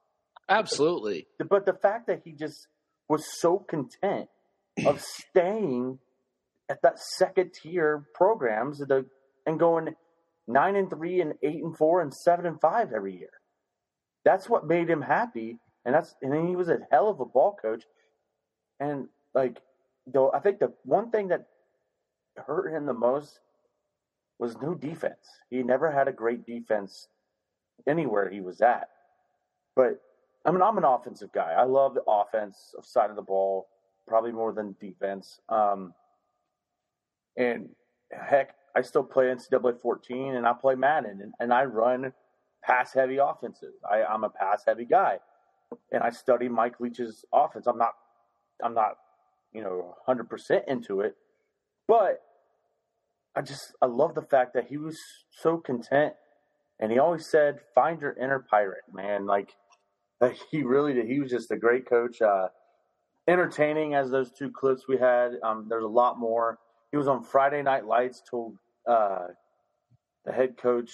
Absolutely. 0.49 1.27
But 1.39 1.67
the 1.67 1.75
fact 1.75 2.07
that 2.09 2.23
he 2.25 2.33
just 2.33 2.69
was 3.09 3.25
so 3.41 3.59
content 3.59 4.29
of 4.87 5.01
staying 5.01 5.99
at 6.71 6.81
that 6.83 6.99
second 6.99 7.53
tier 7.53 8.07
programs 8.15 8.79
the, 8.79 9.05
and 9.45 9.59
going 9.59 9.95
nine 10.47 10.77
and 10.77 10.89
three 10.89 11.21
and 11.21 11.35
eight 11.43 11.63
and 11.63 11.77
four 11.77 12.01
and 12.01 12.15
seven 12.15 12.47
and 12.47 12.61
five 12.61 12.93
every 12.95 13.17
year. 13.17 13.33
That's 14.25 14.49
what 14.49 14.67
made 14.67 14.89
him 14.89 15.03
happy. 15.03 15.59
And 15.85 15.95
that's 15.95 16.15
and 16.23 16.33
then 16.33 16.47
he 16.47 16.57
was 16.57 16.69
a 16.69 16.79
hell 16.91 17.09
of 17.09 17.21
a 17.21 17.25
ball 17.25 17.57
coach. 17.61 17.85
And 18.79 19.09
like 19.35 19.59
though 20.07 20.33
I 20.33 20.39
think 20.39 20.61
the 20.61 20.73
one 20.85 21.11
thing 21.11 21.29
that 21.29 21.47
hurt 22.37 22.73
him 22.73 22.87
the 22.87 22.95
most 22.95 23.41
was 24.39 24.57
no 24.63 24.75
defense. 24.75 25.29
He 25.51 25.63
never 25.63 25.91
had 25.91 26.09
a 26.09 26.13
great 26.13 26.47
defense 26.47 27.09
anywhere 27.87 28.31
he 28.31 28.41
was 28.41 28.61
at. 28.61 28.89
But 29.75 30.01
I 30.47 30.51
mean, 30.51 30.63
I'm 30.63 30.79
an 30.79 30.85
offensive 30.85 31.33
guy. 31.33 31.53
I 31.53 31.65
love 31.65 31.95
the 31.95 32.05
offense 32.07 32.75
side 32.83 33.11
of 33.11 33.17
the 33.17 33.23
ball 33.23 33.67
probably 34.07 34.33
more 34.33 34.53
than 34.53 34.75
defense. 34.81 35.41
Um, 35.49 35.93
and 37.37 37.69
heck, 38.13 38.55
I 38.77 38.83
still 38.83 39.03
play 39.03 39.27
NCAA 39.27 39.81
14 39.81 40.35
and 40.37 40.47
I 40.47 40.53
play 40.53 40.75
Madden 40.75 41.21
and, 41.23 41.33
and 41.41 41.53
I 41.53 41.65
run 41.65 42.13
pass 42.63 42.93
heavy 42.93 43.19
offenses. 43.19 43.75
I, 43.91 44.03
I'm 44.03 44.25
a 44.25 44.31
pass 44.31 44.63
heavy 44.67 44.85
guy, 44.85 45.19
and 45.93 46.03
I 46.03 46.11
study 46.11 46.49
Mike 46.49 46.81
Leach's 46.81 47.25
offense. 47.33 47.67
I'm 47.67 47.79
not, 47.79 47.93
I'm 48.63 48.75
not, 48.75 48.97
you 49.53 49.63
know, 49.63 49.95
100 50.05 50.29
percent 50.29 50.65
into 50.69 51.01
it, 51.01 51.17
but 51.89 52.23
I 53.37 53.43
just 53.43 53.73
I 53.81 53.87
love 53.87 54.15
the 54.15 54.23
fact 54.23 54.55
that 54.55 54.67
he 54.69 54.77
was 54.77 54.99
so 55.31 55.59
content, 55.59 56.15
and 56.79 56.91
he 56.93 56.99
always 56.99 57.29
said, 57.31 57.61
"Find 57.75 58.01
your 58.01 58.13
inner 58.13 58.45
pirate, 58.51 58.85
man." 58.93 59.27
Like, 59.27 59.51
like 60.21 60.37
he 60.51 60.63
really 60.63 60.95
did. 60.95 61.07
He 61.07 61.21
was 61.21 61.31
just 61.31 61.51
a 61.51 61.57
great 61.57 61.89
coach. 61.89 62.21
Uh, 62.21 62.49
entertaining 63.29 63.95
as 63.95 64.11
those 64.11 64.33
two 64.33 64.51
clips 64.51 64.89
we 64.89 64.99
had. 64.99 65.33
Um, 65.43 65.67
there's 65.69 65.85
a 65.85 65.89
lot 65.89 66.19
more. 66.19 66.59
He 66.91 66.97
was 66.97 67.09
on 67.09 67.23
Friday 67.23 67.63
Night 67.63 67.87
Lights. 67.87 68.23
Told 68.29 68.57
uh, 68.87 69.29
the 70.25 70.33
head 70.33 70.57
coach, 70.57 70.91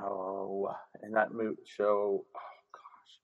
oh, 0.00 0.74
in 1.02 1.12
that 1.12 1.28
show. 1.66 2.24
Oh 2.34 2.40
gosh, 2.72 3.20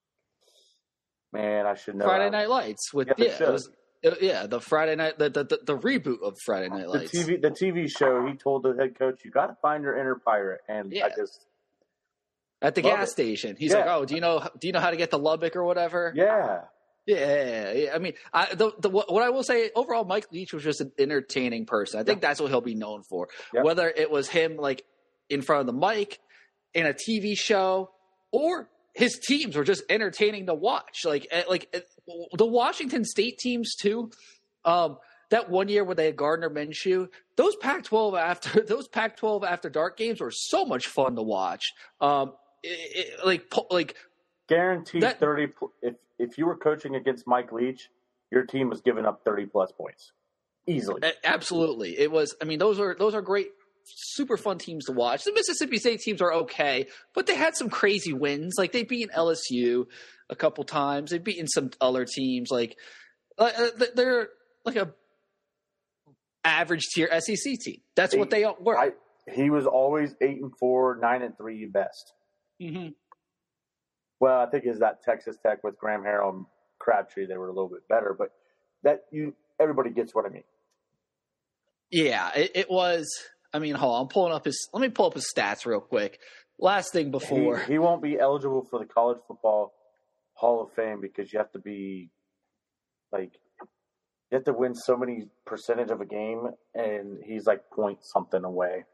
man, 1.31 1.65
I 1.65 1.75
should 1.75 1.95
know. 1.95 2.05
Friday. 2.05 2.29
Night 2.29 2.49
Lights 2.49 2.93
with 2.93 3.07
Yeah, 3.07 3.13
the 3.17 3.25
yeah, 3.25 3.49
was, 3.49 3.69
uh, 4.05 4.11
yeah, 4.21 4.47
the 4.47 4.61
Friday 4.61 4.95
night, 4.95 5.17
the, 5.17 5.29
the 5.29 5.43
the 5.43 5.59
the 5.65 5.77
reboot 5.77 6.21
of 6.21 6.37
Friday 6.45 6.69
Night 6.69 6.83
the 6.83 6.89
Lights. 6.89 7.11
TV 7.13 7.41
the 7.41 7.49
TV 7.49 7.89
show. 7.89 8.25
He 8.27 8.35
told 8.35 8.63
the 8.63 8.75
head 8.77 8.97
coach, 8.97 9.21
"You 9.25 9.31
got 9.31 9.47
to 9.47 9.55
find 9.61 9.83
your 9.83 9.97
inner 9.97 10.15
pirate." 10.15 10.61
And 10.67 10.93
I 10.93 11.09
just, 11.17 11.47
at 12.61 12.75
the 12.75 12.81
gas 12.81 13.11
station. 13.11 13.55
He's 13.57 13.71
Yeah. 13.71 13.79
like, 13.79 13.87
"Oh, 13.87 14.05
do 14.05 14.13
you 14.15 14.21
know 14.21 14.47
do 14.59 14.67
you 14.67 14.73
know 14.73 14.79
how 14.79 14.91
to 14.91 14.97
get 14.97 15.09
to 15.11 15.17
Lubbock 15.17 15.55
or 15.55 15.63
whatever?" 15.63 16.13
yeah, 16.15 16.61
Yeah, 17.05 17.71
yeah. 17.73 17.91
I 17.93 17.97
mean, 17.97 18.13
I, 18.33 18.53
the, 18.55 18.71
the 18.79 18.89
what 18.89 19.23
I 19.23 19.29
will 19.29 19.43
say 19.43 19.71
overall, 19.75 20.05
Mike 20.05 20.31
Leach 20.31 20.53
was 20.53 20.63
just 20.63 20.79
an 20.79 20.91
entertaining 20.97 21.65
person. 21.65 21.99
I 21.99 22.03
think 22.03 22.21
that's 22.21 22.39
what 22.39 22.49
he'll 22.49 22.61
be 22.61 22.75
known 22.75 23.03
for. 23.03 23.27
Yeah. 23.53 23.63
Whether 23.63 23.89
it 23.89 24.09
was 24.09 24.29
him 24.29 24.55
like 24.55 24.85
in 25.29 25.41
front 25.41 25.61
of 25.61 25.67
the 25.67 25.73
mic 25.73 26.19
in 26.73 26.85
a 26.85 26.93
TV 26.93 27.37
show, 27.37 27.91
or 28.31 28.69
his 28.93 29.19
teams 29.19 29.55
were 29.55 29.63
just 29.63 29.83
entertaining 29.89 30.45
to 30.45 30.53
watch. 30.53 31.01
Like 31.03 31.27
eh, 31.29 31.43
like 31.49 31.67
eh, 31.73 31.81
the 32.37 32.45
Washington 32.45 33.03
State 33.03 33.37
teams 33.37 33.75
too. 33.75 34.11
Um, 34.63 34.97
that 35.29 35.49
one 35.49 35.67
year 35.67 35.83
where 35.83 35.95
they 35.95 36.05
had 36.05 36.15
Gardner 36.15 36.49
Minshew, 36.49 37.09
those 37.37 37.55
Pac-12 37.55 38.19
after 38.19 38.61
those 38.67 38.87
Pac-12 38.87 39.45
after 39.45 39.69
dark 39.69 39.97
games 39.97 40.21
were 40.21 40.31
so 40.31 40.63
much 40.63 40.87
fun 40.87 41.15
to 41.15 41.23
watch. 41.23 41.73
Um, 41.99 42.33
it, 42.61 43.17
it, 43.19 43.25
like 43.25 43.53
like 43.71 43.95
guaranteed 44.47 45.03
That- 45.03 45.19
thirty. 45.19 45.47
If 45.81 45.95
if 46.19 46.37
you 46.37 46.45
were 46.45 46.55
coaching 46.57 46.95
against 46.95 47.25
Mike 47.27 47.51
Leach, 47.51 47.89
your 48.31 48.45
team 48.45 48.69
was 48.69 48.81
giving 48.81 49.05
up 49.05 49.23
thirty 49.23 49.45
plus 49.45 49.71
points 49.71 50.11
easily. 50.67 51.01
Absolutely, 51.23 51.97
it 51.99 52.11
was. 52.11 52.35
I 52.41 52.45
mean, 52.45 52.59
those 52.59 52.79
are 52.79 52.95
those 52.97 53.13
are 53.15 53.21
great, 53.21 53.47
super 53.85 54.37
fun 54.37 54.57
teams 54.57 54.85
to 54.85 54.91
watch. 54.91 55.23
The 55.23 55.33
Mississippi 55.33 55.77
State 55.77 55.99
teams 56.01 56.21
are 56.21 56.33
okay, 56.33 56.87
but 57.13 57.25
they 57.27 57.35
had 57.35 57.55
some 57.55 57.69
crazy 57.69 58.13
wins. 58.13 58.55
Like 58.57 58.71
they 58.71 58.83
beat 58.83 59.11
LSU 59.11 59.85
a 60.29 60.35
couple 60.35 60.63
times. 60.63 61.11
They've 61.11 61.23
beaten 61.23 61.47
some 61.47 61.71
other 61.81 62.05
teams. 62.05 62.49
Like 62.51 62.77
uh, 63.37 63.51
uh, 63.57 63.85
they're 63.95 64.29
like 64.65 64.75
a 64.77 64.93
average 66.43 66.87
tier 66.93 67.09
SEC 67.19 67.53
team. 67.59 67.81
That's 67.95 68.15
what 68.15 68.29
they 68.29 68.45
were. 68.59 68.77
I, 68.77 68.91
he 69.33 69.49
was 69.49 69.65
always 69.65 70.15
eight 70.21 70.41
and 70.41 70.51
four, 70.59 70.97
nine 71.01 71.21
and 71.21 71.37
three 71.37 71.65
best. 71.65 72.13
hmm 72.61 72.89
Well, 74.23 74.39
I 74.39 74.45
think 74.45 74.65
is 74.65 74.79
that 74.79 75.03
Texas 75.03 75.35
Tech 75.43 75.65
with 75.65 75.77
Graham 75.77 76.01
Harrell 76.01 76.29
and 76.29 76.45
Crabtree, 76.79 77.25
they 77.25 77.35
were 77.35 77.49
a 77.49 77.51
little 77.51 77.67
bit 77.67 77.85
better, 77.89 78.15
but 78.17 78.29
that 78.81 79.01
you 79.11 79.33
everybody 79.59 79.89
gets 79.89 80.15
what 80.15 80.25
I 80.25 80.29
mean. 80.29 80.45
Yeah, 81.91 82.31
it, 82.33 82.51
it 82.55 82.71
was. 82.71 83.05
I 83.53 83.59
mean, 83.59 83.75
hold 83.75 83.95
on. 83.95 84.01
I'm 84.03 84.07
pulling 84.07 84.31
up 84.31 84.45
his. 84.45 84.69
Let 84.71 84.79
me 84.79 84.87
pull 84.87 85.07
up 85.07 85.15
his 85.15 85.29
stats 85.29 85.65
real 85.65 85.81
quick. 85.81 86.21
Last 86.57 86.93
thing 86.93 87.11
before. 87.11 87.57
He, 87.59 87.73
he 87.73 87.79
won't 87.79 88.01
be 88.01 88.17
eligible 88.17 88.65
for 88.69 88.79
the 88.79 88.85
college 88.85 89.17
football 89.27 89.73
Hall 90.35 90.63
of 90.63 90.71
Fame 90.71 91.01
because 91.01 91.33
you 91.33 91.39
have 91.39 91.51
to 91.51 91.59
be 91.59 92.09
like 93.11 93.33
you 93.59 94.37
have 94.37 94.45
to 94.45 94.53
win 94.53 94.73
so 94.73 94.95
many 94.95 95.25
percentage 95.45 95.91
of 95.91 95.99
a 95.99 96.05
game, 96.05 96.47
and 96.73 97.17
he's 97.25 97.45
like 97.45 97.69
point 97.71 97.97
something 98.01 98.45
away. 98.45 98.85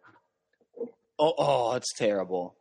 oh, 1.19 1.35
oh, 1.37 1.73
it's 1.73 1.93
terrible. 1.93 2.55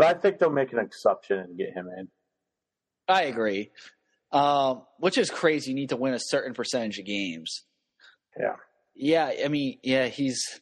But 0.00 0.16
I 0.16 0.18
think 0.18 0.38
they'll 0.38 0.50
make 0.50 0.72
an 0.72 0.78
exception 0.78 1.38
and 1.38 1.58
get 1.58 1.74
him 1.74 1.88
in. 1.98 2.08
I 3.06 3.24
agree. 3.24 3.70
Um, 4.32 4.82
which 4.98 5.18
is 5.18 5.30
crazy. 5.30 5.72
You 5.72 5.76
need 5.76 5.90
to 5.90 5.96
win 5.96 6.14
a 6.14 6.20
certain 6.20 6.54
percentage 6.54 6.98
of 6.98 7.04
games. 7.04 7.64
Yeah. 8.38 8.56
Yeah, 8.94 9.30
I 9.44 9.48
mean, 9.48 9.78
yeah, 9.82 10.06
he's 10.06 10.60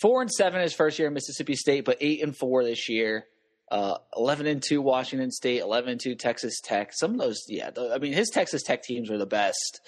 four 0.00 0.22
and 0.22 0.30
seven 0.30 0.60
his 0.60 0.72
first 0.72 0.98
year 0.98 1.08
at 1.08 1.14
Mississippi 1.14 1.54
State, 1.54 1.84
but 1.84 1.98
eight 2.00 2.22
and 2.22 2.36
four 2.36 2.62
this 2.62 2.88
year. 2.88 3.26
Uh, 3.70 3.98
eleven 4.16 4.46
and 4.46 4.62
two 4.62 4.80
Washington 4.80 5.30
State, 5.30 5.60
eleven 5.60 5.90
and 5.90 6.00
two 6.00 6.14
Texas 6.14 6.60
Tech. 6.62 6.92
Some 6.92 7.12
of 7.12 7.18
those, 7.18 7.42
yeah. 7.48 7.70
The, 7.70 7.92
I 7.94 7.98
mean, 7.98 8.12
his 8.12 8.30
Texas 8.32 8.62
Tech 8.62 8.82
teams 8.82 9.10
are 9.10 9.18
the 9.18 9.26
best. 9.26 9.80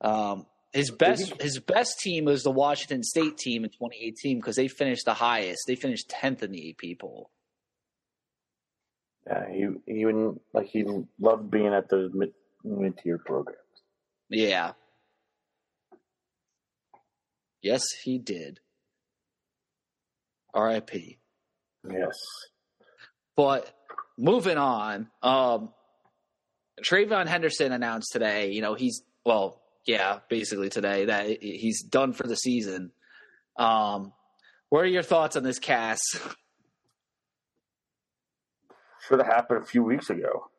Um, 0.00 0.46
his 0.72 0.90
best, 0.90 1.40
his 1.40 1.58
best 1.58 2.00
team 2.00 2.26
was 2.26 2.42
the 2.42 2.50
Washington 2.50 3.02
State 3.02 3.38
team 3.38 3.64
in 3.64 3.70
2018 3.70 4.38
because 4.38 4.56
they 4.56 4.68
finished 4.68 5.04
the 5.04 5.14
highest. 5.14 5.62
They 5.66 5.74
finished 5.74 6.08
tenth 6.08 6.42
in 6.42 6.52
the 6.52 6.70
AP 6.70 6.98
poll. 6.98 7.30
Yeah, 9.26 9.50
he 9.50 9.68
he 9.86 10.04
wouldn't 10.04 10.40
like 10.52 10.66
he 10.66 10.84
loved 11.18 11.50
being 11.50 11.72
at 11.72 11.88
those 11.88 12.12
mid 12.12 12.32
mid 12.62 12.98
tier 12.98 13.18
programs. 13.18 13.58
Yeah. 14.28 14.72
Yes, 17.62 17.84
he 18.02 18.18
did. 18.18 18.60
R.I.P. 20.52 21.18
Yes. 21.90 22.18
But 23.36 23.74
moving 24.18 24.58
on, 24.58 25.08
um, 25.22 25.70
TreVeyon 26.82 27.26
Henderson 27.26 27.72
announced 27.72 28.12
today, 28.12 28.50
you 28.52 28.60
know, 28.60 28.74
he's, 28.74 29.02
well, 29.24 29.62
yeah, 29.86 30.20
basically 30.28 30.68
today 30.68 31.06
that 31.06 31.42
he's 31.42 31.82
done 31.82 32.12
for 32.12 32.26
the 32.26 32.36
season. 32.36 32.92
Um, 33.56 34.12
what 34.68 34.84
are 34.84 34.88
your 34.88 35.02
thoughts 35.02 35.36
on 35.36 35.42
this 35.42 35.58
Cass? 35.58 36.00
Should 39.06 39.18
have 39.18 39.28
happened 39.28 39.62
a 39.62 39.66
few 39.66 39.82
weeks 39.82 40.10
ago. 40.10 40.50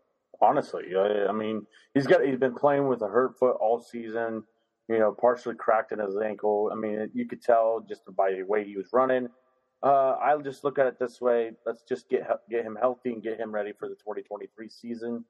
Honestly, 0.41 0.83
I, 0.95 1.27
I 1.29 1.31
mean, 1.31 1.65
he's 1.93 2.05
got 2.05 2.23
he's 2.23 2.37
been 2.37 2.53
playing 2.53 2.87
with 2.87 3.01
a 3.01 3.07
hurt 3.07 3.39
foot 3.39 3.57
all 3.59 3.79
season. 3.79 4.43
You 4.87 4.99
know, 4.99 5.11
partially 5.19 5.55
cracked 5.55 5.91
in 5.91 5.99
his 5.99 6.15
ankle. 6.17 6.69
I 6.71 6.75
mean, 6.75 7.09
you 7.13 7.27
could 7.27 7.41
tell 7.41 7.83
just 7.87 8.01
by 8.15 8.33
the 8.33 8.43
way 8.43 8.63
he 8.63 8.77
was 8.77 8.89
running. 8.93 9.29
Uh, 9.81 10.15
I'll 10.21 10.41
just 10.41 10.63
look 10.63 10.77
at 10.77 10.85
it 10.85 10.99
this 10.99 11.21
way: 11.21 11.51
let's 11.65 11.81
just 11.83 12.07
get 12.09 12.27
get 12.49 12.63
him 12.63 12.77
healthy 12.79 13.13
and 13.13 13.23
get 13.23 13.39
him 13.39 13.51
ready 13.51 13.71
for 13.71 13.87
the 13.87 13.95
2023 13.95 14.69
season. 14.69 15.25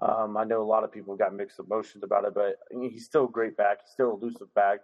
Um, 0.00 0.36
I 0.36 0.44
know 0.44 0.62
a 0.62 0.64
lot 0.64 0.82
of 0.82 0.90
people 0.90 1.14
got 1.14 1.34
mixed 1.34 1.58
emotions 1.58 2.02
about 2.02 2.24
it, 2.24 2.34
but 2.34 2.56
he's 2.72 3.04
still 3.04 3.26
a 3.26 3.30
great 3.30 3.56
back. 3.56 3.82
He's 3.82 3.92
still 3.92 4.18
elusive 4.20 4.52
back, 4.54 4.80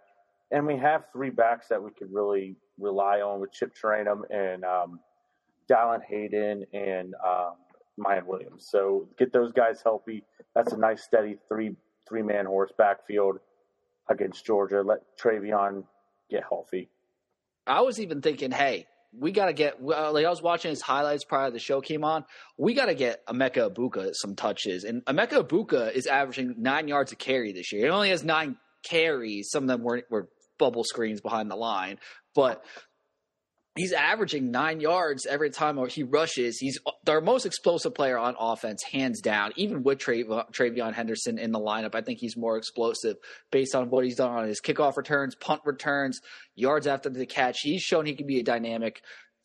and 0.51 0.65
we 0.65 0.77
have 0.77 1.05
three 1.11 1.31
backs 1.31 1.67
that 1.69 1.81
we 1.81 1.91
could 1.91 2.13
really 2.13 2.55
rely 2.79 3.21
on 3.21 3.41
with 3.41 3.51
Chip 3.51 3.73
Trayanum 3.75 4.21
and 4.29 4.63
um, 4.63 4.99
Dallan 5.69 6.03
Hayden 6.07 6.65
and 6.73 7.13
um, 7.25 7.55
Williams. 8.25 8.67
So 8.69 9.07
get 9.17 9.33
those 9.33 9.51
guys 9.51 9.81
healthy. 9.83 10.23
That's 10.55 10.73
a 10.73 10.77
nice 10.77 11.03
steady 11.03 11.37
three 11.47 11.75
three 12.07 12.21
man 12.21 12.45
horse 12.45 12.71
backfield 12.77 13.39
against 14.09 14.45
Georgia. 14.45 14.81
Let 14.81 14.99
TreVeyon 15.21 15.83
get 16.29 16.43
healthy. 16.49 16.89
I 17.65 17.81
was 17.81 17.99
even 17.99 18.21
thinking, 18.21 18.51
hey, 18.51 18.87
we 19.17 19.31
got 19.31 19.47
to 19.47 19.53
get 19.53 19.83
like 19.83 20.25
I 20.25 20.29
was 20.29 20.41
watching 20.41 20.69
his 20.69 20.81
highlights 20.81 21.23
prior 21.23 21.47
to 21.47 21.53
the 21.53 21.59
show 21.59 21.81
came 21.81 22.03
on. 22.03 22.25
We 22.57 22.73
got 22.73 22.85
to 22.85 22.95
get 22.95 23.25
Emeka 23.27 23.73
Egbuka 23.73 24.11
some 24.13 24.35
touches, 24.35 24.83
and 24.83 25.03
Emeka 25.05 25.43
Egbuka 25.43 25.91
is 25.91 26.07
averaging 26.07 26.55
nine 26.57 26.87
yards 26.87 27.11
a 27.11 27.15
carry 27.15 27.51
this 27.51 27.71
year. 27.71 27.85
He 27.85 27.89
only 27.89 28.09
has 28.09 28.23
nine 28.23 28.57
carries. 28.83 29.49
Some 29.49 29.63
of 29.63 29.67
them 29.67 29.83
were 29.83 30.03
were 30.09 30.29
bubble 30.59 30.83
screens 30.83 31.21
behind 31.21 31.51
the 31.51 31.55
line, 31.55 31.99
but 32.35 32.63
he's 33.77 33.93
averaging 33.93 34.51
nine 34.51 34.79
yards 34.79 35.25
every 35.25 35.49
time 35.49 35.77
he 35.89 36.03
rushes. 36.03 36.57
He's 36.57 36.79
their 37.05 37.21
most 37.21 37.45
explosive 37.45 37.93
player 37.93 38.17
on 38.17 38.35
offense, 38.39 38.83
hands 38.83 39.21
down. 39.21 39.51
Even 39.55 39.83
with 39.83 39.99
TreVeyon 39.99 40.93
Henderson 40.93 41.37
in 41.37 41.51
the 41.51 41.59
lineup, 41.59 41.95
I 41.95 42.01
think 42.01 42.19
he's 42.19 42.35
more 42.35 42.57
explosive 42.57 43.17
based 43.51 43.75
on 43.75 43.89
what 43.89 44.03
he's 44.03 44.15
done 44.15 44.31
on 44.31 44.47
his 44.47 44.59
kickoff 44.59 44.97
returns, 44.97 45.35
punt 45.35 45.61
returns, 45.65 46.19
yards 46.55 46.87
after 46.87 47.09
the 47.09 47.25
catch. 47.25 47.59
He's 47.61 47.81
shown 47.81 48.05
he 48.05 48.15
can 48.15 48.27
be 48.27 48.39
a 48.39 48.43
dynamic 48.43 49.01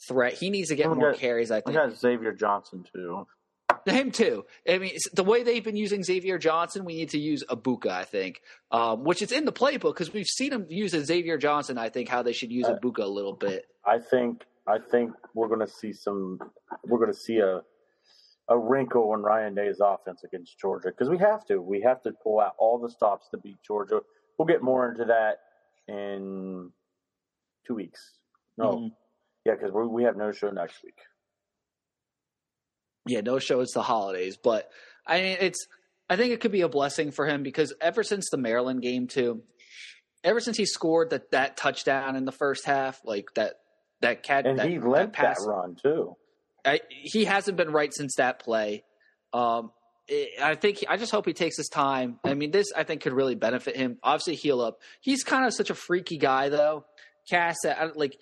threat. 0.08 0.34
He 0.34 0.50
needs 0.50 0.68
to 0.70 0.76
get 0.76 0.88
more 0.88 1.12
got, 1.12 1.20
carries. 1.20 1.50
I 1.50 1.56
think. 1.56 1.68
We 1.68 1.74
got 1.74 1.96
Xavier 1.96 2.32
Johnson 2.32 2.84
too. 2.92 3.26
Him 3.86 4.10
too. 4.10 4.44
I 4.68 4.78
mean, 4.78 4.92
the 5.12 5.24
way 5.24 5.42
they've 5.42 5.64
been 5.64 5.76
using 5.76 6.02
Xavier 6.02 6.38
Johnson, 6.38 6.84
we 6.84 6.94
need 6.94 7.10
to 7.10 7.18
use 7.18 7.42
Egbuka, 7.48 7.88
I 7.88 8.04
think, 8.04 8.40
um, 8.70 9.04
which 9.04 9.22
is 9.22 9.32
in 9.32 9.44
the 9.44 9.52
playbook 9.52 9.94
because 9.94 10.12
we've 10.12 10.26
seen 10.26 10.52
him 10.52 10.66
use 10.68 10.94
a 10.94 11.04
Xavier 11.04 11.38
Johnson. 11.38 11.78
I 11.78 11.88
think 11.88 12.08
how 12.08 12.22
they 12.22 12.32
should 12.32 12.52
use 12.52 12.66
Egbuka 12.66 13.00
a 13.00 13.06
little 13.06 13.34
bit. 13.34 13.66
I 13.84 13.98
think 13.98 14.44
I 14.66 14.78
think 14.78 15.12
we're 15.34 15.48
going 15.48 15.60
to 15.60 15.68
see 15.68 15.92
some. 15.92 16.38
We're 16.84 16.98
going 16.98 17.12
to 17.12 17.18
see 17.18 17.38
a 17.38 17.62
a 18.48 18.58
wrinkle 18.58 19.14
in 19.14 19.22
Ryan 19.22 19.54
Day's 19.54 19.80
offense 19.80 20.24
against 20.24 20.58
Georgia 20.58 20.88
because 20.88 21.08
we 21.08 21.18
have 21.18 21.44
to. 21.46 21.60
We 21.60 21.80
have 21.82 22.02
to 22.02 22.12
pull 22.22 22.40
out 22.40 22.54
all 22.58 22.78
the 22.78 22.90
stops 22.90 23.28
to 23.30 23.38
beat 23.38 23.58
Georgia. 23.66 24.00
We'll 24.38 24.46
get 24.46 24.62
more 24.62 24.90
into 24.90 25.04
that 25.06 25.40
in 25.88 26.70
two 27.66 27.74
weeks. 27.74 28.18
No, 28.56 28.72
mm-hmm. 28.72 28.86
yeah, 29.44 29.54
because 29.54 29.72
we 29.72 29.86
we 29.86 30.04
have 30.04 30.16
no 30.16 30.32
show 30.32 30.50
next 30.50 30.82
week. 30.84 30.98
Yeah, 33.06 33.20
no 33.20 33.38
show. 33.38 33.60
It's 33.60 33.74
the 33.74 33.82
holidays, 33.82 34.36
but 34.36 34.70
I 35.06 35.20
mean, 35.20 35.36
it's. 35.40 35.66
I 36.10 36.16
think 36.16 36.32
it 36.32 36.40
could 36.40 36.52
be 36.52 36.60
a 36.60 36.68
blessing 36.68 37.10
for 37.10 37.26
him 37.26 37.42
because 37.42 37.72
ever 37.80 38.02
since 38.02 38.28
the 38.30 38.36
Maryland 38.36 38.82
game 38.82 39.06
too, 39.06 39.42
ever 40.22 40.40
since 40.40 40.56
he 40.56 40.66
scored 40.66 41.10
that 41.10 41.30
that 41.30 41.56
touchdown 41.56 42.16
in 42.16 42.24
the 42.24 42.32
first 42.32 42.66
half, 42.66 43.00
like 43.04 43.26
that 43.34 43.54
that 44.02 44.22
cat 44.22 44.46
and 44.46 44.58
that, 44.58 44.68
he 44.68 44.78
led 44.78 45.08
that, 45.08 45.12
pass, 45.12 45.42
that 45.42 45.50
run 45.50 45.76
too. 45.82 46.16
I, 46.64 46.80
he 46.88 47.24
hasn't 47.24 47.56
been 47.56 47.70
right 47.70 47.92
since 47.92 48.16
that 48.16 48.40
play. 48.40 48.84
Um, 49.32 49.70
I 50.42 50.54
think 50.56 50.78
he, 50.78 50.86
I 50.86 50.96
just 50.96 51.12
hope 51.12 51.26
he 51.26 51.32
takes 51.32 51.56
his 51.56 51.68
time. 51.68 52.18
I 52.24 52.34
mean, 52.34 52.50
this 52.50 52.72
I 52.76 52.84
think 52.84 53.02
could 53.02 53.12
really 53.12 53.34
benefit 53.34 53.76
him. 53.76 53.98
Obviously, 54.02 54.34
heal 54.34 54.60
up. 54.60 54.78
He's 55.00 55.24
kind 55.24 55.46
of 55.46 55.54
such 55.54 55.70
a 55.70 55.74
freaky 55.74 56.18
guy, 56.18 56.48
though. 56.50 56.84
Cass, 57.30 57.56
like, 57.94 58.18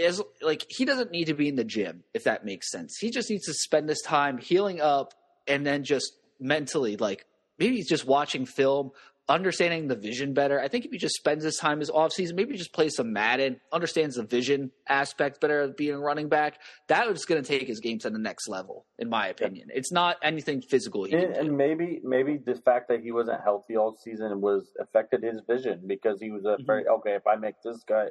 is 0.00 0.22
like 0.40 0.66
he 0.68 0.84
doesn't 0.84 1.10
need 1.10 1.26
to 1.26 1.34
be 1.34 1.48
in 1.48 1.56
the 1.56 1.64
gym 1.64 2.04
if 2.14 2.24
that 2.24 2.44
makes 2.44 2.70
sense. 2.70 2.96
He 2.98 3.10
just 3.10 3.30
needs 3.30 3.46
to 3.46 3.54
spend 3.54 3.88
this 3.88 4.02
time 4.02 4.38
healing 4.38 4.80
up 4.80 5.14
and 5.46 5.66
then 5.66 5.84
just 5.84 6.12
mentally, 6.38 6.96
like, 6.96 7.26
maybe 7.58 7.76
he's 7.76 7.88
just 7.88 8.06
watching 8.06 8.46
film, 8.46 8.92
understanding 9.28 9.86
the 9.86 9.94
vision 9.94 10.34
better. 10.34 10.60
I 10.60 10.68
think 10.68 10.84
if 10.84 10.90
he 10.90 10.98
just 10.98 11.14
spends 11.14 11.44
his 11.44 11.56
time 11.56 11.78
his 11.78 11.90
offseason, 11.90 12.34
maybe 12.34 12.56
just 12.56 12.72
plays 12.72 12.96
some 12.96 13.12
Madden, 13.12 13.60
understands 13.72 14.16
the 14.16 14.24
vision 14.24 14.72
aspect 14.88 15.40
better 15.40 15.60
of 15.60 15.76
being 15.76 15.94
a 15.94 15.98
running 15.98 16.28
back, 16.28 16.58
that 16.88 17.06
is 17.08 17.24
going 17.24 17.42
to 17.42 17.46
take 17.46 17.68
his 17.68 17.80
game 17.80 17.98
to 18.00 18.10
the 18.10 18.18
next 18.18 18.48
level, 18.48 18.86
in 18.98 19.08
my 19.08 19.28
opinion. 19.28 19.68
It's 19.72 19.92
not 19.92 20.16
anything 20.22 20.62
physical. 20.62 21.04
And, 21.04 21.14
and, 21.14 21.56
maybe 21.56 22.00
maybe 22.02 22.38
the 22.44 22.56
fact 22.56 22.88
that 22.88 23.02
he 23.02 23.12
wasn't 23.12 23.40
healthy 23.42 23.76
all 23.76 23.96
season 24.02 24.40
was 24.40 24.72
affected 24.80 25.22
his 25.22 25.40
vision 25.46 25.82
because 25.86 26.20
he 26.20 26.30
was 26.30 26.44
a 26.44 26.56
very 26.64 26.84
mm-hmm. 26.84 26.94
okay. 26.94 27.14
If 27.14 27.26
I 27.26 27.36
make 27.36 27.54
this 27.62 27.84
guy, 27.86 28.06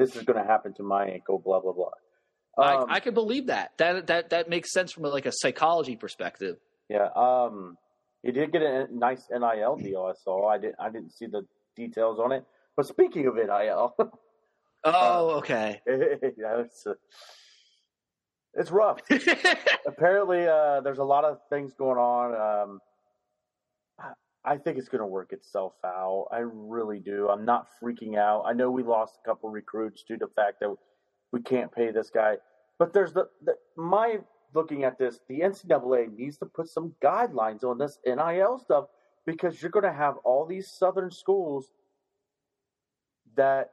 this 0.00 0.16
is 0.16 0.22
going 0.22 0.42
to 0.42 0.48
happen 0.48 0.72
to 0.74 0.82
my 0.82 1.04
ankle. 1.04 1.38
Blah 1.38 1.60
blah 1.60 1.72
blah. 1.72 1.90
Um, 2.58 2.86
I, 2.88 2.94
I 2.96 3.00
can 3.00 3.14
believe 3.14 3.46
that. 3.46 3.72
That 3.76 4.06
that 4.06 4.30
that 4.30 4.48
makes 4.48 4.72
sense 4.72 4.92
from 4.92 5.04
like 5.04 5.26
a 5.26 5.32
psychology 5.32 5.96
perspective. 5.96 6.56
Yeah. 6.88 7.08
Um, 7.14 7.76
he 8.22 8.32
did 8.32 8.52
get 8.52 8.62
a 8.62 8.86
nice 8.90 9.28
NIL 9.30 9.76
deal. 9.76 10.02
I 10.02 10.14
saw. 10.24 10.48
I 10.48 10.58
didn't. 10.58 10.76
I 10.80 10.90
didn't 10.90 11.12
see 11.12 11.26
the 11.26 11.42
details 11.76 12.18
on 12.18 12.32
it. 12.32 12.44
But 12.76 12.86
speaking 12.86 13.26
of 13.26 13.34
NIL, 13.36 13.94
oh, 14.84 15.30
okay. 15.38 15.80
yeah, 15.86 16.60
it's 16.60 16.86
uh, 16.86 16.94
it's 18.54 18.70
rough. 18.70 19.00
Apparently, 19.86 20.46
uh, 20.46 20.80
there's 20.80 20.98
a 20.98 21.04
lot 21.04 21.24
of 21.24 21.38
things 21.50 21.72
going 21.74 21.98
on. 21.98 22.68
Um, 22.68 22.80
I 24.44 24.56
think 24.56 24.78
it's 24.78 24.88
going 24.88 25.00
to 25.00 25.06
work 25.06 25.32
itself 25.32 25.74
out. 25.84 26.28
I 26.32 26.38
really 26.38 26.98
do. 26.98 27.28
I'm 27.28 27.44
not 27.44 27.66
freaking 27.82 28.16
out. 28.16 28.44
I 28.46 28.52
know 28.52 28.70
we 28.70 28.82
lost 28.82 29.18
a 29.22 29.28
couple 29.28 29.50
recruits 29.50 30.02
due 30.02 30.16
to 30.16 30.26
the 30.26 30.32
fact 30.34 30.60
that 30.60 30.74
we 31.32 31.42
can't 31.42 31.70
pay 31.72 31.90
this 31.90 32.10
guy, 32.10 32.36
but 32.78 32.92
there's 32.92 33.12
the, 33.12 33.28
the 33.44 33.54
my 33.76 34.20
looking 34.54 34.84
at 34.84 34.98
this, 34.98 35.20
the 35.28 35.40
NCAA 35.40 36.16
needs 36.16 36.38
to 36.38 36.46
put 36.46 36.68
some 36.68 36.94
guidelines 37.02 37.64
on 37.64 37.78
this 37.78 37.98
NIL 38.04 38.58
stuff 38.58 38.86
because 39.26 39.60
you're 39.60 39.70
going 39.70 39.84
to 39.84 39.92
have 39.92 40.16
all 40.24 40.46
these 40.46 40.70
Southern 40.70 41.10
schools 41.10 41.70
that 43.36 43.70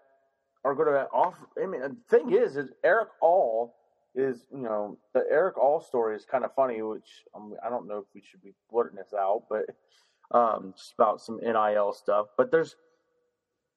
are 0.63 0.75
going 0.75 0.87
to 0.87 1.07
offer. 1.13 1.47
I 1.61 1.65
mean, 1.65 1.81
the 1.81 1.95
thing 2.09 2.33
is, 2.33 2.57
is 2.57 2.71
Erick 2.83 3.09
All 3.21 3.75
is 4.15 4.47
you 4.51 4.63
know 4.63 4.97
the 5.13 5.23
Erick 5.29 5.57
All 5.57 5.79
story 5.79 6.15
is 6.15 6.25
kind 6.25 6.43
of 6.43 6.53
funny, 6.55 6.81
which 6.81 7.23
um, 7.35 7.53
I 7.65 7.69
don't 7.69 7.87
know 7.87 7.99
if 7.99 8.05
we 8.13 8.21
should 8.21 8.41
be 8.41 8.53
blurting 8.71 8.97
this 8.97 9.13
out, 9.13 9.43
but 9.49 9.65
um, 10.31 10.73
just 10.75 10.93
about 10.97 11.21
some 11.21 11.39
NIL 11.41 11.93
stuff. 11.93 12.27
But 12.37 12.51
there's, 12.51 12.75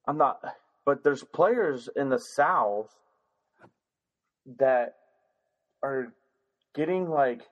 I'm 0.06 0.18
not, 0.18 0.40
but 0.84 1.04
there's 1.04 1.22
players 1.22 1.88
in 1.96 2.08
the 2.08 2.18
South 2.18 2.94
that 4.58 4.94
are 5.82 6.12
getting 6.74 7.08
like 7.08 7.42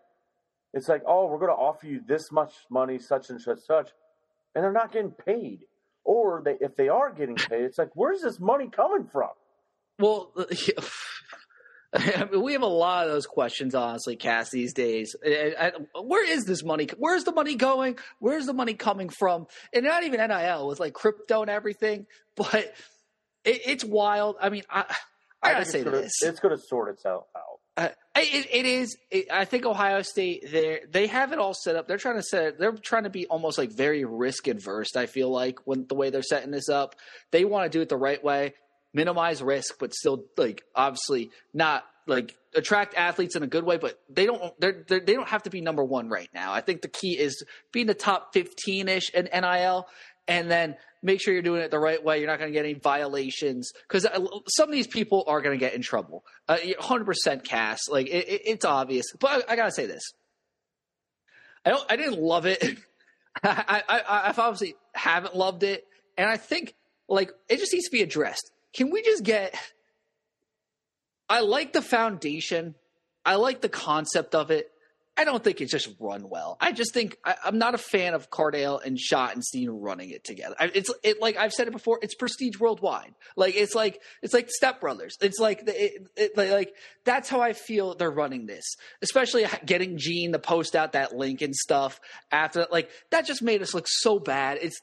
it's 0.75 0.89
like, 0.89 1.03
oh, 1.07 1.27
we're 1.27 1.39
going 1.39 1.51
to 1.51 1.55
offer 1.55 1.87
you 1.87 2.01
this 2.07 2.31
much 2.31 2.53
money, 2.71 2.99
such 2.99 3.31
and 3.31 3.41
such, 3.41 3.61
such, 3.61 3.91
and 4.55 4.63
they're 4.63 4.73
not 4.73 4.93
getting 4.93 5.11
paid. 5.11 5.61
Or 6.05 6.43
they, 6.45 6.57
if 6.61 6.77
they 6.77 6.89
are 6.89 7.13
getting 7.13 7.37
paid, 7.37 7.65
it's 7.65 7.79
like, 7.79 7.91
where's 7.95 8.23
this 8.23 8.41
money 8.41 8.69
coming 8.69 9.07
from? 9.07 9.31
Well, 9.99 10.33
we 12.37 12.53
have 12.53 12.63
a 12.63 12.67
lot 12.67 13.07
of 13.07 13.13
those 13.13 13.27
questions, 13.27 13.75
honestly, 13.75 14.17
Cass, 14.17 14.51
these 14.51 14.75
days. 14.75 15.17
Where 15.23 16.31
is 16.31 16.45
this 16.45 16.63
money? 16.63 16.89
Where's 16.99 17.25
the 17.25 17.33
money 17.33 17.55
going? 17.55 17.99
Where's 18.19 18.47
the 18.47 18.53
money 18.53 18.75
coming 18.75 19.09
from? 19.09 19.47
And 19.73 19.85
not 19.85 20.05
even 20.05 20.21
NIL 20.21 20.67
with 20.67 20.81
like 20.81 20.93
crypto 20.93 21.43
and 21.43 21.51
everything, 21.51 22.07
but 22.37 22.75
it, 23.45 23.63
it's 23.67 23.85
wild. 23.85 24.37
I 24.41 24.51
mean, 24.51 24.65
I, 24.69 24.85
I 25.43 25.53
gotta 25.53 25.65
say 25.65 25.83
this: 25.83 26.13
it's 26.23 26.41
going 26.41 26.57
to 26.57 26.63
sort 26.63 26.91
itself 26.91 27.25
out. 27.37 27.43
Uh, 27.77 27.89
it, 28.17 28.49
it 28.51 28.67
is. 28.67 28.97
It, 29.11 29.27
I 29.33 29.45
think 29.45 29.65
Ohio 29.65 30.03
State 30.03 30.51
they 30.51 30.81
they 30.91 31.07
have 31.07 31.33
it 31.33 31.39
all 31.39 31.55
set 31.55 31.77
up. 31.77 31.87
They're 31.87 31.97
trying 31.97 32.17
to 32.17 32.23
set. 32.23 32.59
They're 32.59 32.73
trying 32.73 33.05
to 33.05 33.11
be 33.11 33.27
almost 33.27 33.57
like 33.57 33.71
very 33.71 34.05
risk 34.05 34.49
adverse. 34.49 34.97
I 34.97 35.07
feel 35.07 35.31
like 35.31 35.61
when 35.65 35.87
the 35.87 35.95
way 35.95 36.11
they're 36.11 36.23
setting 36.23 36.51
this 36.51 36.69
up, 36.69 36.97
they 37.31 37.45
want 37.45 37.71
to 37.71 37.79
do 37.79 37.81
it 37.81 37.89
the 37.89 37.97
right 37.97 38.23
way, 38.23 38.55
minimize 38.93 39.43
risk, 39.43 39.77
but 39.79 39.95
still 39.95 40.25
like 40.37 40.63
obviously 40.75 41.31
not 41.53 41.85
like 42.07 42.35
attract 42.55 42.95
athletes 42.95 43.37
in 43.37 43.43
a 43.43 43.47
good 43.47 43.65
way. 43.65 43.77
But 43.77 43.99
they 44.09 44.27
don't. 44.27 44.59
They're, 44.61 44.85
they're 44.87 45.01
they 45.01 45.15
don't 45.15 45.29
have 45.29 45.45
to 45.45 45.51
be 45.51 45.61
number 45.61 45.85
one 45.85 46.09
right 46.09 46.29
now. 46.35 46.53
I 46.53 46.61
think 46.61 46.83
the 46.83 46.89
key 46.89 47.19
is 47.19 47.45
being 47.73 47.87
the 47.87 47.95
top 47.95 48.33
fifteen 48.33 48.89
ish 48.89 49.11
in 49.11 49.29
NIL, 49.33 49.87
and 50.27 50.51
then 50.51 50.77
make 51.03 51.21
sure 51.21 51.33
you're 51.33 51.43
doing 51.43 51.63
it 51.63 51.71
the 51.71 51.79
right 51.79 52.03
way. 52.03 52.19
You're 52.19 52.29
not 52.29 52.39
going 52.39 52.51
to 52.51 52.57
get 52.57 52.65
any 52.65 52.75
violations 52.75 53.73
because 53.87 54.05
uh, 54.05 54.21
some 54.49 54.69
of 54.69 54.73
these 54.73 54.87
people 54.87 55.25
are 55.27 55.41
going 55.41 55.59
to 55.59 55.65
get 55.65 55.75
in 55.75 55.83
trouble. 55.83 56.25
Uh, 56.49 56.57
100% 56.57 57.45
Cass, 57.45 57.89
like 57.89 58.07
it, 58.09 58.29
it, 58.29 58.43
it's 58.45 58.65
obvious. 58.65 59.07
But 59.19 59.45
I, 59.49 59.53
I, 59.53 59.57
gotta 59.57 59.73
say 59.73 59.87
this: 59.87 60.13
I 61.65 61.71
don't. 61.71 61.85
I 61.91 61.97
didn't 61.97 62.21
love 62.21 62.47
it. 62.47 62.63
I, 63.43 63.83
I, 63.89 64.01
I 64.01 64.35
obviously 64.37 64.75
haven't 64.95 65.37
loved 65.37 65.63
it, 65.63 65.85
and 66.17 66.29
I 66.29 66.37
think 66.37 66.75
like 67.09 67.31
it 67.49 67.59
just 67.59 67.73
needs 67.73 67.87
to 67.87 67.93
be 67.93 68.03
addressed. 68.03 68.51
Can 68.73 68.91
we 68.91 69.03
just 69.03 69.25
get? 69.25 69.55
I 71.29 71.41
like 71.41 71.73
the 71.73 71.83
foundation. 71.83 72.75
I 73.25 73.37
like 73.37 73.61
the 73.61 73.69
concept 73.69 74.35
of 74.35 74.51
it. 74.51 74.71
I 75.19 75.25
don't 75.25 75.43
think 75.43 75.61
it's 75.61 75.73
just 75.73 75.89
run 75.99 76.29
well. 76.29 76.57
I 76.61 76.71
just 76.71 76.95
think 76.95 77.19
I, 77.25 77.35
I'm 77.45 77.59
not 77.59 77.75
a 77.75 77.79
fan 77.79 78.15
of 78.15 78.31
Cardale 78.31 78.81
and 78.85 78.97
Schottenstein 78.97 79.67
running 79.69 80.11
it 80.11 80.23
together. 80.23 80.55
I, 80.61 80.71
it's 80.73 80.91
it 81.03 81.21
like 81.21 81.37
I've 81.37 81.53
said 81.53 81.67
it 81.67 81.73
before. 81.73 81.99
It's 82.03 82.15
prestige 82.15 82.57
worldwide. 82.61 83.15
Like 83.35 83.57
it's 83.57 83.75
like 83.75 84.01
it's 84.23 84.33
like 84.33 84.49
Step 84.49 84.81
Brothers. 84.81 85.17
It's 85.21 85.41
like 85.41 85.65
it, 85.67 86.07
it, 86.17 86.37
like 86.37 86.73
that's 87.05 87.29
how 87.29 87.41
I 87.41 87.53
feel 87.53 87.97
they're 87.97 88.13
running 88.13 88.47
this. 88.47 88.77
Especially 89.03 89.45
getting 89.67 89.99
Gene 89.99 90.31
to 90.33 90.39
post 90.39 90.77
out 90.77 90.93
that 90.93 91.17
link 91.17 91.43
and 91.43 91.55
stuff 91.55 91.99
after 92.31 92.69
like 92.71 92.89
that 93.11 93.27
just 93.27 93.43
made 93.43 93.61
us 93.61 93.75
look 93.75 93.87
so 93.89 94.21
bad. 94.21 94.59
It's 94.63 94.81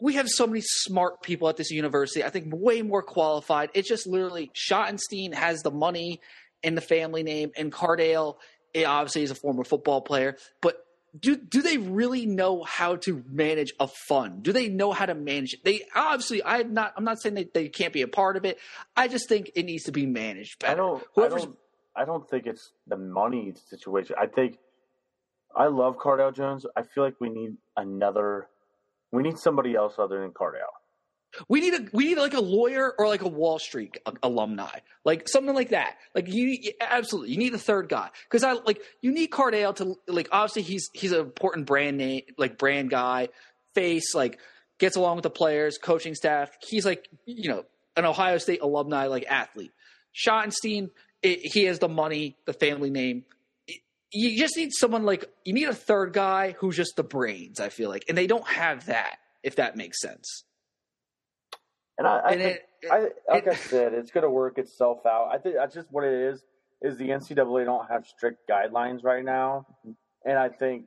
we 0.00 0.14
have 0.14 0.28
so 0.28 0.46
many 0.46 0.62
smart 0.62 1.22
people 1.22 1.48
at 1.48 1.56
this 1.56 1.70
university. 1.70 2.24
I 2.24 2.30
think 2.30 2.46
way 2.54 2.82
more 2.82 3.02
qualified. 3.02 3.70
It's 3.74 3.88
just 3.88 4.06
literally 4.06 4.50
Schottenstein 4.54 5.34
has 5.34 5.62
the 5.62 5.70
money 5.70 6.20
and 6.62 6.76
the 6.76 6.82
family 6.82 7.22
name, 7.22 7.52
and 7.56 7.72
Cardale 7.72 8.36
it 8.74 8.84
obviously 8.84 9.22
is 9.22 9.30
a 9.30 9.34
former 9.34 9.64
football 9.64 10.00
player, 10.00 10.36
but 10.60 10.84
do 11.18 11.36
do 11.36 11.60
they 11.60 11.76
really 11.76 12.24
know 12.24 12.62
how 12.62 12.96
to 12.96 13.24
manage 13.28 13.72
a 13.80 13.88
fund? 13.88 14.44
Do 14.44 14.52
they 14.52 14.68
know 14.68 14.92
how 14.92 15.06
to 15.06 15.14
manage 15.14 15.54
it? 15.54 15.64
They 15.64 15.82
obviously 15.94 16.42
I'm 16.44 16.72
not 16.72 16.92
I'm 16.96 17.04
not 17.04 17.20
saying 17.20 17.34
that 17.34 17.52
they 17.52 17.68
can't 17.68 17.92
be 17.92 18.02
a 18.02 18.08
part 18.08 18.36
of 18.36 18.44
it. 18.44 18.58
I 18.96 19.08
just 19.08 19.28
think 19.28 19.50
it 19.56 19.64
needs 19.64 19.84
to 19.84 19.92
be 19.92 20.06
managed 20.06 20.60
better. 20.60 20.72
I 20.72 20.76
don't. 20.76 21.04
Whoever's 21.14 21.42
I 21.42 21.46
don't, 21.46 21.58
I 21.96 22.04
don't 22.04 22.30
think 22.30 22.46
it's 22.46 22.70
the 22.86 22.96
money 22.96 23.54
situation. 23.68 24.14
I 24.20 24.26
think 24.26 24.58
I 25.54 25.66
love 25.66 25.98
Cardale 25.98 26.34
Jones. 26.34 26.64
I 26.76 26.82
feel 26.82 27.02
like 27.02 27.20
we 27.20 27.28
need 27.28 27.56
another. 27.76 28.46
We 29.12 29.22
need 29.22 29.38
somebody 29.38 29.74
else 29.74 29.94
other 29.98 30.20
than 30.20 30.30
Cardale. 30.30 30.74
We 31.48 31.60
need 31.60 31.74
a 31.74 31.86
we 31.92 32.06
need 32.06 32.18
like 32.18 32.34
a 32.34 32.40
lawyer 32.40 32.92
or 32.98 33.06
like 33.06 33.22
a 33.22 33.28
Wall 33.28 33.58
Street 33.58 33.96
alumni, 34.22 34.80
like 35.04 35.28
something 35.28 35.54
like 35.54 35.68
that. 35.68 35.96
Like 36.14 36.26
you 36.28 36.72
absolutely 36.80 37.30
you 37.30 37.38
need 37.38 37.54
a 37.54 37.58
third 37.58 37.88
guy 37.88 38.10
because 38.24 38.42
I 38.42 38.52
like 38.52 38.82
you 39.00 39.12
need 39.12 39.30
Cardale 39.30 39.74
to 39.76 39.96
like 40.08 40.28
obviously 40.32 40.62
he's 40.62 40.90
he's 40.92 41.12
an 41.12 41.20
important 41.20 41.66
brand 41.66 41.98
name 41.98 42.22
like 42.36 42.58
brand 42.58 42.90
guy 42.90 43.28
face 43.74 44.12
like 44.14 44.40
gets 44.78 44.96
along 44.96 45.16
with 45.16 45.22
the 45.22 45.30
players 45.30 45.78
coaching 45.78 46.16
staff. 46.16 46.50
He's 46.68 46.84
like 46.84 47.08
you 47.26 47.48
know 47.48 47.64
an 47.96 48.06
Ohio 48.06 48.38
State 48.38 48.60
alumni 48.60 49.06
like 49.06 49.24
athlete. 49.28 49.70
Schottenstein 50.12 50.90
it, 51.22 51.40
he 51.52 51.64
has 51.64 51.78
the 51.78 51.88
money, 51.88 52.36
the 52.46 52.52
family 52.52 52.90
name. 52.90 53.24
You 54.12 54.38
just 54.38 54.56
need 54.56 54.72
someone 54.72 55.04
like 55.04 55.24
you 55.44 55.52
need 55.52 55.68
a 55.68 55.74
third 55.74 56.12
guy 56.12 56.54
who's 56.58 56.76
just 56.76 56.96
the 56.96 57.02
brains. 57.04 57.60
I 57.60 57.68
feel 57.68 57.88
like, 57.90 58.04
and 58.08 58.16
they 58.18 58.26
don't 58.26 58.46
have 58.46 58.86
that. 58.86 59.16
If 59.42 59.56
that 59.56 59.74
makes 59.76 60.00
sense. 60.00 60.44
And 61.96 62.06
I, 62.06 62.18
I, 62.18 62.30
And 62.32 62.40
think, 62.42 62.56
it- 62.82 62.90
I 62.90 63.08
like 63.32 63.46
I 63.48 63.54
said, 63.54 63.92
it's 63.94 64.10
going 64.10 64.24
to 64.24 64.30
work 64.30 64.58
itself 64.58 65.04
out. 65.06 65.28
I 65.32 65.38
think 65.38 65.54
that's 65.56 65.74
just 65.74 65.88
what 65.90 66.04
it 66.04 66.12
is. 66.14 66.42
Is 66.82 66.96
the 66.96 67.08
NCAA 67.10 67.66
don't 67.66 67.86
have 67.90 68.06
strict 68.06 68.48
guidelines 68.48 69.04
right 69.04 69.22
now, 69.24 69.66
and 70.24 70.38
I 70.38 70.48
think 70.48 70.86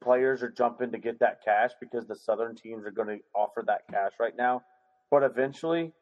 players 0.00 0.40
are 0.44 0.50
jumping 0.50 0.92
to 0.92 0.98
get 0.98 1.18
that 1.18 1.38
cash 1.44 1.70
because 1.80 2.06
the 2.06 2.14
Southern 2.14 2.54
teams 2.54 2.84
are 2.86 2.92
going 2.92 3.08
to 3.08 3.18
offer 3.34 3.64
that 3.66 3.80
cash 3.90 4.12
right 4.20 4.36
now. 4.36 4.62
But 5.10 5.24
eventually, 5.24 5.92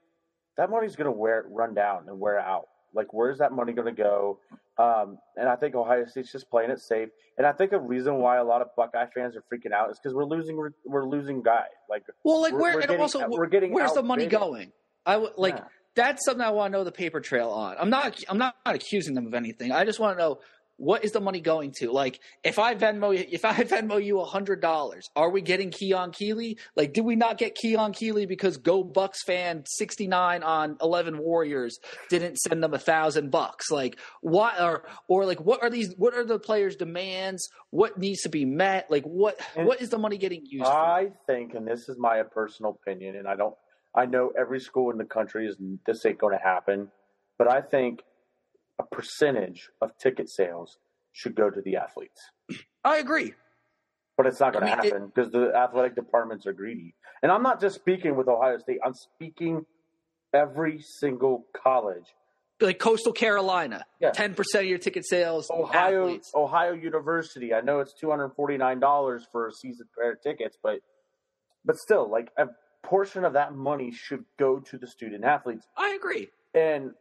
that 0.58 0.68
money's 0.70 0.94
going 0.94 1.06
to 1.06 1.18
wear 1.18 1.44
run 1.48 1.72
down 1.74 2.04
and 2.08 2.20
wear 2.20 2.38
out. 2.38 2.66
Like, 2.94 3.12
where's 3.12 3.38
that 3.38 3.52
money 3.52 3.72
going 3.72 3.94
to 3.94 4.02
go? 4.02 4.38
Um, 4.78 5.18
and 5.36 5.48
I 5.48 5.56
think 5.56 5.74
Ohio 5.74 6.06
State's 6.06 6.32
just 6.32 6.48
playing 6.50 6.70
it 6.70 6.80
safe. 6.80 7.10
And 7.36 7.46
I 7.46 7.52
think 7.52 7.72
a 7.72 7.78
reason 7.78 8.16
why 8.16 8.36
a 8.38 8.44
lot 8.44 8.62
of 8.62 8.68
Buckeye 8.76 9.06
fans 9.14 9.36
are 9.36 9.42
freaking 9.52 9.72
out 9.72 9.90
is 9.90 9.98
because 9.98 10.14
we're 10.14 10.24
losing 10.24 10.56
we're 10.86 11.04
losing 11.06 11.42
guys. 11.42 11.64
Like, 11.88 12.04
Well, 12.24 12.40
like 12.40 12.52
We're- 12.52 12.62
where 12.62 12.72
we're 12.74 12.80
and 12.80 12.88
getting- 12.88 13.02
also 13.02 13.28
we're 13.28 13.46
getting 13.46 13.72
where's 13.72 13.92
the 13.92 14.02
money 14.02 14.26
going? 14.26 14.72
I 15.06 15.16
would 15.18 15.32
like 15.36 15.56
Yeah. 15.56 15.64
that's 15.96 16.24
something 16.24 16.44
I 16.44 16.50
want 16.50 16.72
to 16.72 16.78
know 16.78 16.84
the 16.84 16.92
paper 16.92 17.20
trail 17.20 17.50
on. 17.50 17.76
I'm 17.78 17.90
not 17.90 18.22
I'm 18.28 18.38
not, 18.38 18.54
accusing 18.64 19.14
them 19.14 19.26
of 19.26 19.34
anything. 19.34 19.70
I 19.72 19.84
just 19.84 20.00
want 20.00 20.16
to 20.18 20.22
know 20.22 20.40
what 20.80 21.04
is 21.04 21.12
the 21.12 21.20
money 21.20 21.40
going 21.42 21.72
to? 21.78 21.92
Like 21.92 22.20
if 22.42 22.58
I 22.58 22.74
Venmo 22.74 23.14
if 23.14 23.44
I 23.44 23.52
Venmo 23.64 24.02
you 24.02 24.18
a 24.20 24.24
hundred 24.24 24.62
dollars, 24.62 25.10
are 25.14 25.30
we 25.30 25.42
getting 25.42 25.70
Keon 25.70 26.10
Keeley? 26.12 26.58
Like 26.74 26.94
did 26.94 27.04
we 27.04 27.16
not 27.16 27.36
get 27.36 27.54
Keon 27.54 27.92
Keeley 27.92 28.24
because 28.24 28.56
Go 28.56 28.82
Bucks 28.82 29.22
fan 29.22 29.62
sixty 29.66 30.06
nine 30.06 30.42
on 30.42 30.78
eleven 30.80 31.18
Warriors 31.18 31.78
didn't 32.08 32.38
send 32.38 32.62
them 32.62 32.72
a 32.72 32.78
thousand 32.78 33.30
bucks? 33.30 33.70
Like 33.70 34.00
what 34.22 34.58
or 34.58 34.84
or 35.06 35.26
like 35.26 35.40
what 35.40 35.62
are 35.62 35.68
these 35.68 35.94
what 35.98 36.14
are 36.14 36.24
the 36.24 36.38
players' 36.38 36.76
demands? 36.76 37.46
What 37.68 37.98
needs 37.98 38.22
to 38.22 38.30
be 38.30 38.46
met? 38.46 38.90
Like 38.90 39.04
what 39.04 39.38
And- 39.54 39.66
what 39.66 39.82
is 39.82 39.90
the 39.90 39.98
money 39.98 40.16
getting 40.16 40.46
used 40.46 40.64
for? 40.64 40.72
I 40.72 41.10
think, 41.26 41.54
and 41.54 41.66
this 41.66 41.88
is 41.90 41.98
my 41.98 42.22
personal 42.22 42.72
opinion, 42.82 43.16
and 43.16 43.28
I 43.28 43.36
don't, 43.36 43.54
I 43.94 44.06
know 44.06 44.32
every 44.38 44.60
school 44.60 44.90
in 44.90 44.96
the 44.98 45.04
country 45.04 45.46
is 45.46 45.56
this 45.86 46.06
ain't 46.06 46.18
going 46.18 46.36
to 46.36 46.42
happen, 46.42 46.88
but 47.38 47.48
I 47.52 47.60
think 47.60 48.00
a 48.80 48.94
percentage 48.94 49.68
of 49.80 49.96
ticket 49.98 50.28
sales 50.30 50.78
should 51.12 51.34
go 51.34 51.50
to 51.50 51.60
the 51.60 51.76
athletes. 51.76 52.20
I 52.84 52.98
agree. 52.98 53.34
But 54.16 54.26
it's 54.26 54.40
not 54.40 54.52
going 54.52 54.64
I 54.64 54.70
to 54.70 54.82
happen 54.82 55.12
because 55.14 55.30
the 55.32 55.52
athletic 55.54 55.94
departments 55.94 56.46
are 56.46 56.52
greedy. 56.52 56.94
And 57.22 57.30
I'm 57.30 57.42
not 57.42 57.60
just 57.60 57.74
speaking 57.76 58.16
with 58.16 58.28
Ohio 58.28 58.58
State. 58.58 58.78
I'm 58.84 58.94
speaking 58.94 59.64
every 60.34 60.80
single 61.00 61.46
college. 61.56 62.04
like 62.60 62.78
Coastal 62.78 63.12
Carolina, 63.12 63.84
Yeah. 64.00 64.10
ten 64.10 64.34
percent 64.34 64.64
of 64.64 64.68
your 64.68 64.78
ticket 64.78 65.06
sales. 65.08 65.48
Ohio 65.50 66.02
athletes. 66.02 66.30
Ohio 66.34 66.72
University. 66.72 67.54
I 67.54 67.60
know 67.62 67.80
it's 67.80 67.94
two 67.98 68.10
hundred 68.10 68.30
forty 68.30 68.56
nine 68.58 68.78
dollars 68.80 69.26
for 69.32 69.48
a 69.48 69.52
season 69.52 69.86
pair 69.98 70.12
of 70.12 70.22
tickets, 70.22 70.56
but 70.62 70.80
but 71.64 71.76
still, 71.76 72.10
like 72.10 72.30
a 72.38 72.46
portion 72.82 73.24
of 73.24 73.32
that 73.34 73.54
money 73.54 73.90
should 73.92 74.24
go 74.38 74.58
to 74.60 74.78
the 74.78 74.86
student 74.86 75.24
athletes. 75.24 75.66
I 75.76 75.90
agree. 75.94 76.28
And 76.54 76.92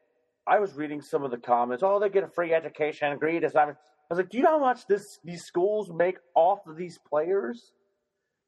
I 0.47 0.59
was 0.59 0.73
reading 0.75 1.01
some 1.01 1.23
of 1.23 1.31
the 1.31 1.37
comments. 1.37 1.83
Oh, 1.83 1.99
they 1.99 2.09
get 2.09 2.23
a 2.23 2.27
free 2.27 2.53
education. 2.53 3.11
Agreed. 3.11 3.43
Not- 3.53 3.55
I 4.09 4.13
was 4.13 4.17
like, 4.17 4.29
do 4.29 4.37
you 4.37 4.43
know 4.43 4.57
how 4.57 4.59
much 4.59 4.87
this 4.87 5.19
these 5.23 5.43
schools 5.43 5.91
make 5.91 6.17
off 6.35 6.65
of 6.67 6.75
these 6.75 6.97
players? 6.97 7.73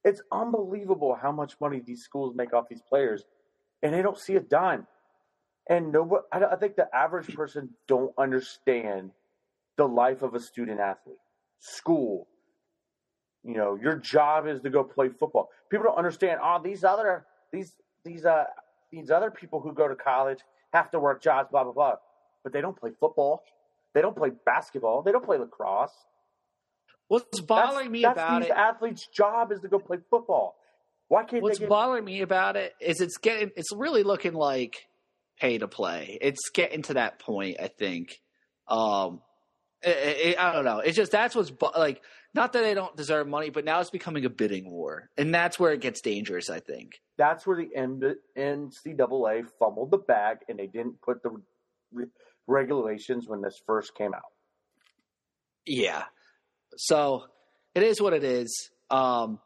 It's 0.04 0.22
unbelievable 0.32 1.16
how 1.22 1.32
much 1.32 1.54
money 1.62 1.80
these 1.86 2.02
schools 2.04 2.34
make 2.36 2.54
off 2.54 2.68
these 2.68 2.82
players, 2.82 3.24
and 3.84 3.94
they 3.94 4.02
don't 4.02 4.18
see 4.18 4.36
a 4.36 4.40
dime. 4.40 4.88
And 5.70 5.92
nobody, 5.92 6.24
I, 6.32 6.46
I 6.46 6.56
think 6.56 6.76
the 6.76 6.88
average 6.96 7.36
person 7.36 7.70
don't 7.88 8.12
understand 8.18 9.12
the 9.78 9.88
life 9.88 10.24
of 10.24 10.34
a 10.34 10.40
student 10.40 10.80
athlete. 10.80 11.18
School, 11.60 12.28
you 13.44 13.56
know, 13.56 13.76
your 13.76 13.98
job 13.98 14.48
is 14.48 14.62
to 14.62 14.72
go 14.72 14.84
play 14.84 15.10
football. 15.10 15.50
People 15.70 15.86
don't 15.86 15.98
understand. 15.98 16.40
Oh, 16.44 16.60
these 16.64 16.84
other 16.84 17.26
these 17.54 17.74
these 18.04 18.26
uh 18.26 18.46
these 18.92 19.12
other 19.12 19.30
people 19.30 19.60
who 19.62 19.72
go 19.74 19.88
to 19.88 19.96
college 19.96 20.40
have 20.74 20.92
to 20.92 21.00
work 21.00 21.22
jobs, 21.22 21.50
blah 21.52 21.64
blah 21.64 21.74
blah. 21.74 21.96
But 22.44 22.54
they 22.54 22.62
don't 22.62 22.78
play 22.80 22.92
football. 23.00 23.44
They 23.94 24.02
don't 24.02 24.16
play 24.16 24.32
basketball. 24.46 25.02
They 25.02 25.12
don't 25.12 25.26
play 25.26 25.38
lacrosse. 25.38 25.92
What's 27.08 27.26
That's- 27.42 27.46
bothering 27.46 27.92
me 27.92 28.04
that's 28.04 28.14
about 28.14 28.42
these 28.42 28.50
it? 28.50 28.56
athletes' 28.56 29.08
job 29.08 29.52
is 29.52 29.60
to 29.62 29.68
go 29.68 29.80
play 29.80 29.98
football. 30.10 30.56
Why 31.10 31.26
can't 31.26 31.44
What's 31.44 31.60
get? 31.60 31.68
bothering 31.68 32.06
me 32.06 32.22
about 32.22 32.56
it 32.56 32.74
is 32.80 33.02
it's 33.02 33.18
getting. 33.18 33.52
It's 33.58 33.74
really 33.76 34.04
looking 34.04 34.34
like 34.34 34.88
pay 35.40 35.58
to 35.58 35.68
play. 35.68 36.18
It's 36.22 36.50
getting 36.54 36.84
to 36.84 36.94
that 36.94 37.20
point. 37.20 37.58
I 37.60 37.68
think. 37.68 38.22
Um, 38.68 39.22
it, 39.82 39.90
it, 39.90 40.40
I 40.40 40.54
don't 40.54 40.64
know. 40.64 40.80
It's 40.80 40.96
just 40.96 41.12
that's 41.12 41.36
what's 41.36 41.52
like. 41.78 42.02
Not 42.34 42.54
that 42.54 42.62
they 42.62 42.74
don't 42.74 42.96
deserve 42.96 43.28
money, 43.28 43.50
but 43.50 43.66
now 43.66 43.82
it's 43.82 43.90
becoming 43.90 44.24
a 44.26 44.30
bidding 44.30 44.72
war, 44.72 45.10
and 45.18 45.34
that's 45.36 45.60
where 45.60 45.74
it 45.74 45.82
gets 45.82 46.00
dangerous. 46.02 46.50
I 46.50 46.60
think. 46.62 47.02
that's 47.18 47.46
where 47.46 47.58
the 47.58 48.16
NCAA 48.38 49.46
fumbled 49.60 49.92
the 49.92 49.98
bag, 49.98 50.38
and 50.48 50.58
they 50.58 50.68
didn't 50.68 51.02
put 51.02 51.22
the 51.24 51.32
re- 51.92 52.06
regulations 52.48 53.28
when 53.28 53.42
this 53.42 53.62
first 53.66 53.96
came 53.96 54.14
out. 54.14 54.32
Yeah. 55.66 56.04
So 56.78 57.26
it 57.76 57.84
is 57.84 58.02
what 58.02 58.14
it 58.14 58.24
is. 58.24 58.70
Um, 58.90 59.40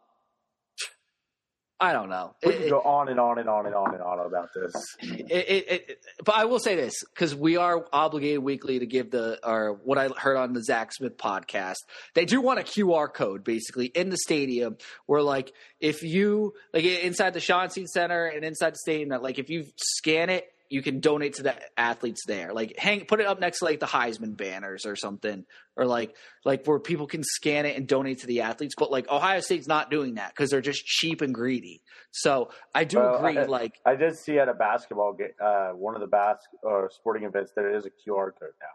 I 1.77 1.91
don't 1.91 2.07
know. 2.09 2.35
We 2.45 2.53
It- 2.53 2.57
can 2.59 2.69
go 2.69 2.79
on 2.81 3.09
and 3.09 3.19
on 3.19 3.37
and 3.37 3.49
on 3.49 3.65
and 3.65 3.75
on 3.75 3.93
and 3.93 4.01
on 4.01 4.25
about 4.25 4.47
this. 4.55 4.73
it, 5.01 5.65
it, 5.89 5.99
but 6.23 6.35
I 6.35 6.45
will 6.45 6.59
say 6.59 6.75
this 6.75 7.03
because 7.13 7.35
we 7.35 7.57
are 7.57 7.85
obligated 7.91 8.39
weekly 8.41 8.79
to 8.79 8.85
give 8.85 9.11
the 9.11 9.39
or 9.45 9.73
what 9.83 9.97
I 9.97 10.07
heard 10.07 10.37
on 10.37 10.53
the 10.53 10.63
Zach 10.63 10.93
Smith 10.93 11.17
podcast. 11.17 11.75
They 12.13 12.23
do 12.23 12.39
want 12.39 12.59
a 12.59 12.63
QR 12.63 13.13
code 13.13 13.43
basically 13.43 13.87
in 13.87 14.09
the 14.09 14.17
stadium 14.17 14.77
where 15.05 15.21
like 15.21 15.51
if 15.81 16.01
you 16.01 16.53
like 16.73 16.85
inside 16.85 17.33
the 17.33 17.39
Schottenstein 17.41 17.87
Center 17.87 18.25
and 18.25 18.45
inside 18.45 18.71
the 18.73 18.79
stadium 18.79 19.09
that 19.09 19.21
like 19.21 19.37
if 19.37 19.49
you 19.49 19.65
scan 19.75 20.29
it 20.29 20.47
you 20.69 20.81
can 20.81 20.99
donate 20.99 21.35
to 21.35 21.43
the 21.43 21.55
athletes 21.79 22.21
there. 22.25 22.53
Like 22.53 22.75
hang 22.77 23.05
put 23.05 23.19
it 23.19 23.27
up 23.27 23.39
next 23.39 23.59
to 23.59 23.65
like 23.65 23.79
the 23.79 23.85
Heisman 23.85 24.35
banners 24.35 24.85
or 24.85 24.95
something 24.95 25.45
or 25.77 25.85
like 25.85 26.15
like 26.43 26.65
where 26.65 26.79
people 26.79 27.07
can 27.07 27.23
scan 27.23 27.65
it 27.65 27.75
and 27.77 27.87
donate 27.87 28.19
to 28.21 28.27
the 28.27 28.41
athletes. 28.41 28.75
But 28.77 28.91
like 28.91 29.09
Ohio 29.09 29.39
State's 29.41 29.67
not 29.67 29.89
doing 29.91 30.15
that 30.15 30.29
because 30.29 30.49
they're 30.49 30.61
just 30.61 30.85
cheap 30.85 31.21
and 31.21 31.33
greedy. 31.33 31.81
So 32.11 32.49
I 32.73 32.83
do 32.83 32.97
Well, 32.99 33.17
agree. 33.17 33.37
I- 33.37 33.45
like 33.45 33.79
I 33.85 33.95
did 33.95 34.17
see 34.17 34.39
at 34.39 34.49
a 34.49 34.53
basketball 34.53 35.13
game, 35.13 35.29
uh, 35.39 35.69
one 35.71 35.95
of 35.95 36.01
the 36.01 36.07
bas- 36.07 36.47
uh, 36.67 36.87
sporting 36.89 37.23
events, 37.23 37.51
there 37.55 37.75
is 37.75 37.85
a 37.85 37.89
QR 37.89 38.31
code 38.31 38.53
now. 38.59 38.67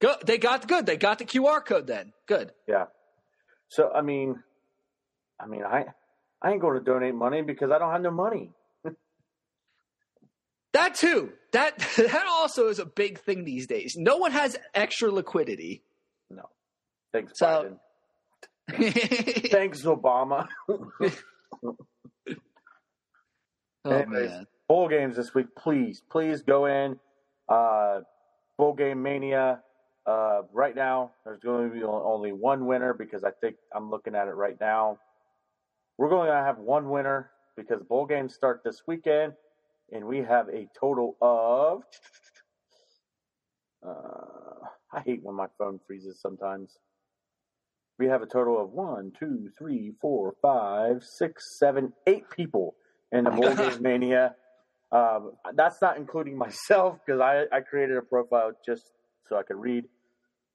Good. 0.00 0.26
They 0.26 0.38
got 0.38 0.68
good. 0.68 0.86
They 0.86 0.96
got 0.96 1.18
the 1.18 1.24
QR 1.24 1.64
code 1.64 1.86
then. 1.88 2.12
Good. 2.26 2.52
Yeah. 2.68 2.86
So 3.68 3.90
I 3.92 4.02
mean, 4.02 4.42
I 5.40 5.46
mean, 5.46 5.64
I 5.64 5.86
I 6.40 6.52
ain't 6.52 6.60
going 6.60 6.78
to 6.78 6.84
donate 6.84 7.14
money 7.16 7.42
because 7.42 7.70
I 7.72 7.78
don't 7.78 7.90
have 7.90 8.00
no 8.02 8.12
money. 8.12 8.52
That 10.72 10.94
too. 10.94 11.32
That 11.52 11.78
that 11.96 12.26
also 12.28 12.68
is 12.68 12.78
a 12.78 12.84
big 12.86 13.18
thing 13.20 13.44
these 13.44 13.66
days. 13.66 13.94
No 13.96 14.16
one 14.18 14.32
has 14.32 14.56
extra 14.74 15.10
liquidity. 15.10 15.82
No. 16.30 16.48
Thanks, 17.12 17.32
So- 17.38 17.76
Biden. 18.70 19.48
Thanks, 19.50 19.82
Obama. 19.82 20.46
oh 20.68 21.76
Anyways. 23.86 24.30
man. 24.30 24.46
bowl 24.68 24.88
games 24.88 25.16
this 25.16 25.34
week, 25.34 25.46
please, 25.56 26.02
please 26.10 26.42
go 26.42 26.66
in. 26.66 26.98
Uh, 27.48 28.00
bowl 28.58 28.74
game 28.74 29.02
mania. 29.02 29.62
Uh, 30.06 30.42
right 30.52 30.74
now, 30.74 31.10
there's 31.24 31.40
going 31.40 31.68
to 31.70 31.74
be 31.74 31.82
only 31.82 32.32
one 32.32 32.66
winner 32.66 32.94
because 32.94 33.24
I 33.24 33.30
think 33.42 33.56
I'm 33.74 33.90
looking 33.90 34.14
at 34.14 34.26
it 34.28 34.34
right 34.34 34.56
now. 34.60 34.98
We're 35.98 36.08
going 36.08 36.28
to 36.28 36.34
have 36.34 36.58
one 36.58 36.88
winner 36.88 37.30
because 37.56 37.82
bowl 37.82 38.06
games 38.06 38.34
start 38.34 38.62
this 38.64 38.82
weekend, 38.86 39.32
and 39.92 40.04
we 40.04 40.18
have 40.18 40.48
a 40.48 40.68
total 40.78 41.16
of. 41.20 41.82
Uh, 43.86 44.66
I 44.92 45.00
hate 45.00 45.20
when 45.22 45.36
my 45.36 45.46
phone 45.58 45.78
freezes 45.86 46.20
sometimes. 46.20 46.78
We 47.98 48.06
have 48.06 48.22
a 48.22 48.26
total 48.26 48.60
of 48.62 48.70
one, 48.70 49.12
two, 49.18 49.50
three, 49.58 49.92
four, 50.00 50.34
five, 50.40 51.02
six, 51.02 51.58
seven, 51.58 51.92
eight 52.06 52.30
people 52.30 52.76
in 53.12 53.24
the 53.24 53.30
my 53.30 53.54
game 53.54 53.82
mania. 53.82 54.34
Um, 54.92 55.32
that's 55.54 55.82
not 55.82 55.96
including 55.96 56.36
myself 56.38 56.98
because 57.04 57.20
I, 57.20 57.44
I 57.54 57.60
created 57.60 57.96
a 57.96 58.02
profile 58.02 58.52
just 58.64 58.92
so 59.28 59.36
I 59.36 59.42
could 59.42 59.56
read. 59.56 59.84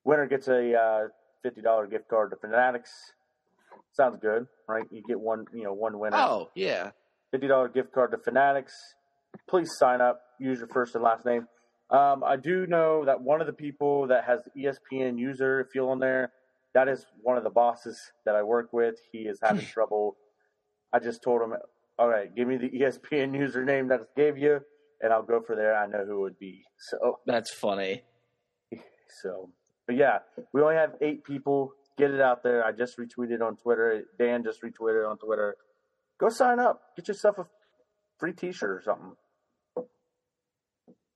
Winner 0.06 0.26
gets 0.26 0.48
a 0.48 0.74
uh, 0.74 1.08
fifty 1.44 1.62
dollar 1.62 1.88
gift 1.88 2.08
card 2.08 2.32
to 2.32 2.38
Fanatics. 2.38 2.92
Sounds 3.92 4.18
good, 4.22 4.48
right? 4.68 4.86
You 4.92 5.04
get 5.08 5.20
one, 5.20 5.46
you 5.54 5.64
know, 5.64 5.74
one 5.74 6.00
winner. 6.00 6.18
Oh 6.18 6.50
yeah. 6.56 6.92
fifty 7.32 7.48
dollar 7.48 7.70
gift 7.70 7.94
card 7.94 8.12
to 8.12 8.18
Fanatics. 8.18 8.74
Please 9.50 9.72
sign 9.78 10.02
up. 10.02 10.22
Use 10.40 10.60
your 10.60 10.68
first 10.68 10.96
and 10.96 11.04
last 11.04 11.26
name. 11.26 11.48
Um, 11.90 12.24
I 12.24 12.38
do 12.38 12.66
know 12.66 13.06
that 13.06 13.22
one 13.22 13.42
of 13.42 13.48
the 13.48 13.54
people 13.54 14.08
that 14.08 14.24
has 14.26 14.42
the 14.44 14.64
ESPN 14.64 15.20
user, 15.20 15.60
if 15.60 15.68
you're 15.76 15.90
on 15.90 16.00
there, 16.00 16.32
that 16.74 16.88
is 16.88 17.06
one 17.22 17.38
of 17.38 17.44
the 17.44 17.50
bosses 17.50 18.00
that 18.26 18.36
I 18.36 18.42
work 18.42 18.74
with. 18.74 18.96
He 19.12 19.20
is 19.20 19.40
having 19.42 19.66
trouble. 19.66 20.18
I 20.92 21.00
just 21.00 21.22
told 21.24 21.42
him, 21.42 21.54
all 22.00 22.08
right, 22.08 22.34
give 22.36 22.48
me 22.48 22.58
the 22.58 22.70
ESPN 22.70 23.32
username 23.38 23.90
that 23.90 24.02
I 24.02 24.20
gave 24.20 24.38
you, 24.38 24.60
and 25.02 25.14
I'll 25.14 25.24
go 25.24 25.42
for 25.46 25.56
there. 25.56 25.76
I 25.76 25.86
know 25.86 26.04
who 26.06 26.18
it 26.18 26.22
would 26.22 26.40
be. 26.40 26.64
So, 26.80 27.20
That's 27.28 27.52
funny. 27.52 28.04
so, 29.22 29.50
but 29.86 29.96
yeah, 29.96 30.20
we 30.52 30.62
only 30.62 30.76
have 30.76 30.96
eight 31.02 31.24
people. 31.24 31.74
Get 31.98 32.10
it 32.10 32.22
out 32.22 32.42
there. 32.42 32.66
I 32.66 32.72
just 32.72 32.98
retweeted 32.98 33.42
on 33.42 33.56
Twitter. 33.58 34.04
Dan 34.18 34.44
just 34.44 34.64
retweeted 34.64 35.08
on 35.08 35.20
Twitter. 35.20 35.58
Go 36.20 36.30
sign 36.30 36.60
up. 36.60 36.82
Get 36.96 37.08
yourself 37.08 37.38
a 37.38 37.46
free 38.18 38.34
T-shirt 38.34 38.70
or 38.70 38.82
something. 38.84 39.12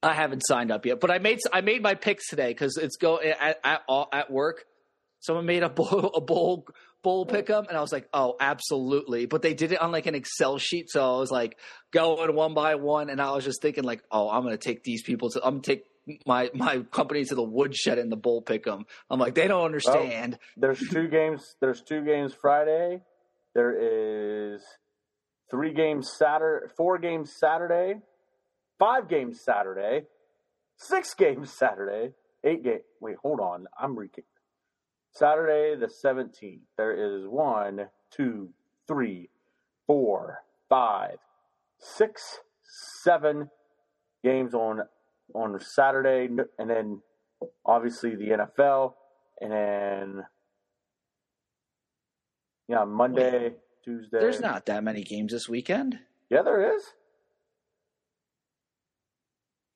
I 0.08 0.14
haven't 0.14 0.42
signed 0.46 0.72
up 0.72 0.86
yet, 0.86 1.00
but 1.00 1.12
I 1.12 1.20
made 1.20 1.40
I 1.52 1.62
made 1.62 1.82
my 1.82 1.96
picks 1.96 2.28
today 2.28 2.50
because 2.50 2.78
it's 2.78 2.98
go 2.98 3.20
at 3.20 3.60
at, 3.64 3.82
at 4.14 4.32
work. 4.32 4.66
Someone 5.20 5.46
made 5.46 5.64
a 5.64 5.70
bowl 5.70 6.12
a 6.16 6.22
bowl 6.22 6.66
bowl 7.04 7.26
pick 7.26 7.50
'em, 7.50 7.66
and 7.68 7.78
I 7.78 7.82
was 7.82 7.92
like, 7.92 8.08
oh, 8.14 8.36
absolutely. 8.40 9.26
But 9.26 9.42
they 9.42 9.54
did 9.54 9.72
it 9.72 9.82
on 9.82 9.92
like 9.92 10.06
an 10.08 10.16
Excel 10.16 10.58
sheet, 10.58 10.90
so 10.90 11.16
I 11.16 11.20
was 11.20 11.32
like 11.32 11.58
going 11.92 12.36
one 12.36 12.54
by 12.54 12.76
one, 12.76 13.10
and 13.10 13.22
I 13.22 13.32
was 13.32 13.44
just 13.44 13.62
thinking 13.62 13.84
like, 13.84 14.04
oh, 14.12 14.30
I'm 14.30 14.44
gonna 14.44 14.58
take 14.58 14.84
these 14.84 15.04
people 15.04 15.30
to 15.32 15.42
I'm 15.44 15.56
gonna 15.56 15.62
take 15.62 15.84
my 16.26 16.50
my 16.54 16.80
company 16.92 17.26
to 17.26 17.36
the 17.36 17.44
woodshed 17.44 17.98
in 17.98 18.10
the 18.10 18.18
bowl 18.18 18.42
pick 18.42 18.68
'em. 18.68 18.86
I'm 19.10 19.20
like, 19.20 19.36
they 19.36 19.48
don't 19.48 19.66
understand. 19.66 20.38
There's 20.56 20.80
two 20.90 21.08
games. 21.08 21.56
There's 21.60 21.82
two 21.82 22.04
games 22.04 22.34
Friday. 22.34 23.02
There 23.54 24.54
is 24.56 24.62
three 25.50 25.74
games 25.74 26.12
Saturday, 26.18 26.68
four 26.78 26.98
games 27.00 27.34
Saturday, 27.40 28.02
five 28.80 29.08
games 29.10 29.42
Saturday, 29.42 30.06
six 30.78 31.14
games 31.14 31.52
Saturday, 31.52 32.14
eight 32.44 32.64
game. 32.64 32.80
Wait, 33.02 33.18
hold 33.22 33.40
on. 33.40 33.66
I'm 33.80 33.98
re. 33.98 34.10
Saturday 35.12 35.80
the 35.80 35.88
17th. 35.88 36.60
There 36.78 36.94
is 36.94 37.28
one, 37.28 37.88
two, 38.12 38.50
three, 38.88 39.30
four, 39.88 40.44
five, 40.70 41.18
six, 41.80 42.40
seven 43.04 43.50
games 44.24 44.54
on 44.54 44.82
on 45.34 45.60
Saturday, 45.60 46.34
and 46.58 46.70
then 46.70 47.02
obviously 47.66 48.16
the 48.16 48.48
NFL, 48.58 48.94
and 49.42 49.52
then 49.52 50.24
yeah, 52.68 52.84
Monday, 52.86 53.54
Tuesday. 53.84 54.20
There's 54.20 54.42
not 54.42 54.66
that 54.68 54.84
many 54.84 55.04
games 55.04 55.32
this 55.32 55.50
weekend. 55.50 56.00
Yeah, 56.30 56.42
there 56.42 56.76
is. 56.76 56.84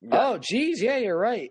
Yeah. 0.02 0.30
Oh, 0.30 0.38
geez, 0.38 0.82
yeah, 0.82 0.96
you're 0.98 1.18
right. 1.18 1.50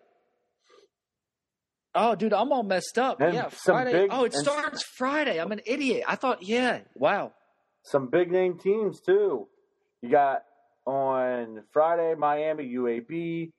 Oh, 1.94 2.16
dude, 2.16 2.34
I'm 2.34 2.52
all 2.52 2.64
messed 2.64 2.98
up. 2.98 3.20
And 3.22 3.34
yeah, 3.34 3.50
Friday. 3.50 3.92
big- 3.94 4.10
oh, 4.12 4.26
it 4.26 4.34
starts 4.34 4.84
Friday. 4.84 5.40
I'm 5.40 5.52
an 5.52 5.62
idiot. 5.66 6.04
I 6.08 6.16
thought, 6.16 6.44
yeah, 6.44 6.82
wow. 6.96 7.34
Some 7.84 8.10
big 8.10 8.32
name 8.32 8.58
teams 8.60 9.02
too. 9.02 9.48
You 10.02 10.10
got 10.10 10.44
on 10.86 11.64
Friday 11.72 12.16
Miami 12.18 12.66
UAB, 12.76 13.52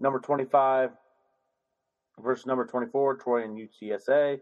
number 0.00 0.20
25 0.20 0.90
versus 2.20 2.46
number 2.46 2.64
24 2.64 3.16
Troy 3.16 3.44
and 3.44 3.58
UTSA, 3.58 4.38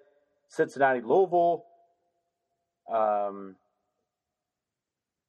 Cincinnati 0.48 1.00
Louisville. 1.00 1.64
Um, 2.92 3.56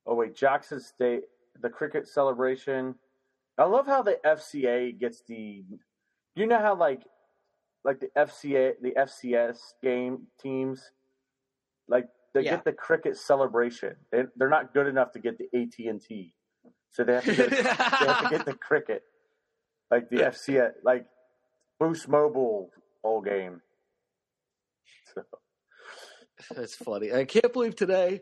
oh 0.05 0.15
wait, 0.15 0.35
Jackson 0.35 0.79
State, 0.79 1.23
the 1.61 1.69
cricket 1.69 2.07
celebration. 2.07 2.95
I 3.57 3.65
love 3.65 3.85
how 3.85 4.01
the 4.01 4.17
FCA 4.25 4.97
gets 4.99 5.21
the. 5.27 5.63
You 6.35 6.47
know 6.47 6.59
how 6.59 6.75
like, 6.75 7.03
like 7.83 7.99
the 7.99 8.09
FCA, 8.17 8.73
the 8.81 8.91
FCS 8.91 9.59
game 9.83 10.27
teams, 10.41 10.91
like 11.87 12.07
they 12.33 12.41
Yeah. 12.41 12.55
get 12.55 12.65
the 12.65 12.73
cricket 12.73 13.17
celebration. 13.17 13.95
They, 14.11 14.23
they're 14.35 14.49
not 14.49 14.73
good 14.73 14.87
enough 14.87 15.11
to 15.11 15.19
get 15.19 15.37
the 15.37 15.45
AT 15.53 15.77
and 15.87 16.01
T, 16.01 16.33
so 16.91 17.03
they 17.03 17.13
have 17.13 17.25
to 17.25 17.35
get, 17.35 17.49
they 17.51 17.57
have 18.07 18.19
to 18.21 18.27
get 18.29 18.45
the 18.45 18.55
cricket, 18.55 19.03
like 19.91 20.09
the 20.09 20.17
FCS, 20.17 20.71
like 20.83 21.05
Boost 21.79 22.07
Mobile 22.07 22.71
all 23.03 23.21
game. 23.21 23.61
So, 25.13 25.23
That's 26.55 26.75
funny. 26.75 27.13
I 27.13 27.25
can't 27.25 27.53
believe 27.53 27.75
today. 27.75 28.21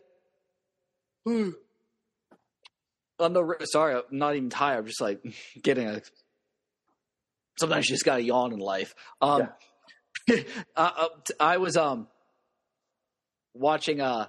I'm 3.21 3.33
the 3.33 3.67
sorry. 3.71 3.95
I'm 3.95 4.03
not 4.11 4.35
even 4.35 4.49
tired. 4.49 4.79
I'm 4.79 4.85
just 4.87 5.01
like 5.01 5.21
getting 5.61 5.87
a. 5.87 6.01
Sometimes 7.59 7.89
you 7.89 7.95
just 7.95 8.05
got 8.05 8.17
to 8.17 8.23
yawn 8.23 8.53
in 8.53 8.59
life. 8.59 8.95
Um, 9.21 9.49
uh, 10.29 10.35
uh, 10.75 11.07
t- 11.25 11.33
I 11.39 11.57
was 11.57 11.77
um 11.77 12.07
watching 13.53 14.01
uh 14.01 14.27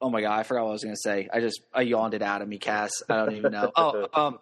oh 0.00 0.10
my 0.10 0.20
god, 0.20 0.38
I 0.38 0.42
forgot 0.42 0.64
what 0.64 0.70
I 0.70 0.72
was 0.72 0.84
gonna 0.84 0.96
say. 0.96 1.28
I 1.32 1.40
just 1.40 1.60
I 1.72 1.82
yawned 1.82 2.14
it 2.14 2.22
out 2.22 2.42
of 2.42 2.48
me, 2.48 2.58
Cass. 2.58 2.90
I 3.08 3.16
don't 3.16 3.36
even 3.36 3.52
know. 3.52 3.72
oh 3.76 4.08
um 4.12 4.38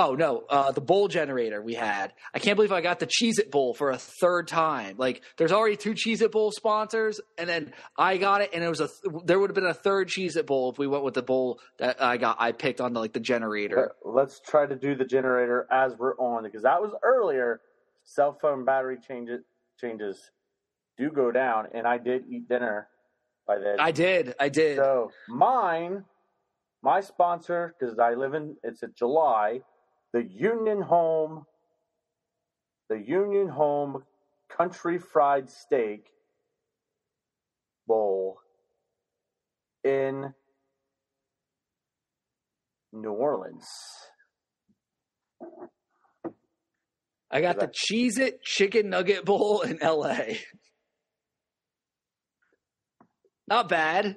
oh 0.00 0.14
no, 0.14 0.44
uh 0.48 0.72
the 0.72 0.80
bowl 0.80 1.08
generator 1.08 1.60
we 1.62 1.74
had. 1.74 2.12
I 2.34 2.38
can't 2.38 2.56
believe 2.56 2.72
I 2.72 2.80
got 2.80 2.98
the 3.00 3.06
Cheez 3.06 3.38
It 3.38 3.50
Bowl 3.50 3.74
for 3.74 3.90
a 3.90 3.98
third 3.98 4.48
time. 4.48 4.96
Like 4.98 5.22
there's 5.36 5.52
already 5.52 5.76
two 5.76 5.92
Cheez 5.92 6.22
It 6.22 6.32
Bowl 6.32 6.50
sponsors, 6.52 7.20
and 7.38 7.48
then 7.48 7.72
I 7.96 8.16
got 8.16 8.40
it, 8.40 8.50
and 8.54 8.64
it 8.64 8.68
was 8.68 8.80
a 8.80 8.88
th- 8.88 9.24
there 9.26 9.38
would 9.38 9.50
have 9.50 9.54
been 9.54 9.66
a 9.66 9.74
third 9.74 10.08
Cheez 10.08 10.36
It 10.36 10.46
Bowl 10.46 10.70
if 10.72 10.78
we 10.78 10.86
went 10.86 11.04
with 11.04 11.14
the 11.14 11.22
bowl 11.22 11.60
that 11.78 12.02
I 12.02 12.16
got 12.16 12.36
I 12.40 12.52
picked 12.52 12.80
on 12.80 12.92
the 12.92 13.00
like 13.00 13.12
the 13.12 13.20
generator. 13.20 13.92
Let- 14.04 14.14
let's 14.14 14.40
try 14.40 14.66
to 14.66 14.76
do 14.76 14.94
the 14.94 15.04
generator 15.04 15.66
as 15.70 15.94
we're 15.98 16.16
on 16.16 16.44
because 16.44 16.62
that 16.62 16.80
was 16.80 16.92
earlier. 17.02 17.60
Cell 18.04 18.36
phone 18.40 18.64
battery 18.64 18.96
changes 19.06 19.42
changes 19.80 20.30
do 20.98 21.10
go 21.10 21.30
down, 21.30 21.68
and 21.74 21.86
I 21.86 21.98
did 21.98 22.24
eat 22.28 22.48
dinner 22.48 22.88
by 23.46 23.58
then. 23.58 23.76
I 23.78 23.92
did, 23.92 24.34
I 24.40 24.48
did. 24.48 24.76
So 24.76 25.10
mine, 25.28 26.04
my 26.82 27.00
sponsor, 27.00 27.74
because 27.78 27.98
I 27.98 28.14
live 28.14 28.34
in 28.34 28.56
it's 28.62 28.82
in 28.82 28.92
July, 28.96 29.60
the 30.12 30.24
Union 30.24 30.82
Home, 30.82 31.44
the 32.88 32.98
Union 32.98 33.48
Home 33.48 34.04
Country 34.56 34.98
Fried 34.98 35.50
Steak 35.50 36.06
Bowl 37.86 38.38
in 39.84 40.34
New 42.92 43.12
Orleans. 43.12 43.68
I 47.30 47.40
got 47.40 47.60
the 47.60 47.68
Cheez 47.68 48.18
It 48.18 48.42
Chicken 48.42 48.90
Nugget 48.90 49.24
Bowl 49.24 49.60
in 49.60 49.78
LA. 49.80 50.34
Not 53.46 53.68
bad. 53.68 54.16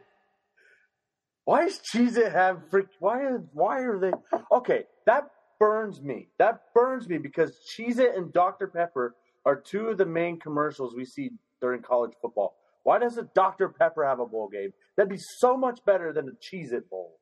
Why 1.45 1.65
does 1.65 1.79
Cheez 1.79 2.17
It 2.17 2.31
have 2.31 2.69
freak? 2.71 2.87
Why 2.99 3.19
why 3.51 3.81
are 3.81 3.99
they? 3.99 4.11
Okay, 4.51 4.83
that 5.05 5.25
burns 5.63 6.01
me. 6.01 6.27
That 6.39 6.61
burns 6.73 7.07
me 7.07 7.17
because 7.17 7.57
Cheez 7.69 7.97
It 7.99 8.15
and 8.17 8.33
Dr 8.33 8.67
Pepper 8.67 9.15
are 9.45 9.55
two 9.55 9.87
of 9.87 9.97
the 9.97 10.05
main 10.05 10.39
commercials 10.39 10.93
we 10.95 11.05
see 11.05 11.31
during 11.61 11.81
college 11.81 12.11
football. 12.21 12.55
Why 12.83 12.99
doesn't 12.99 13.33
Dr 13.33 13.69
Pepper 13.69 14.03
have 14.05 14.19
a 14.19 14.25
bowl 14.25 14.49
game? 14.49 14.73
That'd 14.97 15.09
be 15.09 15.17
so 15.39 15.55
much 15.55 15.79
better 15.85 16.11
than 16.11 16.25
the 16.25 16.33
Cheez 16.33 16.73
It 16.73 16.89
Bowl. 16.89 17.19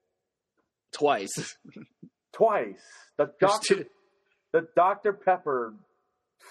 Twice. 0.91 1.55
Twice. 2.33 2.81
The 3.17 3.31
Dr. 3.39 3.75
two- 3.75 3.85
The 4.53 4.67
Dr 4.75 5.13
Pepper 5.13 5.75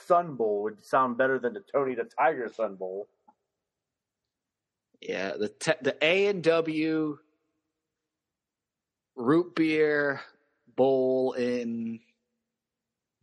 Sun 0.06 0.36
Bowl 0.36 0.62
would 0.62 0.78
sound 0.84 1.18
better 1.18 1.38
than 1.40 1.54
the 1.54 1.64
Tony 1.72 1.96
the 1.96 2.08
Tiger 2.18 2.48
Sun 2.48 2.76
Bowl. 2.76 3.08
Yeah, 5.00 5.32
the 5.36 5.48
te- 5.48 5.72
the 5.82 5.96
A 6.02 6.26
and 6.26 6.42
W 6.44 7.18
root 9.16 9.54
beer 9.56 10.20
bowl 10.80 11.32
in 11.34 12.00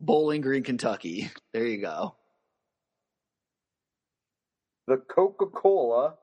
Bowling 0.00 0.40
Green, 0.42 0.62
Kentucky. 0.62 1.28
There 1.52 1.66
you 1.66 1.80
go. 1.80 2.14
The 4.86 4.98
Coca 5.12 5.46
Cola, 5.46 6.14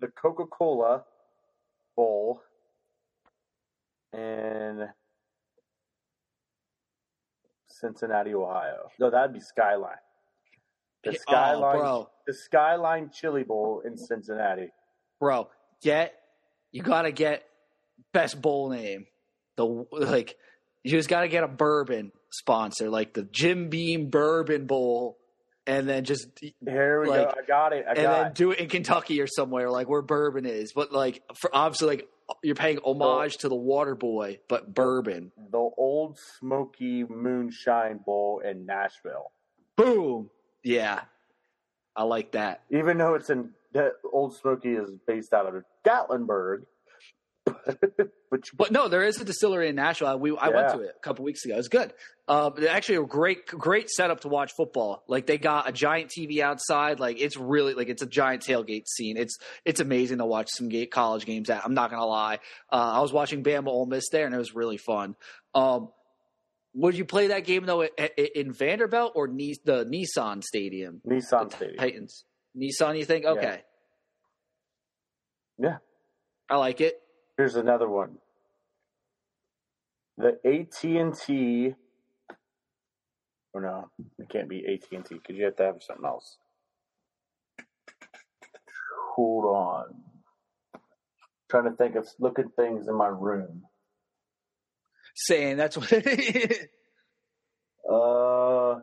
the 0.00 0.08
Coca 0.08 0.44
Cola 0.44 1.04
Bowl, 1.96 2.42
in 4.12 4.86
Cincinnati, 7.66 8.34
Ohio. 8.34 8.90
No, 9.00 9.08
that'd 9.10 9.32
be 9.32 9.40
Skyline. 9.40 9.96
The 11.04 11.12
Oh, 11.12 11.14
Skyline, 11.18 11.78
bro. 11.78 12.10
the 12.26 12.34
Skyline 12.34 13.10
Chili 13.10 13.42
Bowl 13.42 13.80
in 13.86 13.96
Cincinnati. 13.96 14.68
bro 15.18 15.48
get 15.80 16.14
you 16.72 16.82
gotta 16.82 17.10
get 17.10 17.44
best 18.12 18.40
bowl 18.40 18.70
name 18.70 19.06
the 19.56 19.64
like 19.92 20.36
you 20.84 20.90
just 20.92 21.08
gotta 21.08 21.28
get 21.28 21.44
a 21.44 21.48
bourbon 21.48 22.12
sponsor 22.30 22.88
like 22.90 23.14
the 23.14 23.22
jim 23.24 23.68
beam 23.68 24.10
bourbon 24.10 24.66
bowl 24.66 25.18
and 25.66 25.88
then 25.88 26.04
just 26.04 26.26
Here 26.66 27.00
we 27.02 27.08
Like, 27.08 27.34
go. 27.34 27.40
I 27.40 27.46
got 27.46 27.72
it. 27.72 27.84
I 27.86 27.90
and 27.92 27.98
got 28.02 28.16
then 28.16 28.26
it. 28.28 28.34
do 28.34 28.50
it 28.52 28.58
in 28.58 28.68
kentucky 28.68 29.20
or 29.20 29.26
somewhere 29.26 29.70
like 29.70 29.88
where 29.88 30.02
bourbon 30.02 30.44
is 30.46 30.72
but 30.74 30.92
like 30.92 31.22
for 31.36 31.50
obviously 31.54 31.88
like 31.88 32.08
you're 32.42 32.54
paying 32.54 32.78
homage 32.84 33.36
to 33.38 33.48
the 33.48 33.54
water 33.56 33.94
boy 33.94 34.38
but 34.48 34.74
bourbon 34.74 35.32
the 35.50 35.58
Ole 35.58 36.16
Smoky 36.38 37.04
Moonshine 37.04 37.98
Bowl 38.04 38.40
in 38.44 38.64
Nashville. 38.64 39.32
boom 39.76 40.30
yeah 40.64 41.00
i 41.96 42.02
like 42.04 42.32
that 42.32 42.62
Even 42.70 42.96
though 42.98 43.14
it's 43.14 43.28
in 43.30 43.50
the 43.72 43.92
Ole 44.12 44.30
Smoky 44.30 44.70
is 44.74 44.90
based 45.06 45.32
out 45.32 45.46
of 45.46 45.62
Gatlinburg, 45.86 46.64
but 48.30 48.40
But 48.54 48.70
no, 48.70 48.88
there 48.88 49.02
is 49.02 49.20
a 49.20 49.24
distillery 49.24 49.68
in 49.68 49.76
Nashville. 49.76 50.18
We 50.18 50.36
I 50.36 50.48
went 50.48 50.68
to 50.72 50.80
it 50.80 50.94
a 50.96 51.00
couple 51.00 51.24
weeks 51.24 51.44
ago. 51.44 51.54
It 51.54 51.58
was 51.58 51.68
good. 51.68 51.92
Um, 52.28 52.54
actually 52.68 52.96
a 52.96 53.02
great 53.04 53.46
great 53.46 53.90
setup 53.90 54.20
to 54.20 54.28
watch 54.28 54.52
football. 54.52 55.02
Like 55.08 55.26
they 55.26 55.38
got 55.38 55.68
a 55.68 55.72
giant 55.72 56.10
TV 56.16 56.40
outside. 56.40 57.00
Like 57.00 57.20
it's 57.20 57.36
really 57.36 57.74
like 57.74 57.88
it's 57.88 58.02
a 58.02 58.06
giant 58.06 58.42
tailgate 58.42 58.86
scene. 58.86 59.16
It's 59.16 59.38
it's 59.64 59.80
amazing 59.80 60.18
to 60.18 60.26
watch 60.26 60.48
some 60.50 60.68
gate 60.68 60.90
college 60.90 61.26
games 61.26 61.50
at. 61.50 61.64
I'm 61.64 61.74
not 61.74 61.90
gonna 61.90 62.06
lie. 62.06 62.38
Uh, 62.70 62.92
I 62.94 63.00
was 63.00 63.12
watching 63.12 63.42
Bama 63.42 63.68
Ole 63.68 63.86
Miss 63.86 64.08
there, 64.10 64.26
and 64.26 64.34
it 64.34 64.38
was 64.38 64.54
really 64.54 64.78
fun. 64.78 65.16
Um, 65.54 65.90
would 66.74 66.96
you 66.96 67.04
play 67.04 67.28
that 67.28 67.44
game 67.44 67.66
though 67.66 67.82
in 67.82 68.52
Vanderbilt 68.52 69.12
or 69.14 69.26
the 69.26 69.84
Nissan 69.84 70.42
Stadium? 70.42 71.02
Nissan 71.06 71.50
The 71.50 71.56
Stadium. 71.56 71.76
Titans. 71.76 72.24
Nissan, 72.56 72.98
you 72.98 73.04
think? 73.04 73.24
Okay, 73.24 73.62
Yeah. 75.58 75.78
I 76.48 76.56
like 76.56 76.80
it. 76.80 77.01
Here's 77.36 77.56
another 77.56 77.88
one. 77.88 78.18
The 80.18 80.38
AT 80.44 80.84
and 80.84 81.14
T. 81.14 81.74
Or 83.54 83.60
no, 83.60 83.90
it 84.18 84.28
can't 84.28 84.48
be 84.48 84.64
AT 84.66 84.96
and 84.96 85.04
T 85.04 85.16
because 85.16 85.36
you 85.36 85.44
have 85.44 85.56
to 85.56 85.64
have 85.64 85.82
something 85.82 86.04
else. 86.06 86.38
Hold 89.14 89.44
on. 89.44 89.84
trying 91.50 91.64
to 91.64 91.76
think 91.76 91.96
of 91.96 92.08
looking 92.18 92.48
things 92.56 92.88
in 92.88 92.94
my 92.94 93.08
room. 93.08 93.62
Saying 95.14 95.56
that's 95.56 95.76
what. 95.76 95.92
Uh, 97.90 98.74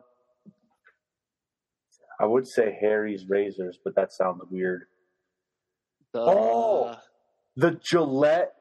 I 2.20 2.26
would 2.26 2.46
say 2.46 2.76
Harry's 2.80 3.24
razors, 3.26 3.78
but 3.82 3.94
that 3.96 4.12
sounds 4.12 4.42
weird. 4.50 4.82
the, 6.12 6.20
Oh! 6.20 6.96
The 7.60 7.78
Gillette 7.84 8.54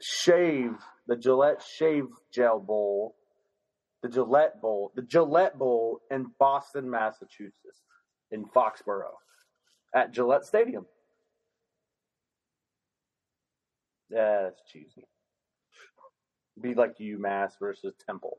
shave, 0.00 0.76
the 1.08 1.16
Gillette 1.16 1.60
shave 1.76 2.04
gel 2.32 2.60
bowl, 2.60 3.16
the 4.04 4.08
Gillette 4.08 4.60
bowl, 4.62 4.92
the 4.94 5.02
Gillette 5.02 5.58
bowl 5.58 6.00
in 6.08 6.30
Boston, 6.38 6.88
Massachusetts, 6.88 7.82
in 8.30 8.44
Foxborough, 8.44 9.16
at 9.92 10.12
Gillette 10.12 10.44
Stadium. 10.44 10.86
Yeah, 14.08 14.42
that's 14.44 14.60
cheesy. 14.72 15.08
Be 16.60 16.74
like 16.74 16.96
UMass 16.98 17.58
versus 17.58 17.92
Temple. 18.06 18.38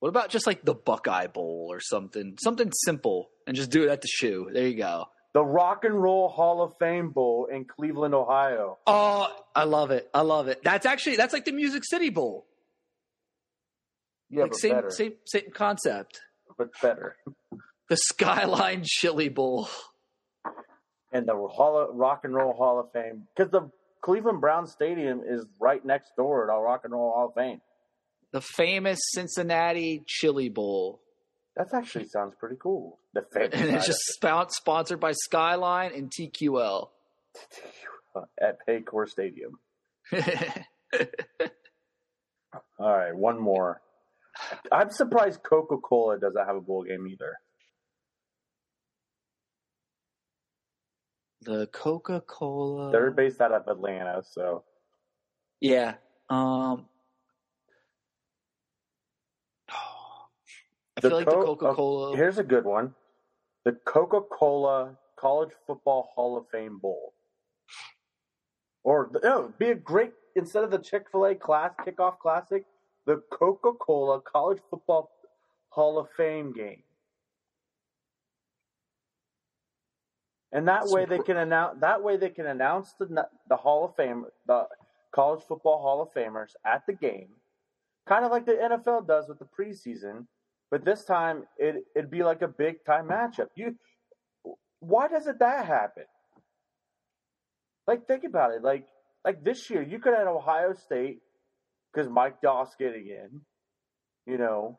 What 0.00 0.08
about 0.08 0.30
just 0.30 0.48
like 0.48 0.64
the 0.64 0.74
Buckeye 0.74 1.28
Bowl 1.28 1.68
or 1.70 1.78
something? 1.78 2.36
Something 2.42 2.72
simple 2.84 3.28
and 3.46 3.54
just 3.54 3.70
do 3.70 3.84
it 3.84 3.88
at 3.88 4.00
the 4.00 4.08
shoe. 4.08 4.50
There 4.52 4.66
you 4.66 4.78
go. 4.78 5.04
The 5.34 5.42
Rock 5.42 5.84
and 5.84 6.00
Roll 6.00 6.28
Hall 6.28 6.62
of 6.62 6.74
Fame 6.78 7.10
Bowl 7.10 7.46
in 7.50 7.64
Cleveland, 7.64 8.14
Ohio. 8.14 8.78
Oh, 8.86 9.28
I 9.54 9.64
love 9.64 9.90
it. 9.90 10.10
I 10.12 10.20
love 10.20 10.48
it. 10.48 10.62
That's 10.62 10.84
actually 10.84 11.16
that's 11.16 11.32
like 11.32 11.46
the 11.46 11.52
Music 11.52 11.84
City 11.84 12.10
Bowl. 12.10 12.46
Yeah, 14.28 14.42
like 14.44 14.54
same 14.54 14.74
better. 14.74 14.90
same 14.90 15.12
same 15.26 15.50
concept. 15.54 16.20
But 16.56 16.68
better. 16.80 17.16
The 17.88 17.96
Skyline 17.96 18.84
Chili 18.86 19.28
Bowl. 19.28 19.68
and 21.12 21.28
the 21.28 21.34
Hall 21.34 21.76
of, 21.76 21.94
Rock 21.94 22.20
and 22.24 22.34
Roll 22.34 22.54
Hall 22.54 22.80
of 22.80 22.90
Fame 22.92 23.24
because 23.36 23.50
the 23.50 23.70
Cleveland 24.00 24.40
Brown 24.40 24.66
Stadium 24.66 25.20
is 25.26 25.44
right 25.60 25.84
next 25.84 26.12
door 26.16 26.46
to 26.46 26.52
Rock 26.52 26.82
and 26.84 26.94
Roll 26.94 27.12
Hall 27.12 27.28
of 27.28 27.34
Fame. 27.34 27.60
The 28.32 28.40
famous 28.40 28.98
Cincinnati 29.10 30.04
Chili 30.06 30.48
Bowl. 30.48 31.02
That 31.56 31.74
actually 31.74 32.06
sounds 32.06 32.34
pretty 32.38 32.56
cool. 32.58 32.98
The 33.14 33.24
And 33.52 33.76
it's 33.76 33.86
just 33.86 34.00
spon- 34.14 34.50
sponsored 34.50 34.98
by 35.00 35.12
Skyline 35.12 35.92
and 35.94 36.10
TQL. 36.10 36.88
at 38.40 38.58
Paycor 38.66 39.08
Stadium. 39.08 39.58
All 42.78 42.96
right, 42.96 43.14
one 43.14 43.38
more. 43.38 43.80
I'm 44.70 44.90
surprised 44.90 45.42
Coca 45.42 45.76
Cola 45.78 46.18
doesn't 46.18 46.46
have 46.46 46.56
a 46.56 46.60
bowl 46.60 46.84
game 46.84 47.06
either. 47.06 47.36
the 51.44 51.66
Coca-Cola. 51.72 52.92
They're 52.92 53.10
based 53.10 53.40
out 53.40 53.50
of 53.52 53.66
Atlanta, 53.66 54.22
so 54.22 54.62
Yeah. 55.60 55.94
Um 56.30 56.86
I 60.96 61.00
The 61.00 61.08
feel 61.08 61.18
like 61.18 61.26
Co- 61.26 61.40
the 61.40 61.46
Coca-Cola 61.46 62.16
here's 62.16 62.38
a 62.38 62.44
good 62.44 62.64
one: 62.64 62.94
the 63.64 63.72
Coca 63.86 64.20
Cola 64.20 64.96
College 65.18 65.52
Football 65.66 66.10
Hall 66.14 66.36
of 66.36 66.48
Fame 66.50 66.78
Bowl. 66.78 67.14
Or 68.84 69.10
no, 69.22 69.52
be 69.58 69.70
a 69.70 69.74
great 69.74 70.12
instead 70.34 70.64
of 70.64 70.70
the 70.70 70.78
Chick 70.78 71.06
Fil 71.10 71.26
A 71.26 71.34
class 71.34 71.72
kickoff 71.86 72.18
classic, 72.18 72.64
the 73.06 73.22
Coca 73.30 73.72
Cola 73.72 74.20
College 74.20 74.58
Football 74.68 75.10
Hall 75.68 75.98
of 75.98 76.08
Fame 76.16 76.52
game. 76.52 76.82
And 80.50 80.68
that 80.68 80.86
way 80.88 81.06
they 81.06 81.18
can 81.18 81.38
announce. 81.38 81.80
That 81.80 82.02
way 82.02 82.16
they 82.16 82.28
can 82.28 82.46
announce 82.46 82.92
the 82.98 83.26
the 83.48 83.56
Hall 83.56 83.84
of 83.86 83.96
Fame, 83.96 84.26
the 84.46 84.66
College 85.14 85.42
Football 85.48 85.80
Hall 85.80 86.02
of 86.02 86.12
Famers 86.12 86.50
at 86.66 86.84
the 86.86 86.92
game, 86.92 87.28
kind 88.06 88.24
of 88.24 88.30
like 88.30 88.44
the 88.44 88.52
NFL 88.52 89.06
does 89.06 89.28
with 89.28 89.38
the 89.38 89.46
preseason. 89.46 90.26
But 90.72 90.86
this 90.86 91.04
time 91.04 91.44
it 91.58 91.84
it'd 91.94 92.10
be 92.10 92.22
like 92.22 92.40
a 92.40 92.48
big 92.48 92.82
time 92.86 93.08
matchup. 93.08 93.48
You, 93.54 93.76
why 94.80 95.06
doesn't 95.06 95.38
that 95.38 95.66
happen? 95.66 96.04
Like 97.86 98.06
think 98.06 98.24
about 98.24 98.52
it. 98.52 98.62
Like 98.62 98.86
like 99.22 99.44
this 99.44 99.68
year, 99.68 99.82
you 99.82 99.98
could 99.98 100.14
have 100.14 100.26
Ohio 100.26 100.72
State 100.72 101.18
because 101.92 102.10
Mike 102.10 102.40
Doss 102.40 102.74
getting 102.78 103.06
in, 103.06 103.42
you 104.26 104.38
know, 104.38 104.78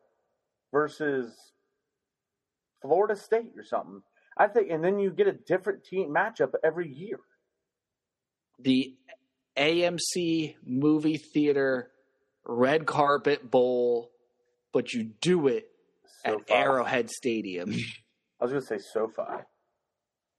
versus 0.72 1.32
Florida 2.82 3.16
State 3.16 3.52
or 3.56 3.64
something. 3.64 4.02
I 4.36 4.48
think, 4.48 4.72
and 4.72 4.84
then 4.84 4.98
you 4.98 5.12
get 5.12 5.28
a 5.28 5.34
different 5.34 5.84
team 5.84 6.10
matchup 6.10 6.54
every 6.64 6.92
year. 6.92 7.20
the 8.58 8.96
AMC 9.56 10.56
movie 10.66 11.18
theater 11.18 11.92
red 12.48 12.88
carpet 12.88 13.52
bowl, 13.52 14.10
but 14.74 14.92
you 14.92 15.04
do 15.22 15.48
it 15.48 15.68
at 16.24 16.36
Arrowhead 16.50 17.10
Stadium. 17.10 17.72
I 18.42 18.46
was 18.46 18.52
gonna 18.52 18.62
say 18.62 18.78
SoFi 18.78 19.44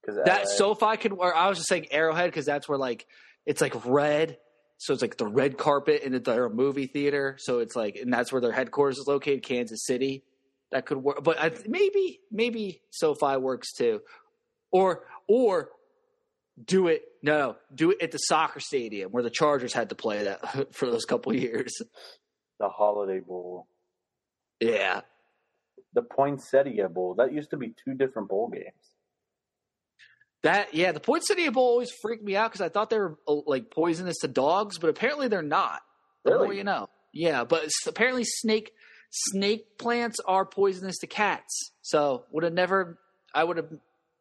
because 0.00 0.20
that 0.24 0.48
SoFi 0.48 0.96
could 0.96 1.12
or 1.12 1.34
I 1.34 1.48
was 1.48 1.58
just 1.58 1.68
saying 1.68 1.86
Arrowhead 1.90 2.30
because 2.30 2.46
that's 2.46 2.68
where 2.68 2.78
like 2.78 3.06
it's 3.46 3.60
like 3.60 3.74
red. 3.86 4.38
So 4.78 4.92
it's 4.92 5.02
like 5.02 5.16
the 5.16 5.26
red 5.26 5.56
carpet 5.56 6.02
and 6.04 6.14
they're 6.24 6.46
a 6.46 6.50
movie 6.50 6.86
theater. 6.86 7.36
So 7.38 7.60
it's 7.60 7.76
like, 7.76 7.96
and 7.96 8.12
that's 8.12 8.32
where 8.32 8.40
their 8.40 8.52
headquarters 8.52 8.98
is 8.98 9.06
located, 9.06 9.42
Kansas 9.42 9.84
City. 9.84 10.24
That 10.72 10.84
could 10.86 10.98
work, 10.98 11.22
but 11.22 11.40
I, 11.40 11.52
maybe 11.68 12.20
maybe 12.32 12.82
SoFi 12.90 13.36
works 13.36 13.72
too, 13.72 14.00
or 14.72 15.04
or 15.28 15.70
do 16.62 16.88
it 16.88 17.02
no 17.22 17.38
no 17.38 17.56
do 17.72 17.92
it 17.92 18.02
at 18.02 18.10
the 18.10 18.18
soccer 18.18 18.58
stadium 18.60 19.12
where 19.12 19.22
the 19.22 19.30
Chargers 19.30 19.72
had 19.72 19.90
to 19.90 19.94
play 19.94 20.24
that 20.24 20.74
for 20.74 20.86
those 20.86 21.04
couple 21.04 21.32
years. 21.32 21.80
the 22.58 22.68
Holiday 22.68 23.20
Bowl. 23.20 23.68
Yeah, 24.58 25.02
the 25.94 26.02
Poinsettia 26.02 26.88
Bowl. 26.88 27.14
That 27.14 27.32
used 27.32 27.50
to 27.50 27.56
be 27.56 27.74
two 27.84 27.94
different 27.94 28.28
bowl 28.28 28.48
games. 28.48 28.94
That 30.42 30.74
yeah, 30.74 30.92
the 30.92 31.00
Poinsettia 31.00 31.52
Bowl 31.52 31.64
always 31.64 31.90
freaked 32.02 32.22
me 32.22 32.36
out 32.36 32.50
because 32.50 32.60
I 32.60 32.68
thought 32.68 32.90
they 32.90 32.98
were 32.98 33.18
uh, 33.26 33.36
like 33.46 33.70
poisonous 33.70 34.18
to 34.18 34.28
dogs, 34.28 34.78
but 34.78 34.90
apparently 34.90 35.28
they're 35.28 35.42
not. 35.42 35.80
The 36.24 36.38
more 36.38 36.52
you 36.52 36.64
know. 36.64 36.88
Yeah, 37.12 37.44
but 37.44 37.68
apparently 37.86 38.24
snake 38.24 38.72
snake 39.10 39.78
plants 39.78 40.18
are 40.26 40.44
poisonous 40.44 40.98
to 40.98 41.06
cats. 41.06 41.72
So 41.82 42.24
would 42.30 42.44
have 42.44 42.52
never. 42.52 42.98
I 43.34 43.44
would 43.44 43.56
have 43.56 43.68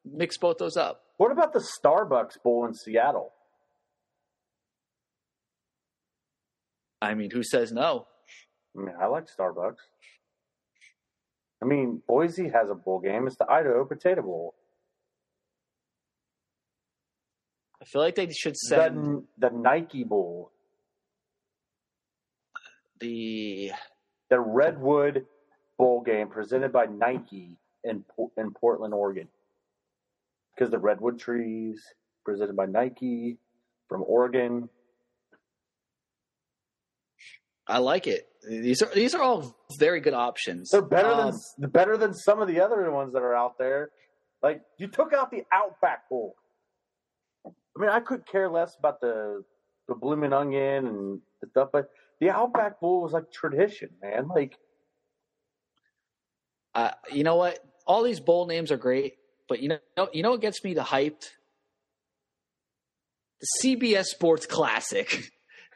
mixed 0.06 0.40
both 0.40 0.58
those 0.58 0.78
up. 0.78 1.02
What 1.18 1.32
about 1.32 1.54
the 1.54 1.66
Starbucks 1.80 2.42
Bowl 2.44 2.66
in 2.66 2.74
Seattle? 2.74 3.34
I 7.02 7.16
mean, 7.16 7.32
who 7.32 7.44
says 7.44 7.72
no? 7.72 8.08
I 8.78 8.82
mean, 8.82 8.96
I 9.00 9.08
like 9.08 9.26
Starbucks. 9.28 9.76
I 11.64 11.66
mean, 11.66 12.02
Boise 12.06 12.50
has 12.50 12.70
a 12.70 12.76
bowl 12.76 13.00
game. 13.00 13.26
It's 13.26 13.38
the 13.38 13.50
Idaho 13.50 13.86
Potato 13.86 14.22
Bowl. 14.22 14.54
I 17.82 17.86
feel 17.86 18.02
like 18.02 18.16
they 18.16 18.30
should 18.32 18.58
send 18.58 19.24
The, 19.38 19.50
the 19.50 19.56
Nike 19.56 20.04
Bowl. 20.04 20.52
the 23.00 23.72
The 24.30 24.42
Redwood 24.42 25.26
Bowl 25.78 26.02
game 26.02 26.28
presented 26.28 26.74
by 26.74 26.86
Nike 26.86 27.58
in 27.86 28.04
in 28.38 28.52
Portland, 28.52 28.94
Oregon. 28.94 29.30
Because 30.54 30.70
the 30.70 30.80
Redwood 30.80 31.18
trees 31.18 31.82
presented 32.26 32.58
by 32.58 32.66
Nike 32.66 33.38
from 33.88 34.04
Oregon. 34.06 34.68
I 37.68 37.78
like 37.78 38.08
it. 38.08 38.28
These 38.48 38.82
are 38.82 38.90
these 38.94 39.16
are 39.16 39.22
all 39.22 39.56
very 39.80 40.02
good 40.02 40.14
options. 40.14 40.70
They're 40.70 40.82
better 40.82 41.10
Um, 41.10 41.34
than 41.58 41.70
better 41.70 41.98
than 41.98 42.14
some 42.14 42.42
of 42.42 42.48
the 42.48 42.60
other 42.60 42.90
ones 42.92 43.14
that 43.14 43.22
are 43.22 43.36
out 43.36 43.58
there. 43.58 43.90
Like 44.42 44.62
you 44.78 44.88
took 44.88 45.14
out 45.14 45.32
the 45.32 45.44
Outback 45.52 46.10
Bowl. 46.10 46.36
I 47.46 47.52
mean, 47.80 47.90
I 47.90 48.00
could 48.02 48.26
care 48.26 48.50
less 48.50 48.76
about 48.78 49.00
the 49.02 49.44
the 49.88 49.96
blooming 49.96 50.34
onion 50.34 50.88
and 50.88 51.22
the 51.42 51.48
stuff, 51.50 51.70
but 51.72 51.90
the 52.20 52.30
Outback 52.30 52.80
Bowl 52.80 53.02
was 53.02 53.14
like 53.14 53.32
tradition, 53.32 53.90
man. 54.02 54.28
Like 54.28 54.58
uh, 56.76 56.92
you 57.12 57.24
know 57.24 57.36
what? 57.36 57.60
All 57.86 58.04
these 58.04 58.20
bowl 58.20 58.46
names 58.48 58.72
are 58.72 58.78
great, 58.78 59.16
but 59.48 59.62
you 59.62 59.70
know 59.70 60.10
you 60.12 60.24
know 60.24 60.32
what 60.32 60.42
gets 60.42 60.64
me 60.64 60.74
the 60.74 60.82
hyped? 60.82 61.30
The 63.42 63.48
CBS 63.62 64.06
Sports 64.06 64.46
Classic 64.46 65.32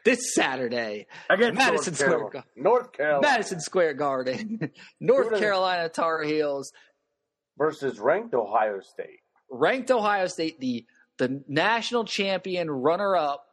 this 0.08 0.34
Saturday, 0.34 1.06
against 1.28 1.58
Madison 1.58 1.92
North 1.92 1.96
Square 1.98 2.08
Carolina. 2.30 2.44
North 2.56 2.92
Carolina 2.92 3.20
Madison 3.22 3.60
Square 3.60 3.94
Garden, 3.94 4.70
North 5.00 5.38
Carolina 5.38 5.88
Tar 5.88 6.22
Heels, 6.22 6.72
versus 7.56 7.98
ranked 7.98 8.34
Ohio 8.34 8.80
State. 8.80 9.20
ranked 9.50 9.90
Ohio 9.90 10.26
State, 10.26 10.60
the 10.60 10.86
the 11.18 11.42
national 11.48 12.04
champion 12.04 12.70
runner 12.70 13.16
up, 13.16 13.44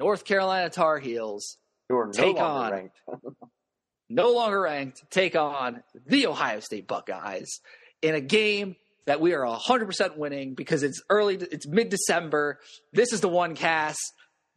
North 0.00 0.24
Carolina 0.24 0.68
Tar 0.68 0.98
Heels, 0.98 1.56
Who 1.88 1.96
are 1.96 2.06
no 2.06 2.12
Take 2.12 2.36
longer 2.36 2.42
on. 2.42 2.72
ranked. 2.72 2.96
no 4.10 4.32
longer 4.32 4.60
ranked, 4.60 5.02
take 5.10 5.36
on 5.36 5.82
the 6.06 6.26
Ohio 6.26 6.60
State 6.60 6.86
Buckeyes 6.88 7.60
in 8.02 8.14
a 8.14 8.20
game 8.20 8.76
that 9.06 9.20
we 9.20 9.32
are 9.32 9.42
100% 9.44 10.16
winning 10.18 10.54
because 10.54 10.82
it's 10.82 11.00
early, 11.08 11.36
it's 11.36 11.66
mid 11.66 11.88
December. 11.88 12.58
This 12.92 13.12
is 13.12 13.20
the 13.22 13.28
one 13.28 13.54
Cass. 13.54 13.96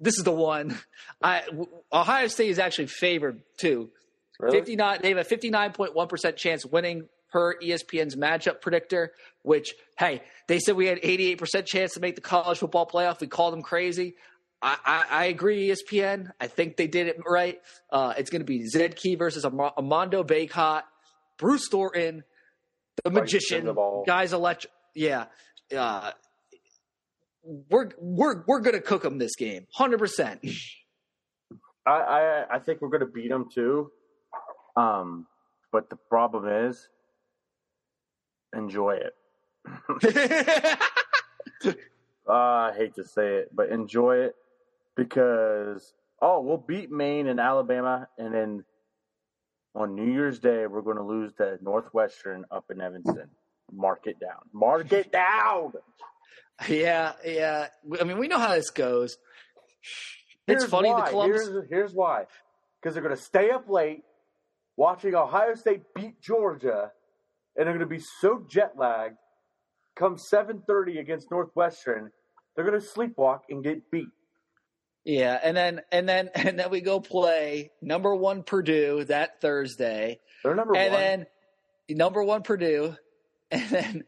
This 0.02 0.18
is 0.18 0.24
the 0.24 0.32
one. 0.32 0.78
I, 1.22 1.44
Ohio 1.94 2.28
State 2.28 2.50
is 2.50 2.60
actually 2.60 2.88
favored 2.88 3.42
too. 3.58 3.90
Really? 4.40 4.58
59, 4.58 5.00
they 5.02 5.10
have 5.10 5.18
a 5.20 5.24
59.1% 5.24 6.36
chance 6.36 6.66
winning 6.66 7.08
per 7.32 7.56
ESPN's 7.60 8.16
matchup 8.16 8.60
predictor, 8.60 9.14
which, 9.44 9.74
hey, 9.98 10.22
they 10.48 10.60
said 10.60 10.76
we 10.76 10.88
had 10.88 11.00
88% 11.02 11.66
chance 11.66 11.94
to 11.94 12.00
make 12.00 12.16
the 12.16 12.22
college 12.22 12.58
football 12.58 12.88
playoff. 12.88 13.22
We 13.22 13.28
called 13.28 13.54
them 13.54 13.62
crazy. 13.62 14.16
I, 14.62 14.78
I, 14.86 15.06
I 15.10 15.26
agree, 15.26 15.70
ESPN. 15.70 16.32
I 16.40 16.48
think 16.48 16.76
they 16.76 16.88
did 16.88 17.08
it 17.08 17.18
right. 17.28 17.60
Uh, 17.90 18.14
it's 18.18 18.30
going 18.30 18.42
to 18.42 18.46
be 18.46 18.68
Zed 18.68 18.96
Key 18.96 19.16
versus 19.16 19.46
Am- 19.46 19.60
Armando 19.60 20.24
Bacot, 20.24 20.84
Bruce 21.38 21.68
Thornton, 21.70 22.24
the 23.04 23.12
magician, 23.12 23.66
Sensabaugh. 23.66 24.06
guys 24.06 24.34
electric. 24.34 24.72
Yeah. 24.94 25.26
Uh, 25.76 26.12
we're 27.44 27.90
we're 28.00 28.44
we're 28.46 28.60
gonna 28.60 28.82
cook 28.82 29.04
them 29.04 29.18
this 29.18 29.36
game, 29.36 29.68
hundred 29.74 30.00
percent. 30.00 30.42
I, 31.86 31.92
I 31.92 32.56
I 32.56 32.60
think 32.60 32.82
we're 32.82 32.90
going 32.90 33.02
to 33.02 33.06
beat 33.08 33.30
them 33.30 33.48
too. 33.54 33.92
Um, 34.76 35.28
but 35.72 35.90
the 35.90 35.96
problem 35.96 36.48
is, 36.48 36.88
enjoy 38.54 39.00
it. 39.00 40.78
Uh, 42.32 42.72
I 42.72 42.74
hate 42.78 42.96
to 42.96 43.04
say 43.04 43.36
it, 43.36 43.50
but 43.54 43.70
enjoy 43.70 44.18
it 44.18 44.36
because 44.96 45.94
oh, 46.22 46.40
we'll 46.40 46.58
beat 46.58 46.92
Maine 46.92 47.28
and 47.28 47.40
Alabama, 47.40 48.08
and 48.18 48.34
then 48.34 48.64
on 49.76 49.96
New 49.96 50.10
Year's 50.10 50.40
Day 50.40 50.68
we're 50.68 50.82
going 50.82 50.98
to 50.98 51.04
lose 51.04 51.34
to 51.34 51.58
Northwestern 51.62 52.46
up 52.52 52.66
in 52.70 52.80
Evanston. 52.80 53.28
Mark 53.74 54.06
it 54.06 54.20
down. 54.20 54.40
Mark 54.54 54.94
it 54.94 55.12
down. 55.12 55.74
Yeah, 56.68 57.14
yeah. 57.26 57.68
I 58.00 58.04
mean, 58.04 58.18
we 58.18 58.28
know 58.28 58.40
how 58.40 58.54
this 58.54 58.70
goes. 58.70 59.18
It's 60.48 60.64
Here's 60.64 60.66
funny 60.66 60.90
why. 60.90 61.06
the 61.06 61.10
Columbus. 61.10 61.48
Here's, 61.48 61.70
here's 61.70 61.94
why. 61.94 62.26
Because 62.82 62.94
they're 62.94 63.04
going 63.04 63.16
to 63.16 63.22
stay 63.22 63.52
up 63.52 63.70
late 63.70 64.04
watching 64.76 65.16
Ohio 65.16 65.56
State 65.56 65.82
beat 65.96 66.22
Georgia, 66.22 66.92
and 67.56 67.66
they're 67.66 67.78
going 67.78 67.80
to 67.80 67.86
be 67.86 68.04
so 68.20 68.46
jet 68.50 68.74
lagged. 68.78 69.18
Come 69.96 70.16
7:30 70.16 71.00
against 71.00 71.30
Northwestern, 71.30 72.12
they're 72.56 72.66
going 72.66 72.80
to 72.80 72.86
sleepwalk 72.86 73.42
and 73.50 73.64
get 73.64 73.92
beat. 73.92 74.08
Yeah, 75.04 75.40
and 75.42 75.56
then 75.56 75.82
and 75.92 76.08
then 76.08 76.30
and 76.36 76.58
then 76.58 76.70
we 76.70 76.82
go 76.82 77.00
play 77.00 77.72
number 77.82 78.16
one 78.16 78.44
Purdue 78.44 79.04
that 79.06 79.42
Thursday, 79.42 80.20
They're 80.44 80.56
number 80.56 80.76
and 80.76 80.94
one. 80.94 81.02
And 81.02 81.26
then 81.90 81.98
number 81.98 82.24
one 82.24 82.44
Purdue, 82.44 82.96
and 83.52 83.70
then 83.70 84.04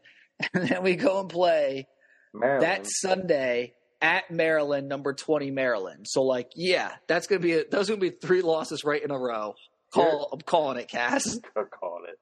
and 0.52 0.68
then 0.68 0.82
we 0.82 0.96
go 0.96 1.20
and 1.20 1.28
play 1.28 1.86
Maryland. 2.34 2.62
that 2.62 2.86
Sunday 2.86 3.74
at 4.02 4.30
Maryland, 4.30 4.88
number 4.88 5.14
twenty 5.14 5.50
Maryland. 5.50 6.06
So 6.08 6.22
like, 6.22 6.50
yeah, 6.54 6.92
that's 7.06 7.26
gonna 7.26 7.40
be 7.40 7.54
a, 7.54 7.64
those 7.70 7.88
gonna 7.88 8.00
be 8.00 8.10
three 8.10 8.42
losses 8.42 8.84
right 8.84 9.02
in 9.02 9.10
a 9.10 9.18
row. 9.18 9.54
Call 9.92 10.30
I'm 10.32 10.40
calling 10.40 10.78
it, 10.78 10.88
Cass. 10.88 11.38
I 11.56 11.62
called 11.62 12.02
it. 12.08 12.18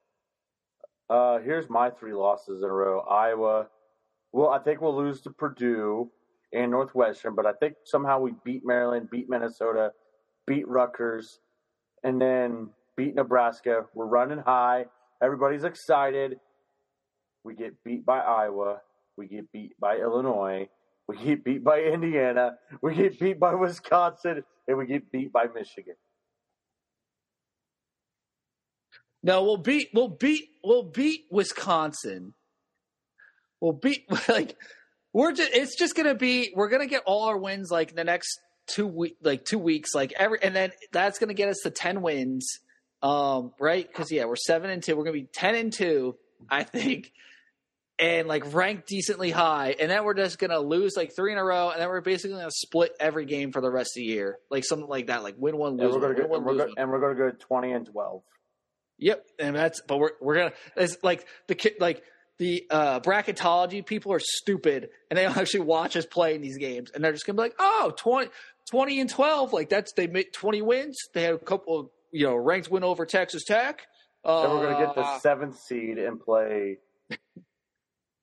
Uh, 1.08 1.38
here's 1.40 1.68
my 1.68 1.90
three 1.90 2.14
losses 2.14 2.62
in 2.62 2.68
a 2.68 2.72
row. 2.72 3.00
Iowa. 3.00 3.68
Well, 4.32 4.50
I 4.50 4.58
think 4.58 4.80
we'll 4.80 4.96
lose 4.96 5.20
to 5.22 5.30
Purdue 5.30 6.10
and 6.52 6.70
Northwestern, 6.70 7.34
but 7.34 7.46
I 7.46 7.52
think 7.52 7.74
somehow 7.84 8.20
we 8.20 8.32
beat 8.44 8.62
Maryland, 8.64 9.08
beat 9.10 9.28
Minnesota, 9.28 9.92
beat 10.46 10.66
Rutgers, 10.68 11.40
and 12.02 12.20
then 12.20 12.70
beat 12.96 13.14
Nebraska. 13.14 13.86
We're 13.94 14.06
running 14.06 14.38
high. 14.38 14.86
Everybody's 15.22 15.64
excited. 15.64 16.38
We 17.44 17.54
get 17.54 17.82
beat 17.84 18.06
by 18.06 18.20
Iowa. 18.20 18.80
We 19.16 19.28
get 19.28 19.52
beat 19.52 19.78
by 19.78 19.96
Illinois. 19.96 20.68
We 21.08 21.16
get 21.16 21.44
beat 21.44 21.64
by 21.64 21.80
Indiana. 21.82 22.58
We 22.80 22.94
get 22.94 23.18
beat 23.18 23.38
by 23.38 23.54
Wisconsin, 23.54 24.44
and 24.66 24.78
we 24.78 24.86
get 24.86 25.10
beat 25.10 25.32
by 25.32 25.46
Michigan. 25.54 25.94
No, 29.22 29.44
we'll 29.44 29.58
beat 29.58 29.88
we'll 29.94 30.08
beat 30.08 30.50
we'll 30.64 30.84
beat 30.84 31.26
Wisconsin. 31.30 32.34
We'll 33.60 33.72
beat 33.72 34.04
like 34.28 34.56
we're 35.12 35.32
just 35.32 35.50
it's 35.52 35.76
just 35.76 35.94
gonna 35.94 36.14
be 36.14 36.52
we're 36.54 36.68
gonna 36.68 36.86
get 36.86 37.02
all 37.06 37.24
our 37.24 37.38
wins 37.38 37.70
like 37.70 37.94
the 37.94 38.04
next 38.04 38.40
two 38.66 38.86
week 38.86 39.16
like 39.22 39.44
two 39.44 39.58
weeks 39.58 39.94
like 39.94 40.12
every 40.16 40.38
and 40.42 40.54
then 40.54 40.72
that's 40.92 41.18
gonna 41.18 41.34
get 41.34 41.48
us 41.48 41.60
to 41.64 41.70
ten 41.70 42.02
wins. 42.02 42.58
Um, 43.02 43.52
right? 43.58 43.86
Because 43.86 44.12
yeah, 44.12 44.24
we're 44.26 44.36
seven 44.36 44.70
and 44.70 44.82
two. 44.82 44.96
We're 44.96 45.04
gonna 45.04 45.14
be 45.14 45.28
ten 45.32 45.54
and 45.54 45.72
two, 45.72 46.16
I 46.48 46.62
think, 46.62 47.12
and 47.98 48.26
like 48.28 48.52
rank 48.54 48.86
decently 48.86 49.30
high. 49.30 49.74
And 49.78 49.90
then 49.90 50.04
we're 50.04 50.14
just 50.14 50.38
gonna 50.38 50.58
lose 50.58 50.96
like 50.96 51.14
three 51.14 51.32
in 51.32 51.38
a 51.38 51.44
row, 51.44 51.70
and 51.70 51.80
then 51.80 51.88
we're 51.88 52.00
basically 52.00 52.36
gonna 52.36 52.50
split 52.50 52.92
every 52.98 53.24
game 53.26 53.52
for 53.52 53.60
the 53.60 53.70
rest 53.70 53.90
of 53.96 54.00
the 54.00 54.06
year, 54.06 54.38
like 54.50 54.64
something 54.64 54.88
like 54.88 55.06
that, 55.08 55.22
like 55.22 55.34
win 55.38 55.56
one, 55.56 55.72
And 55.72 55.80
lose 55.80 55.94
we're 55.94 56.00
one, 56.00 56.16
go, 56.16 56.26
one, 56.26 56.36
and 56.38 56.46
we're 56.46 56.56
one. 56.66 56.74
and 56.76 56.90
we're 56.90 57.00
gonna 57.00 57.14
go 57.14 57.36
twenty 57.38 57.72
and 57.72 57.86
twelve. 57.86 58.22
Yep, 58.98 59.26
and 59.38 59.56
that's 59.56 59.80
but 59.86 59.98
we're 59.98 60.12
we're 60.20 60.34
gonna 60.36 60.52
it's 60.76 60.96
like 61.02 61.26
the 61.48 61.54
kid 61.54 61.74
like 61.80 62.02
the 62.38 62.64
uh, 62.70 62.98
bracketology 63.00 63.84
people 63.84 64.12
are 64.12 64.20
stupid 64.20 64.88
and 65.10 65.18
they 65.18 65.22
don't 65.24 65.36
actually 65.36 65.60
watch 65.60 65.96
us 65.96 66.06
play 66.06 66.34
in 66.34 66.40
these 66.40 66.58
games 66.58 66.90
and 66.92 67.04
they're 67.04 67.12
just 67.12 67.26
gonna 67.26 67.36
be 67.36 67.42
like, 67.42 67.54
oh, 67.58 67.92
20, 67.96 68.30
20 68.70 69.00
and 69.00 69.10
twelve, 69.10 69.52
like 69.52 69.68
that's 69.68 69.92
they 69.92 70.06
made 70.06 70.32
twenty 70.32 70.62
wins. 70.62 70.96
They 71.14 71.22
had 71.24 71.34
a 71.34 71.38
couple 71.38 71.78
of 71.78 71.88
you 72.10 72.26
know 72.26 72.34
ranked 72.36 72.70
win 72.70 72.84
over 72.84 73.06
Texas 73.06 73.44
Tech. 73.44 73.82
Uh, 74.24 74.42
Then 74.42 74.50
we're 74.52 74.72
gonna 74.72 74.86
get 74.86 74.94
the 74.94 75.18
seventh 75.18 75.58
seed 75.58 75.98
and 75.98 76.20
play. 76.20 76.78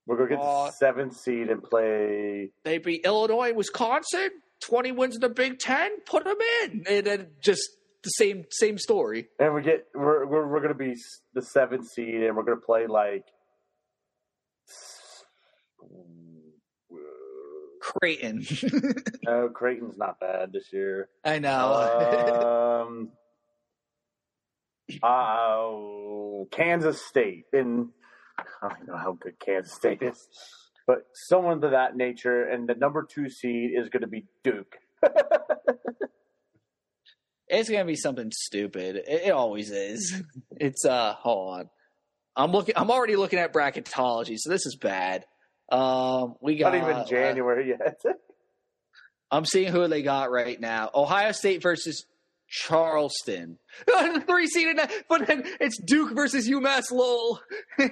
We're 0.09 0.17
gonna 0.17 0.29
get 0.29 0.39
Uh, 0.39 0.65
the 0.65 0.71
seventh 0.71 1.15
seed 1.17 1.49
and 1.51 1.61
play. 1.61 2.49
they 2.63 2.79
beat 2.79 3.05
Illinois, 3.05 3.53
Wisconsin, 3.53 4.31
twenty 4.59 4.91
wins 4.91 5.13
in 5.13 5.21
the 5.21 5.29
Big 5.29 5.59
Ten. 5.59 6.01
Put 6.01 6.23
them 6.23 6.37
in, 6.63 6.83
and 6.89 7.05
then 7.05 7.27
just 7.41 7.61
the 8.01 8.09
same 8.09 8.45
same 8.49 8.79
story. 8.79 9.29
And 9.37 9.53
we 9.53 9.61
get 9.61 9.85
we're 9.93 10.25
we're, 10.25 10.47
we're 10.47 10.61
going 10.61 10.73
to 10.73 10.73
be 10.73 10.95
the 11.35 11.43
seventh 11.43 11.87
seed, 11.89 12.23
and 12.23 12.35
we're 12.35 12.41
going 12.41 12.59
to 12.59 12.65
play 12.65 12.87
like. 12.87 13.23
Creighton. 17.81 18.45
No, 19.23 19.49
Creighton's 19.53 19.97
not 19.97 20.19
bad 20.19 20.51
this 20.53 20.73
year. 20.73 21.09
I 21.23 21.39
know. 21.39 22.85
um, 22.87 23.09
uh, 25.03 26.45
Kansas 26.55 27.01
State, 27.05 27.45
and 27.53 27.89
I 28.61 28.69
don't 28.69 28.87
know 28.87 28.97
how 28.97 29.13
good 29.13 29.39
Kansas 29.39 29.73
State 29.73 30.01
is, 30.01 30.27
but 30.87 31.03
someone 31.13 31.61
to 31.61 31.69
that 31.69 31.95
nature, 31.95 32.43
and 32.43 32.67
the 32.67 32.75
number 32.75 33.07
two 33.09 33.29
seed 33.29 33.71
is 33.75 33.89
going 33.89 34.01
to 34.01 34.07
be 34.07 34.25
Duke. 34.43 34.75
it's 37.47 37.69
gonna 37.69 37.85
be 37.85 37.95
something 37.95 38.31
stupid. 38.33 38.97
It, 38.97 39.07
it 39.27 39.31
always 39.31 39.71
is. 39.71 40.21
It's 40.61 40.83
uh 40.83 41.13
hold 41.13 41.59
on. 41.59 41.69
I'm 42.35 42.51
looking 42.51 42.73
I'm 42.75 42.91
already 42.91 43.15
looking 43.15 43.39
at 43.39 43.53
bracketology, 43.53 44.35
so 44.37 44.49
this 44.49 44.65
is 44.65 44.75
bad. 44.75 45.23
Um 45.71 46.35
we 46.41 46.57
got 46.57 46.73
Not 46.73 46.83
even 46.83 46.95
uh, 46.97 47.05
January 47.05 47.69
yet. 47.69 48.01
I'm 49.31 49.45
seeing 49.45 49.71
who 49.71 49.87
they 49.87 50.01
got 50.01 50.31
right 50.31 50.59
now. 50.59 50.89
Ohio 50.93 51.31
State 51.31 51.61
versus 51.61 52.05
Charleston. 52.49 53.59
Three 54.27 54.47
seeded, 54.47 54.79
but 55.07 55.27
then 55.27 55.43
it's 55.59 55.79
Duke 55.81 56.13
versus 56.15 56.49
UMass 56.49 56.91
Lowell. 56.91 57.41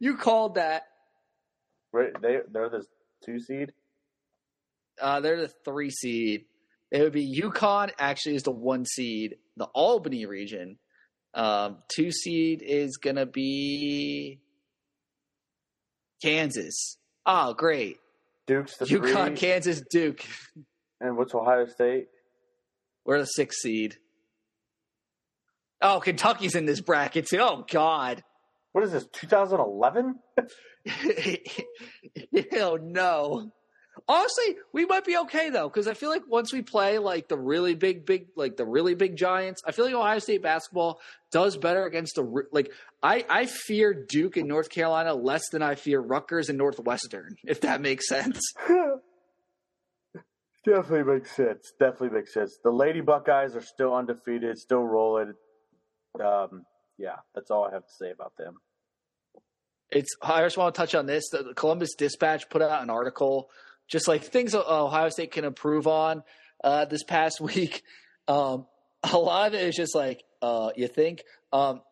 you 0.00 0.16
called 0.16 0.56
that. 0.56 0.84
Right, 1.92 2.10
they 2.20 2.38
they're 2.50 2.68
the 2.68 2.84
two 3.24 3.38
seed. 3.38 3.72
Uh, 5.00 5.20
they're 5.20 5.40
the 5.40 5.52
three 5.64 5.90
seed. 5.90 6.46
It 6.90 7.02
would 7.02 7.12
be 7.12 7.40
UConn 7.40 7.90
actually 7.98 8.36
is 8.36 8.42
the 8.42 8.50
one 8.50 8.84
seed. 8.84 9.36
The 9.56 9.66
Albany 9.66 10.26
region. 10.26 10.78
Um, 11.34 11.78
two 11.88 12.10
seed 12.10 12.62
is 12.62 12.96
gonna 12.96 13.26
be 13.26 14.40
Kansas. 16.22 16.96
Oh, 17.26 17.54
great. 17.54 17.98
Duke's 18.46 18.76
the 18.76 18.86
UConn, 18.86 19.28
three, 19.28 19.36
Kansas, 19.36 19.82
Duke. 19.90 20.24
and 21.00 21.16
what's 21.16 21.34
Ohio 21.34 21.66
State? 21.66 22.08
We're 23.04 23.18
the 23.18 23.26
sixth 23.26 23.60
seed. 23.60 23.96
Oh, 25.80 26.00
Kentucky's 26.00 26.54
in 26.54 26.66
this 26.66 26.80
bracket 26.80 27.26
too. 27.26 27.38
Oh 27.40 27.64
God. 27.70 28.22
What 28.72 28.84
is 28.84 28.92
this? 28.92 29.06
2011? 29.12 30.18
oh 32.54 32.78
no. 32.82 33.52
Honestly, 34.08 34.56
we 34.72 34.84
might 34.86 35.04
be 35.04 35.16
okay 35.18 35.50
though, 35.50 35.68
because 35.68 35.86
I 35.86 35.94
feel 35.94 36.10
like 36.10 36.22
once 36.28 36.52
we 36.52 36.62
play 36.62 36.98
like 36.98 37.28
the 37.28 37.38
really 37.38 37.74
big, 37.74 38.04
big, 38.04 38.26
like 38.34 38.56
the 38.56 38.66
really 38.66 38.94
big 38.94 39.16
giants, 39.16 39.62
I 39.64 39.70
feel 39.72 39.84
like 39.84 39.94
Ohio 39.94 40.18
State 40.18 40.42
basketball 40.42 41.00
does 41.30 41.56
better 41.56 41.84
against 41.84 42.16
the 42.16 42.44
like. 42.50 42.72
I 43.02 43.24
I 43.28 43.46
fear 43.46 43.94
Duke 43.94 44.36
and 44.36 44.48
North 44.48 44.68
Carolina 44.68 45.14
less 45.14 45.48
than 45.50 45.62
I 45.62 45.76
fear 45.76 46.00
Rutgers 46.00 46.48
and 46.48 46.58
Northwestern, 46.58 47.36
if 47.44 47.60
that 47.60 47.80
makes 47.80 48.08
sense. 48.08 48.40
Definitely 50.64 51.14
makes 51.14 51.30
sense. 51.36 51.72
Definitely 51.78 52.18
makes 52.18 52.32
sense. 52.32 52.58
The 52.62 52.70
Lady 52.70 53.00
Buckeyes 53.00 53.54
are 53.54 53.62
still 53.62 53.94
undefeated, 53.94 54.58
still 54.58 54.82
rolling. 54.82 55.34
Um, 56.22 56.64
yeah, 56.96 57.16
that's 57.34 57.50
all 57.50 57.64
I 57.64 57.72
have 57.72 57.86
to 57.86 57.92
say 57.92 58.10
about 58.10 58.32
them. 58.38 58.56
It's. 59.90 60.16
I 60.22 60.42
just 60.42 60.56
want 60.56 60.74
to 60.74 60.80
touch 60.80 60.94
on 60.94 61.06
this. 61.06 61.28
The 61.30 61.52
Columbus 61.54 61.94
Dispatch 61.94 62.48
put 62.48 62.62
out 62.62 62.82
an 62.82 62.88
article, 62.88 63.50
just 63.88 64.08
like 64.08 64.24
things 64.24 64.54
Ohio 64.54 65.10
State 65.10 65.32
can 65.32 65.44
improve 65.44 65.86
on 65.86 66.22
uh, 66.62 66.86
this 66.86 67.04
past 67.04 67.40
week. 67.42 67.82
Um, 68.26 68.66
a 69.02 69.18
lot 69.18 69.48
of 69.48 69.54
it 69.54 69.62
is 69.62 69.76
just 69.76 69.94
like 69.94 70.22
uh, 70.40 70.70
you 70.76 70.88
think 70.88 71.22
um, 71.52 71.82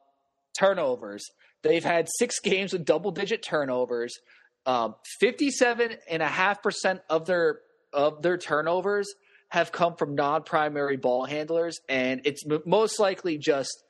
turnovers. 0.58 1.24
They've 1.62 1.84
had 1.84 2.08
six 2.18 2.40
games 2.40 2.72
with 2.72 2.84
double 2.86 3.10
digit 3.10 3.42
turnovers. 3.42 4.18
Um, 4.64 4.94
Fifty-seven 5.20 5.96
and 6.08 6.22
a 6.22 6.28
half 6.28 6.62
percent 6.62 7.00
of 7.10 7.26
their 7.26 7.58
of 7.92 8.22
their 8.22 8.38
turnovers 8.38 9.14
have 9.48 9.70
come 9.70 9.96
from 9.96 10.14
non-primary 10.14 10.96
ball 10.96 11.24
handlers, 11.24 11.80
and 11.88 12.22
it's 12.24 12.44
m- 12.50 12.62
most 12.64 12.98
likely 12.98 13.38
just 13.38 13.84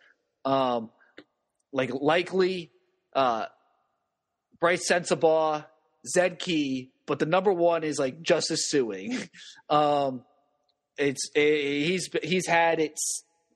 um, 0.44 0.90
like 1.72 1.90
likely 1.92 2.70
uh, 3.14 3.46
Brice 4.60 4.88
Sensabaugh, 4.90 5.64
Zed 6.06 6.38
Key, 6.38 6.90
but 7.06 7.18
the 7.18 7.26
number 7.26 7.52
one 7.52 7.84
is 7.84 7.98
like 7.98 8.22
Justice 8.22 8.72
Sueing. 8.72 9.28
um, 9.70 10.24
it's 10.98 11.30
eh, 11.34 11.84
he's 11.84 12.10
he's 12.22 12.46
had 12.46 12.80
it 12.80 12.98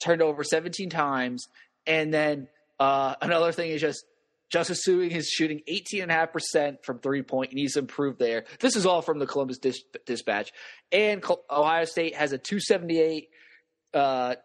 turned 0.00 0.22
over 0.22 0.44
17 0.44 0.90
times, 0.90 1.48
and 1.86 2.12
then 2.12 2.48
uh, 2.78 3.14
another 3.20 3.52
thing 3.52 3.70
is 3.70 3.80
just 3.80 4.04
Justice 4.50 4.86
Sueing 4.86 5.10
is 5.10 5.28
shooting 5.28 5.60
18.5% 5.68 6.84
from 6.84 7.00
three 7.00 7.24
and 7.28 7.48
he's 7.52 7.76
improved 7.76 8.18
there. 8.18 8.44
This 8.60 8.76
is 8.76 8.86
all 8.86 9.02
from 9.02 9.18
the 9.18 9.26
Columbus 9.26 9.58
Dis- 9.58 9.82
Dispatch. 10.04 10.52
And 10.92 11.20
Col- 11.20 11.44
Ohio 11.50 11.84
State 11.84 12.14
has 12.14 12.32
a 12.32 12.38
278 12.38 13.28
uh, 13.92 14.36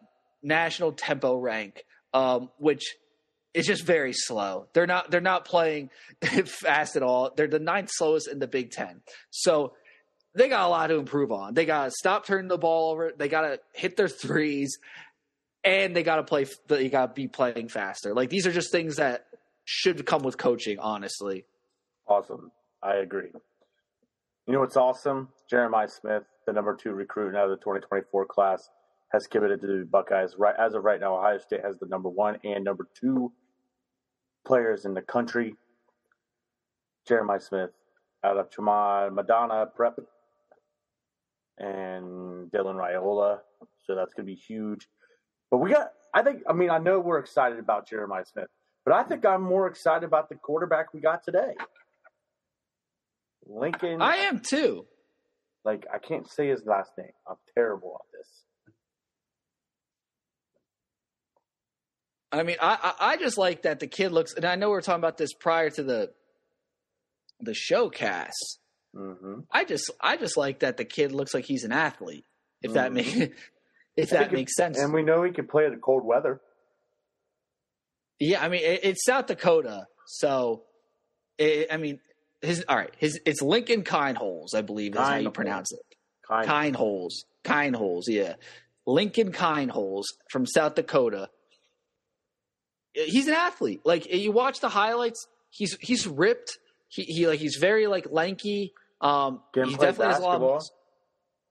national 0.42 0.92
tempo 0.92 1.36
rank, 1.36 1.84
um, 2.12 2.50
which 2.58 2.96
is 3.54 3.66
just 3.66 3.84
very 3.84 4.12
slow. 4.12 4.66
They're 4.72 4.86
not 4.86 5.10
they're 5.10 5.20
not 5.20 5.44
playing 5.44 5.90
fast 6.46 6.96
at 6.96 7.02
all. 7.02 7.32
They're 7.36 7.46
the 7.48 7.58
ninth 7.58 7.90
slowest 7.92 8.28
in 8.28 8.38
the 8.38 8.48
Big 8.48 8.70
Ten. 8.70 9.02
So 9.30 9.74
they 10.34 10.48
got 10.48 10.66
a 10.66 10.68
lot 10.68 10.86
to 10.86 10.94
improve 10.96 11.30
on. 11.30 11.54
They 11.54 11.66
got 11.66 11.84
to 11.86 11.90
stop 11.90 12.26
turning 12.26 12.48
the 12.48 12.58
ball 12.58 12.90
over. 12.90 13.12
They 13.16 13.28
got 13.28 13.42
to 13.42 13.60
hit 13.74 13.96
their 13.96 14.08
threes, 14.08 14.78
and 15.62 15.94
they 15.94 16.02
got 16.02 16.16
to 16.16 16.22
play. 16.22 16.46
They 16.68 16.88
got 16.88 17.08
to 17.08 17.12
be 17.12 17.28
playing 17.28 17.68
faster. 17.68 18.14
Like 18.14 18.30
these 18.30 18.46
are 18.46 18.52
just 18.52 18.72
things 18.72 18.96
that 18.96 19.26
should 19.64 20.04
come 20.06 20.22
with 20.22 20.38
coaching. 20.38 20.78
Honestly, 20.78 21.46
Awesome. 22.06 22.50
I 22.82 22.96
agree. 22.96 23.30
You 24.46 24.52
know 24.52 24.60
what's 24.60 24.76
awesome? 24.76 25.28
Jeremiah 25.48 25.88
Smith, 25.88 26.24
the 26.46 26.52
number 26.52 26.76
two 26.76 26.92
recruit 26.92 27.36
out 27.36 27.44
of 27.44 27.50
the 27.50 27.56
2024 27.64 28.26
class, 28.26 28.68
has 29.12 29.26
committed 29.26 29.60
to 29.60 29.66
the 29.66 29.84
Buckeyes. 29.84 30.34
Right 30.36 30.54
as 30.58 30.74
of 30.74 30.82
right 30.82 31.00
now, 31.00 31.16
Ohio 31.16 31.38
State 31.38 31.64
has 31.64 31.78
the 31.78 31.86
number 31.86 32.08
one 32.08 32.38
and 32.44 32.64
number 32.64 32.88
two 32.98 33.32
players 34.44 34.84
in 34.84 34.94
the 34.94 35.02
country. 35.02 35.54
Jeremiah 37.06 37.40
Smith 37.40 37.70
out 38.24 38.36
of 38.36 38.50
Chaminade-Madonna 38.50 39.66
Prep 39.74 39.98
and 41.58 42.50
Dylan 42.50 42.76
Raiola. 42.76 43.38
So 43.86 43.94
that's 43.94 44.12
going 44.14 44.26
to 44.26 44.32
be 44.32 44.34
huge. 44.34 44.88
But 45.50 45.58
we 45.58 45.70
got, 45.70 45.92
I 46.14 46.22
think, 46.22 46.42
I 46.48 46.52
mean, 46.52 46.70
I 46.70 46.78
know 46.78 46.98
we're 46.98 47.18
excited 47.18 47.58
about 47.58 47.88
Jeremiah 47.88 48.24
Smith, 48.24 48.48
but 48.84 48.94
I 48.94 49.02
think 49.04 49.24
I'm 49.24 49.42
more 49.42 49.66
excited 49.66 50.04
about 50.04 50.28
the 50.28 50.34
quarterback 50.34 50.92
we 50.92 51.00
got 51.00 51.24
today. 51.24 51.54
Lincoln. 53.46 54.00
I 54.02 54.16
am 54.16 54.40
too. 54.40 54.86
Like, 55.64 55.86
I 55.92 55.98
can't 55.98 56.28
say 56.30 56.48
his 56.48 56.64
last 56.66 56.90
name. 56.98 57.12
I'm 57.28 57.36
terrible 57.54 58.00
at 58.00 58.18
this. 58.18 58.28
I 62.32 62.42
mean, 62.44 62.56
I, 62.60 62.94
I 62.98 63.12
I 63.12 63.16
just 63.18 63.36
like 63.36 63.62
that 63.62 63.78
the 63.80 63.86
kid 63.86 64.10
looks, 64.10 64.32
and 64.34 64.44
I 64.44 64.54
know 64.56 64.70
we 64.70 64.76
are 64.76 64.80
talking 64.80 65.00
about 65.00 65.18
this 65.18 65.34
prior 65.34 65.68
to 65.70 65.82
the 65.82 66.12
the 67.40 67.52
showcast. 67.52 68.30
hmm 68.94 69.40
I 69.50 69.64
just 69.64 69.90
I 70.00 70.16
just 70.16 70.36
like 70.36 70.60
that 70.60 70.76
the 70.78 70.84
kid 70.84 71.12
looks 71.12 71.34
like 71.34 71.44
he's 71.44 71.64
an 71.64 71.72
athlete. 71.72 72.24
If 72.62 72.72
that 72.72 72.90
Mhm. 72.90 72.94
makes 72.94 73.14
if 73.96 74.12
I 74.12 74.16
that 74.16 74.26
it- 74.28 74.32
makes 74.32 74.56
sense. 74.56 74.78
And 74.78 74.92
we 74.94 75.02
know 75.02 75.22
he 75.24 75.30
can 75.32 75.46
play 75.46 75.66
in 75.66 75.72
the 75.72 75.78
cold 75.78 76.04
weather. 76.04 76.40
Yeah, 78.24 78.40
I 78.40 78.48
mean 78.48 78.62
it, 78.62 78.80
it's 78.84 79.04
South 79.04 79.26
Dakota, 79.26 79.88
so 80.06 80.62
it, 81.38 81.66
I 81.72 81.76
mean 81.76 81.98
his 82.40 82.64
all 82.68 82.76
right. 82.76 82.94
His 82.96 83.20
it's 83.26 83.42
Lincoln 83.42 83.82
Kindholes, 83.82 84.54
I 84.54 84.62
believe 84.62 84.94
is 84.94 85.00
how 85.00 85.16
you 85.16 85.32
pronounce 85.32 85.72
it. 85.72 85.80
Kind 86.28 86.46
Kindholes, 86.46 87.24
Kindholes, 87.42 88.08
yeah, 88.08 88.34
Lincoln 88.86 89.32
Kindholes 89.32 90.06
from 90.30 90.46
South 90.46 90.76
Dakota. 90.76 91.30
He's 92.94 93.26
an 93.26 93.34
athlete. 93.34 93.80
Like 93.84 94.06
you 94.12 94.30
watch 94.30 94.60
the 94.60 94.68
highlights, 94.68 95.26
he's 95.50 95.76
he's 95.80 96.06
ripped. 96.06 96.58
He 96.86 97.02
he 97.02 97.26
like 97.26 97.40
he's 97.40 97.56
very 97.56 97.88
like 97.88 98.06
lanky. 98.08 98.72
Um, 99.00 99.40
he 99.52 99.62
definitely 99.62 100.06
has 100.06 100.18
a 100.20 100.22
lot 100.22 100.38
basketball. 100.38 100.56
of 100.56 100.62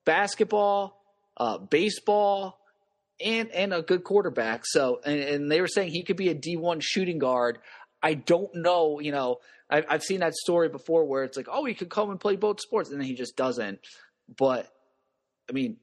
basketball, 0.06 1.02
uh, 1.36 1.58
baseball, 1.58 2.61
and 3.24 3.52
and 3.52 3.74
a 3.74 3.82
good 3.82 4.04
quarterback. 4.04 4.66
So 4.66 5.02
and, 5.06 5.20
and 5.20 5.52
they 5.52 5.62
were 5.62 5.68
saying 5.68 5.92
he 5.92 6.04
could 6.04 6.18
be 6.18 6.30
a 6.30 6.34
D 6.34 6.58
one 6.58 6.80
shooting 6.80 7.20
guard. 7.20 7.60
I 8.04 8.16
don't 8.16 8.54
know. 8.56 9.00
You 9.00 9.12
know, 9.12 9.38
I've 9.70 9.86
I've 9.90 10.04
seen 10.04 10.20
that 10.22 10.34
story 10.34 10.70
before 10.70 11.06
where 11.06 11.24
it's 11.24 11.38
like, 11.38 11.48
oh, 11.50 11.66
he 11.66 11.74
could 11.74 11.90
come 11.90 12.10
and 12.10 12.20
play 12.20 12.36
both 12.36 12.60
sports, 12.60 12.90
and 12.90 13.00
then 13.00 13.08
he 13.08 13.16
just 13.16 13.36
doesn't. 13.36 13.80
But 14.38 14.68
I 15.50 15.54
mean, 15.54 15.78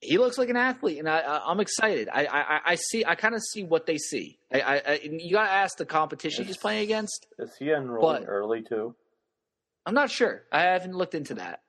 he 0.00 0.18
looks 0.18 0.38
like 0.38 0.48
an 0.48 0.56
athlete, 0.56 0.98
and 0.98 1.08
I, 1.08 1.20
I 1.20 1.50
I'm 1.50 1.60
excited. 1.60 2.08
I 2.12 2.26
I, 2.26 2.60
I 2.64 2.74
see. 2.74 3.04
I 3.04 3.14
kind 3.14 3.34
of 3.34 3.42
see 3.42 3.64
what 3.64 3.86
they 3.86 3.98
see. 3.98 4.38
I, 4.52 4.60
I, 4.60 4.82
I 4.86 5.00
you 5.02 5.32
got 5.32 5.46
to 5.46 5.52
ask 5.52 5.76
the 5.76 5.86
competition 5.86 6.44
he's 6.44 6.56
playing 6.56 6.82
against. 6.82 7.26
Is 7.38 7.54
he 7.58 7.70
enrolling 7.70 8.24
early 8.24 8.62
too? 8.62 8.94
I'm 9.86 9.94
not 9.94 10.10
sure. 10.10 10.44
I 10.50 10.62
haven't 10.62 10.94
looked 10.94 11.14
into 11.14 11.34
that. 11.34 11.60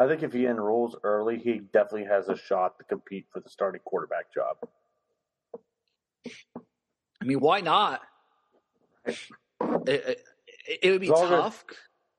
I 0.00 0.08
think 0.08 0.22
if 0.22 0.32
he 0.32 0.46
enrolls 0.46 0.96
early, 1.04 1.38
he 1.38 1.58
definitely 1.74 2.06
has 2.06 2.30
a 2.30 2.36
shot 2.36 2.78
to 2.78 2.84
compete 2.84 3.26
for 3.30 3.40
the 3.40 3.50
starting 3.50 3.82
quarterback 3.84 4.32
job. 4.32 4.56
I 6.26 7.26
mean, 7.26 7.38
why 7.40 7.60
not? 7.60 8.00
It, 9.06 9.18
it, 9.86 10.24
it 10.82 10.90
would 10.90 11.02
be 11.02 11.08
As 11.08 11.12
long 11.12 11.24
as- 11.24 11.28
tough, 11.30 11.64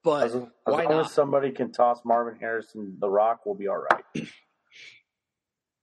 but 0.03 0.25
As, 0.27 0.33
why 0.65 0.83
long 0.83 0.91
not? 0.97 1.05
as 1.07 1.11
somebody 1.11 1.49
can 1.49 1.71
toss 1.71 2.01
Marvin 2.05 2.39
Harrison 2.39 2.97
the 2.99 3.09
rock, 3.09 3.47
we'll 3.47 3.55
be 3.55 3.67
all 3.67 3.83
right. 3.91 4.27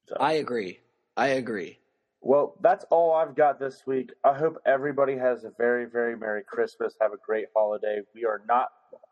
So. 0.06 0.16
I 0.20 0.34
agree. 0.34 0.78
I 1.16 1.28
agree. 1.28 1.80
Well, 2.20 2.54
that's 2.62 2.84
all 2.90 3.12
I've 3.12 3.34
got 3.34 3.58
this 3.58 3.82
week. 3.86 4.10
I 4.24 4.34
hope 4.34 4.56
everybody 4.64 5.16
has 5.16 5.42
a 5.42 5.50
very, 5.58 5.84
very 5.86 6.16
Merry 6.16 6.44
Christmas. 6.46 6.94
Have 7.00 7.12
a 7.12 7.18
great 7.26 7.46
holiday. 7.56 8.02
We 8.14 8.24
are 8.24 8.40
not 8.48 8.68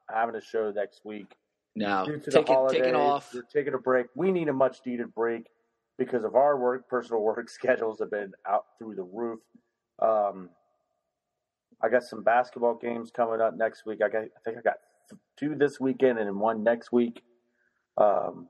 having 0.08 0.36
a 0.36 0.40
show 0.40 0.70
next 0.70 1.00
week 1.04 1.26
No, 1.76 2.06
due 2.06 2.18
to 2.18 2.30
the 2.30 2.38
take 2.38 2.48
it, 2.48 2.52
holidays. 2.52 2.94
off. 2.94 3.34
We're 3.34 3.42
taking 3.42 3.74
a 3.74 3.78
break. 3.78 4.06
We 4.14 4.32
need 4.32 4.48
a 4.48 4.52
much 4.52 4.78
needed 4.86 5.14
break 5.14 5.46
because 5.98 6.24
of 6.24 6.34
our 6.34 6.56
work. 6.58 6.88
Personal 6.88 7.22
work 7.22 7.48
schedules 7.50 7.98
have 8.00 8.10
been 8.10 8.32
out 8.48 8.64
through 8.78 8.94
the 8.96 9.02
roof. 9.02 9.40
Um, 10.02 10.48
I 11.82 11.90
got 11.90 12.02
some 12.02 12.22
basketball 12.22 12.76
games 12.76 13.10
coming 13.14 13.42
up 13.42 13.56
next 13.56 13.84
week. 13.84 14.00
I 14.02 14.08
got, 14.08 14.22
I 14.22 14.40
think 14.44 14.56
I 14.56 14.62
got 14.62 14.76
two 15.38 15.54
this 15.54 15.78
weekend 15.78 16.18
and 16.18 16.40
one 16.40 16.64
next 16.64 16.92
week. 16.92 17.22
Um, 17.98 18.48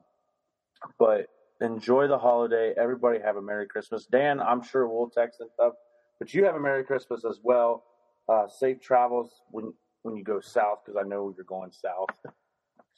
but 0.98 1.26
enjoy 1.60 2.06
the 2.06 2.18
holiday. 2.18 2.74
Everybody 2.76 3.18
have 3.18 3.36
a 3.36 3.42
Merry 3.42 3.66
Christmas. 3.66 4.06
Dan, 4.06 4.40
I'm 4.40 4.62
sure 4.62 4.86
we'll 4.86 5.10
text 5.10 5.40
and 5.40 5.50
stuff, 5.50 5.72
but 6.20 6.32
you 6.32 6.44
have 6.44 6.54
a 6.54 6.60
Merry 6.60 6.84
Christmas 6.84 7.24
as 7.24 7.40
well. 7.42 7.82
Uh, 8.28 8.46
safe 8.46 8.80
travels 8.80 9.42
when 9.50 9.72
when 10.02 10.16
you 10.16 10.22
go 10.22 10.40
south 10.40 10.78
because 10.84 11.00
I 11.00 11.06
know 11.06 11.34
you're 11.36 11.44
going 11.44 11.72
south. 11.72 12.08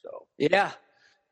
So 0.03 0.27
Yeah, 0.39 0.73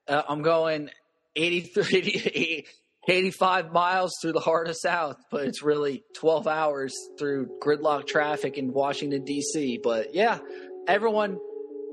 uh, 0.09 0.23
I'm 0.29 0.43
going 0.43 0.91
83, 1.37 2.67
85 3.09 3.73
miles 3.73 4.13
through 4.21 4.33
the 4.33 4.41
heart 4.41 4.69
of 4.69 4.77
South, 4.77 5.17
but 5.31 5.47
it's 5.47 5.63
really 5.63 6.03
12 6.17 6.47
hours 6.47 6.95
through 7.19 7.59
gridlock 7.63 8.07
traffic 8.07 8.59
in 8.59 8.73
Washington 8.73 9.25
D.C. 9.25 9.79
But 9.83 10.15
yeah, 10.15 10.39
everyone, 10.89 11.39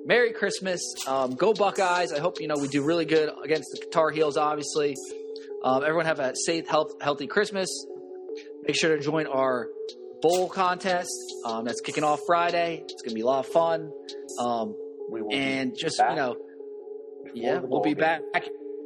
Merry 0.05 0.33
Christmas. 0.33 0.81
Um, 1.07 1.35
go 1.35 1.53
Buckeyes! 1.53 2.11
I 2.11 2.19
hope 2.19 2.39
you 2.41 2.47
know 2.47 2.55
we 2.59 2.67
do 2.67 2.83
really 2.83 3.05
good 3.05 3.31
against 3.43 3.69
the 3.71 3.85
Tar 3.91 4.09
Heels. 4.09 4.37
Obviously, 4.37 4.95
um, 5.63 5.83
everyone 5.83 6.05
have 6.05 6.19
a 6.19 6.33
safe, 6.35 6.67
health, 6.67 6.93
healthy 7.01 7.27
Christmas. 7.27 7.69
Make 8.65 8.75
sure 8.75 8.95
to 8.95 9.01
join 9.03 9.27
our 9.27 9.67
bowl 10.21 10.49
contest. 10.49 11.11
Um, 11.45 11.65
that's 11.65 11.81
kicking 11.81 12.03
off 12.03 12.21
Friday. 12.25 12.81
It's 12.83 13.01
gonna 13.01 13.15
be 13.15 13.21
a 13.21 13.25
lot 13.25 13.45
of 13.45 13.51
fun. 13.51 13.91
Um, 14.39 14.75
we 15.11 15.21
will. 15.21 15.33
and 15.33 15.75
just 15.77 15.97
back 15.97 16.11
you 16.11 16.15
know, 16.15 16.37
yeah, 17.33 17.59
we'll 17.59 17.81
be 17.81 17.93
back. 17.93 18.21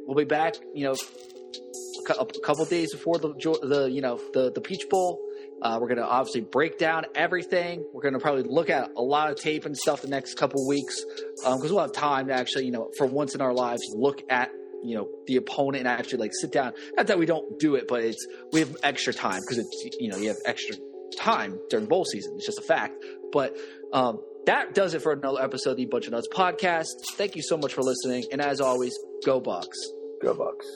We'll 0.06 0.16
be 0.16 0.24
back. 0.24 0.54
You 0.74 0.84
know, 0.84 0.92
a 0.92 2.12
cou- 2.12 2.20
a 2.20 2.40
couple 2.40 2.64
days 2.64 2.92
before 2.92 3.18
the 3.18 3.34
the 3.62 3.90
you 3.90 4.00
know 4.00 4.20
the 4.32 4.50
the 4.52 4.60
Peach 4.60 4.88
Bowl. 4.88 5.20
Uh, 5.60 5.78
we're 5.80 5.88
gonna 5.88 6.02
obviously 6.02 6.40
break 6.40 6.78
down 6.78 7.04
everything. 7.14 7.84
We're 7.92 8.02
gonna 8.02 8.20
probably 8.20 8.44
look 8.44 8.70
at 8.70 8.90
a 8.96 9.02
lot 9.02 9.30
of 9.30 9.36
tape 9.36 9.64
and 9.64 9.76
stuff 9.76 10.02
the 10.02 10.08
next 10.08 10.34
couple 10.34 10.66
weeks 10.68 11.04
because 11.36 11.72
we'll 11.72 11.80
have 11.80 11.92
time 11.92 12.28
to 12.28 12.32
actually 12.32 12.66
you 12.66 12.72
know 12.72 12.90
for 12.96 13.06
once 13.06 13.34
in 13.34 13.40
our 13.40 13.52
lives 13.52 13.82
look 13.94 14.22
at 14.30 14.50
you 14.84 14.96
know 14.96 15.08
the 15.26 15.36
opponent 15.36 15.86
and 15.86 15.88
actually 15.88 16.18
like 16.18 16.32
sit 16.32 16.52
down. 16.52 16.72
Not 16.96 17.08
that 17.08 17.18
we 17.18 17.26
don't 17.26 17.58
do 17.58 17.74
it, 17.74 17.86
but 17.88 18.02
it's 18.02 18.24
we 18.52 18.60
have 18.60 18.76
extra 18.82 19.12
time 19.12 19.40
because 19.40 19.58
it's 19.58 19.96
you 19.98 20.08
know 20.10 20.16
you 20.16 20.28
have 20.28 20.38
extra 20.44 20.76
time 21.16 21.58
during 21.70 21.86
bowl 21.86 22.04
season. 22.04 22.34
It's 22.36 22.46
just 22.46 22.58
a 22.58 22.62
fact. 22.62 22.94
But 23.32 23.56
um, 23.92 24.20
that 24.48 24.74
does 24.74 24.94
it 24.94 25.02
for 25.02 25.12
another 25.12 25.42
episode 25.42 25.72
of 25.72 25.76
the 25.76 25.84
Bunch 25.84 26.06
of 26.06 26.12
Nuts 26.12 26.26
podcast. 26.32 26.86
Thank 27.12 27.36
you 27.36 27.42
so 27.42 27.58
much 27.58 27.74
for 27.74 27.82
listening, 27.82 28.24
and 28.32 28.40
as 28.40 28.62
always, 28.62 28.98
go 29.26 29.40
Bucks. 29.40 29.76
Go 30.22 30.32
Bucks. 30.32 30.66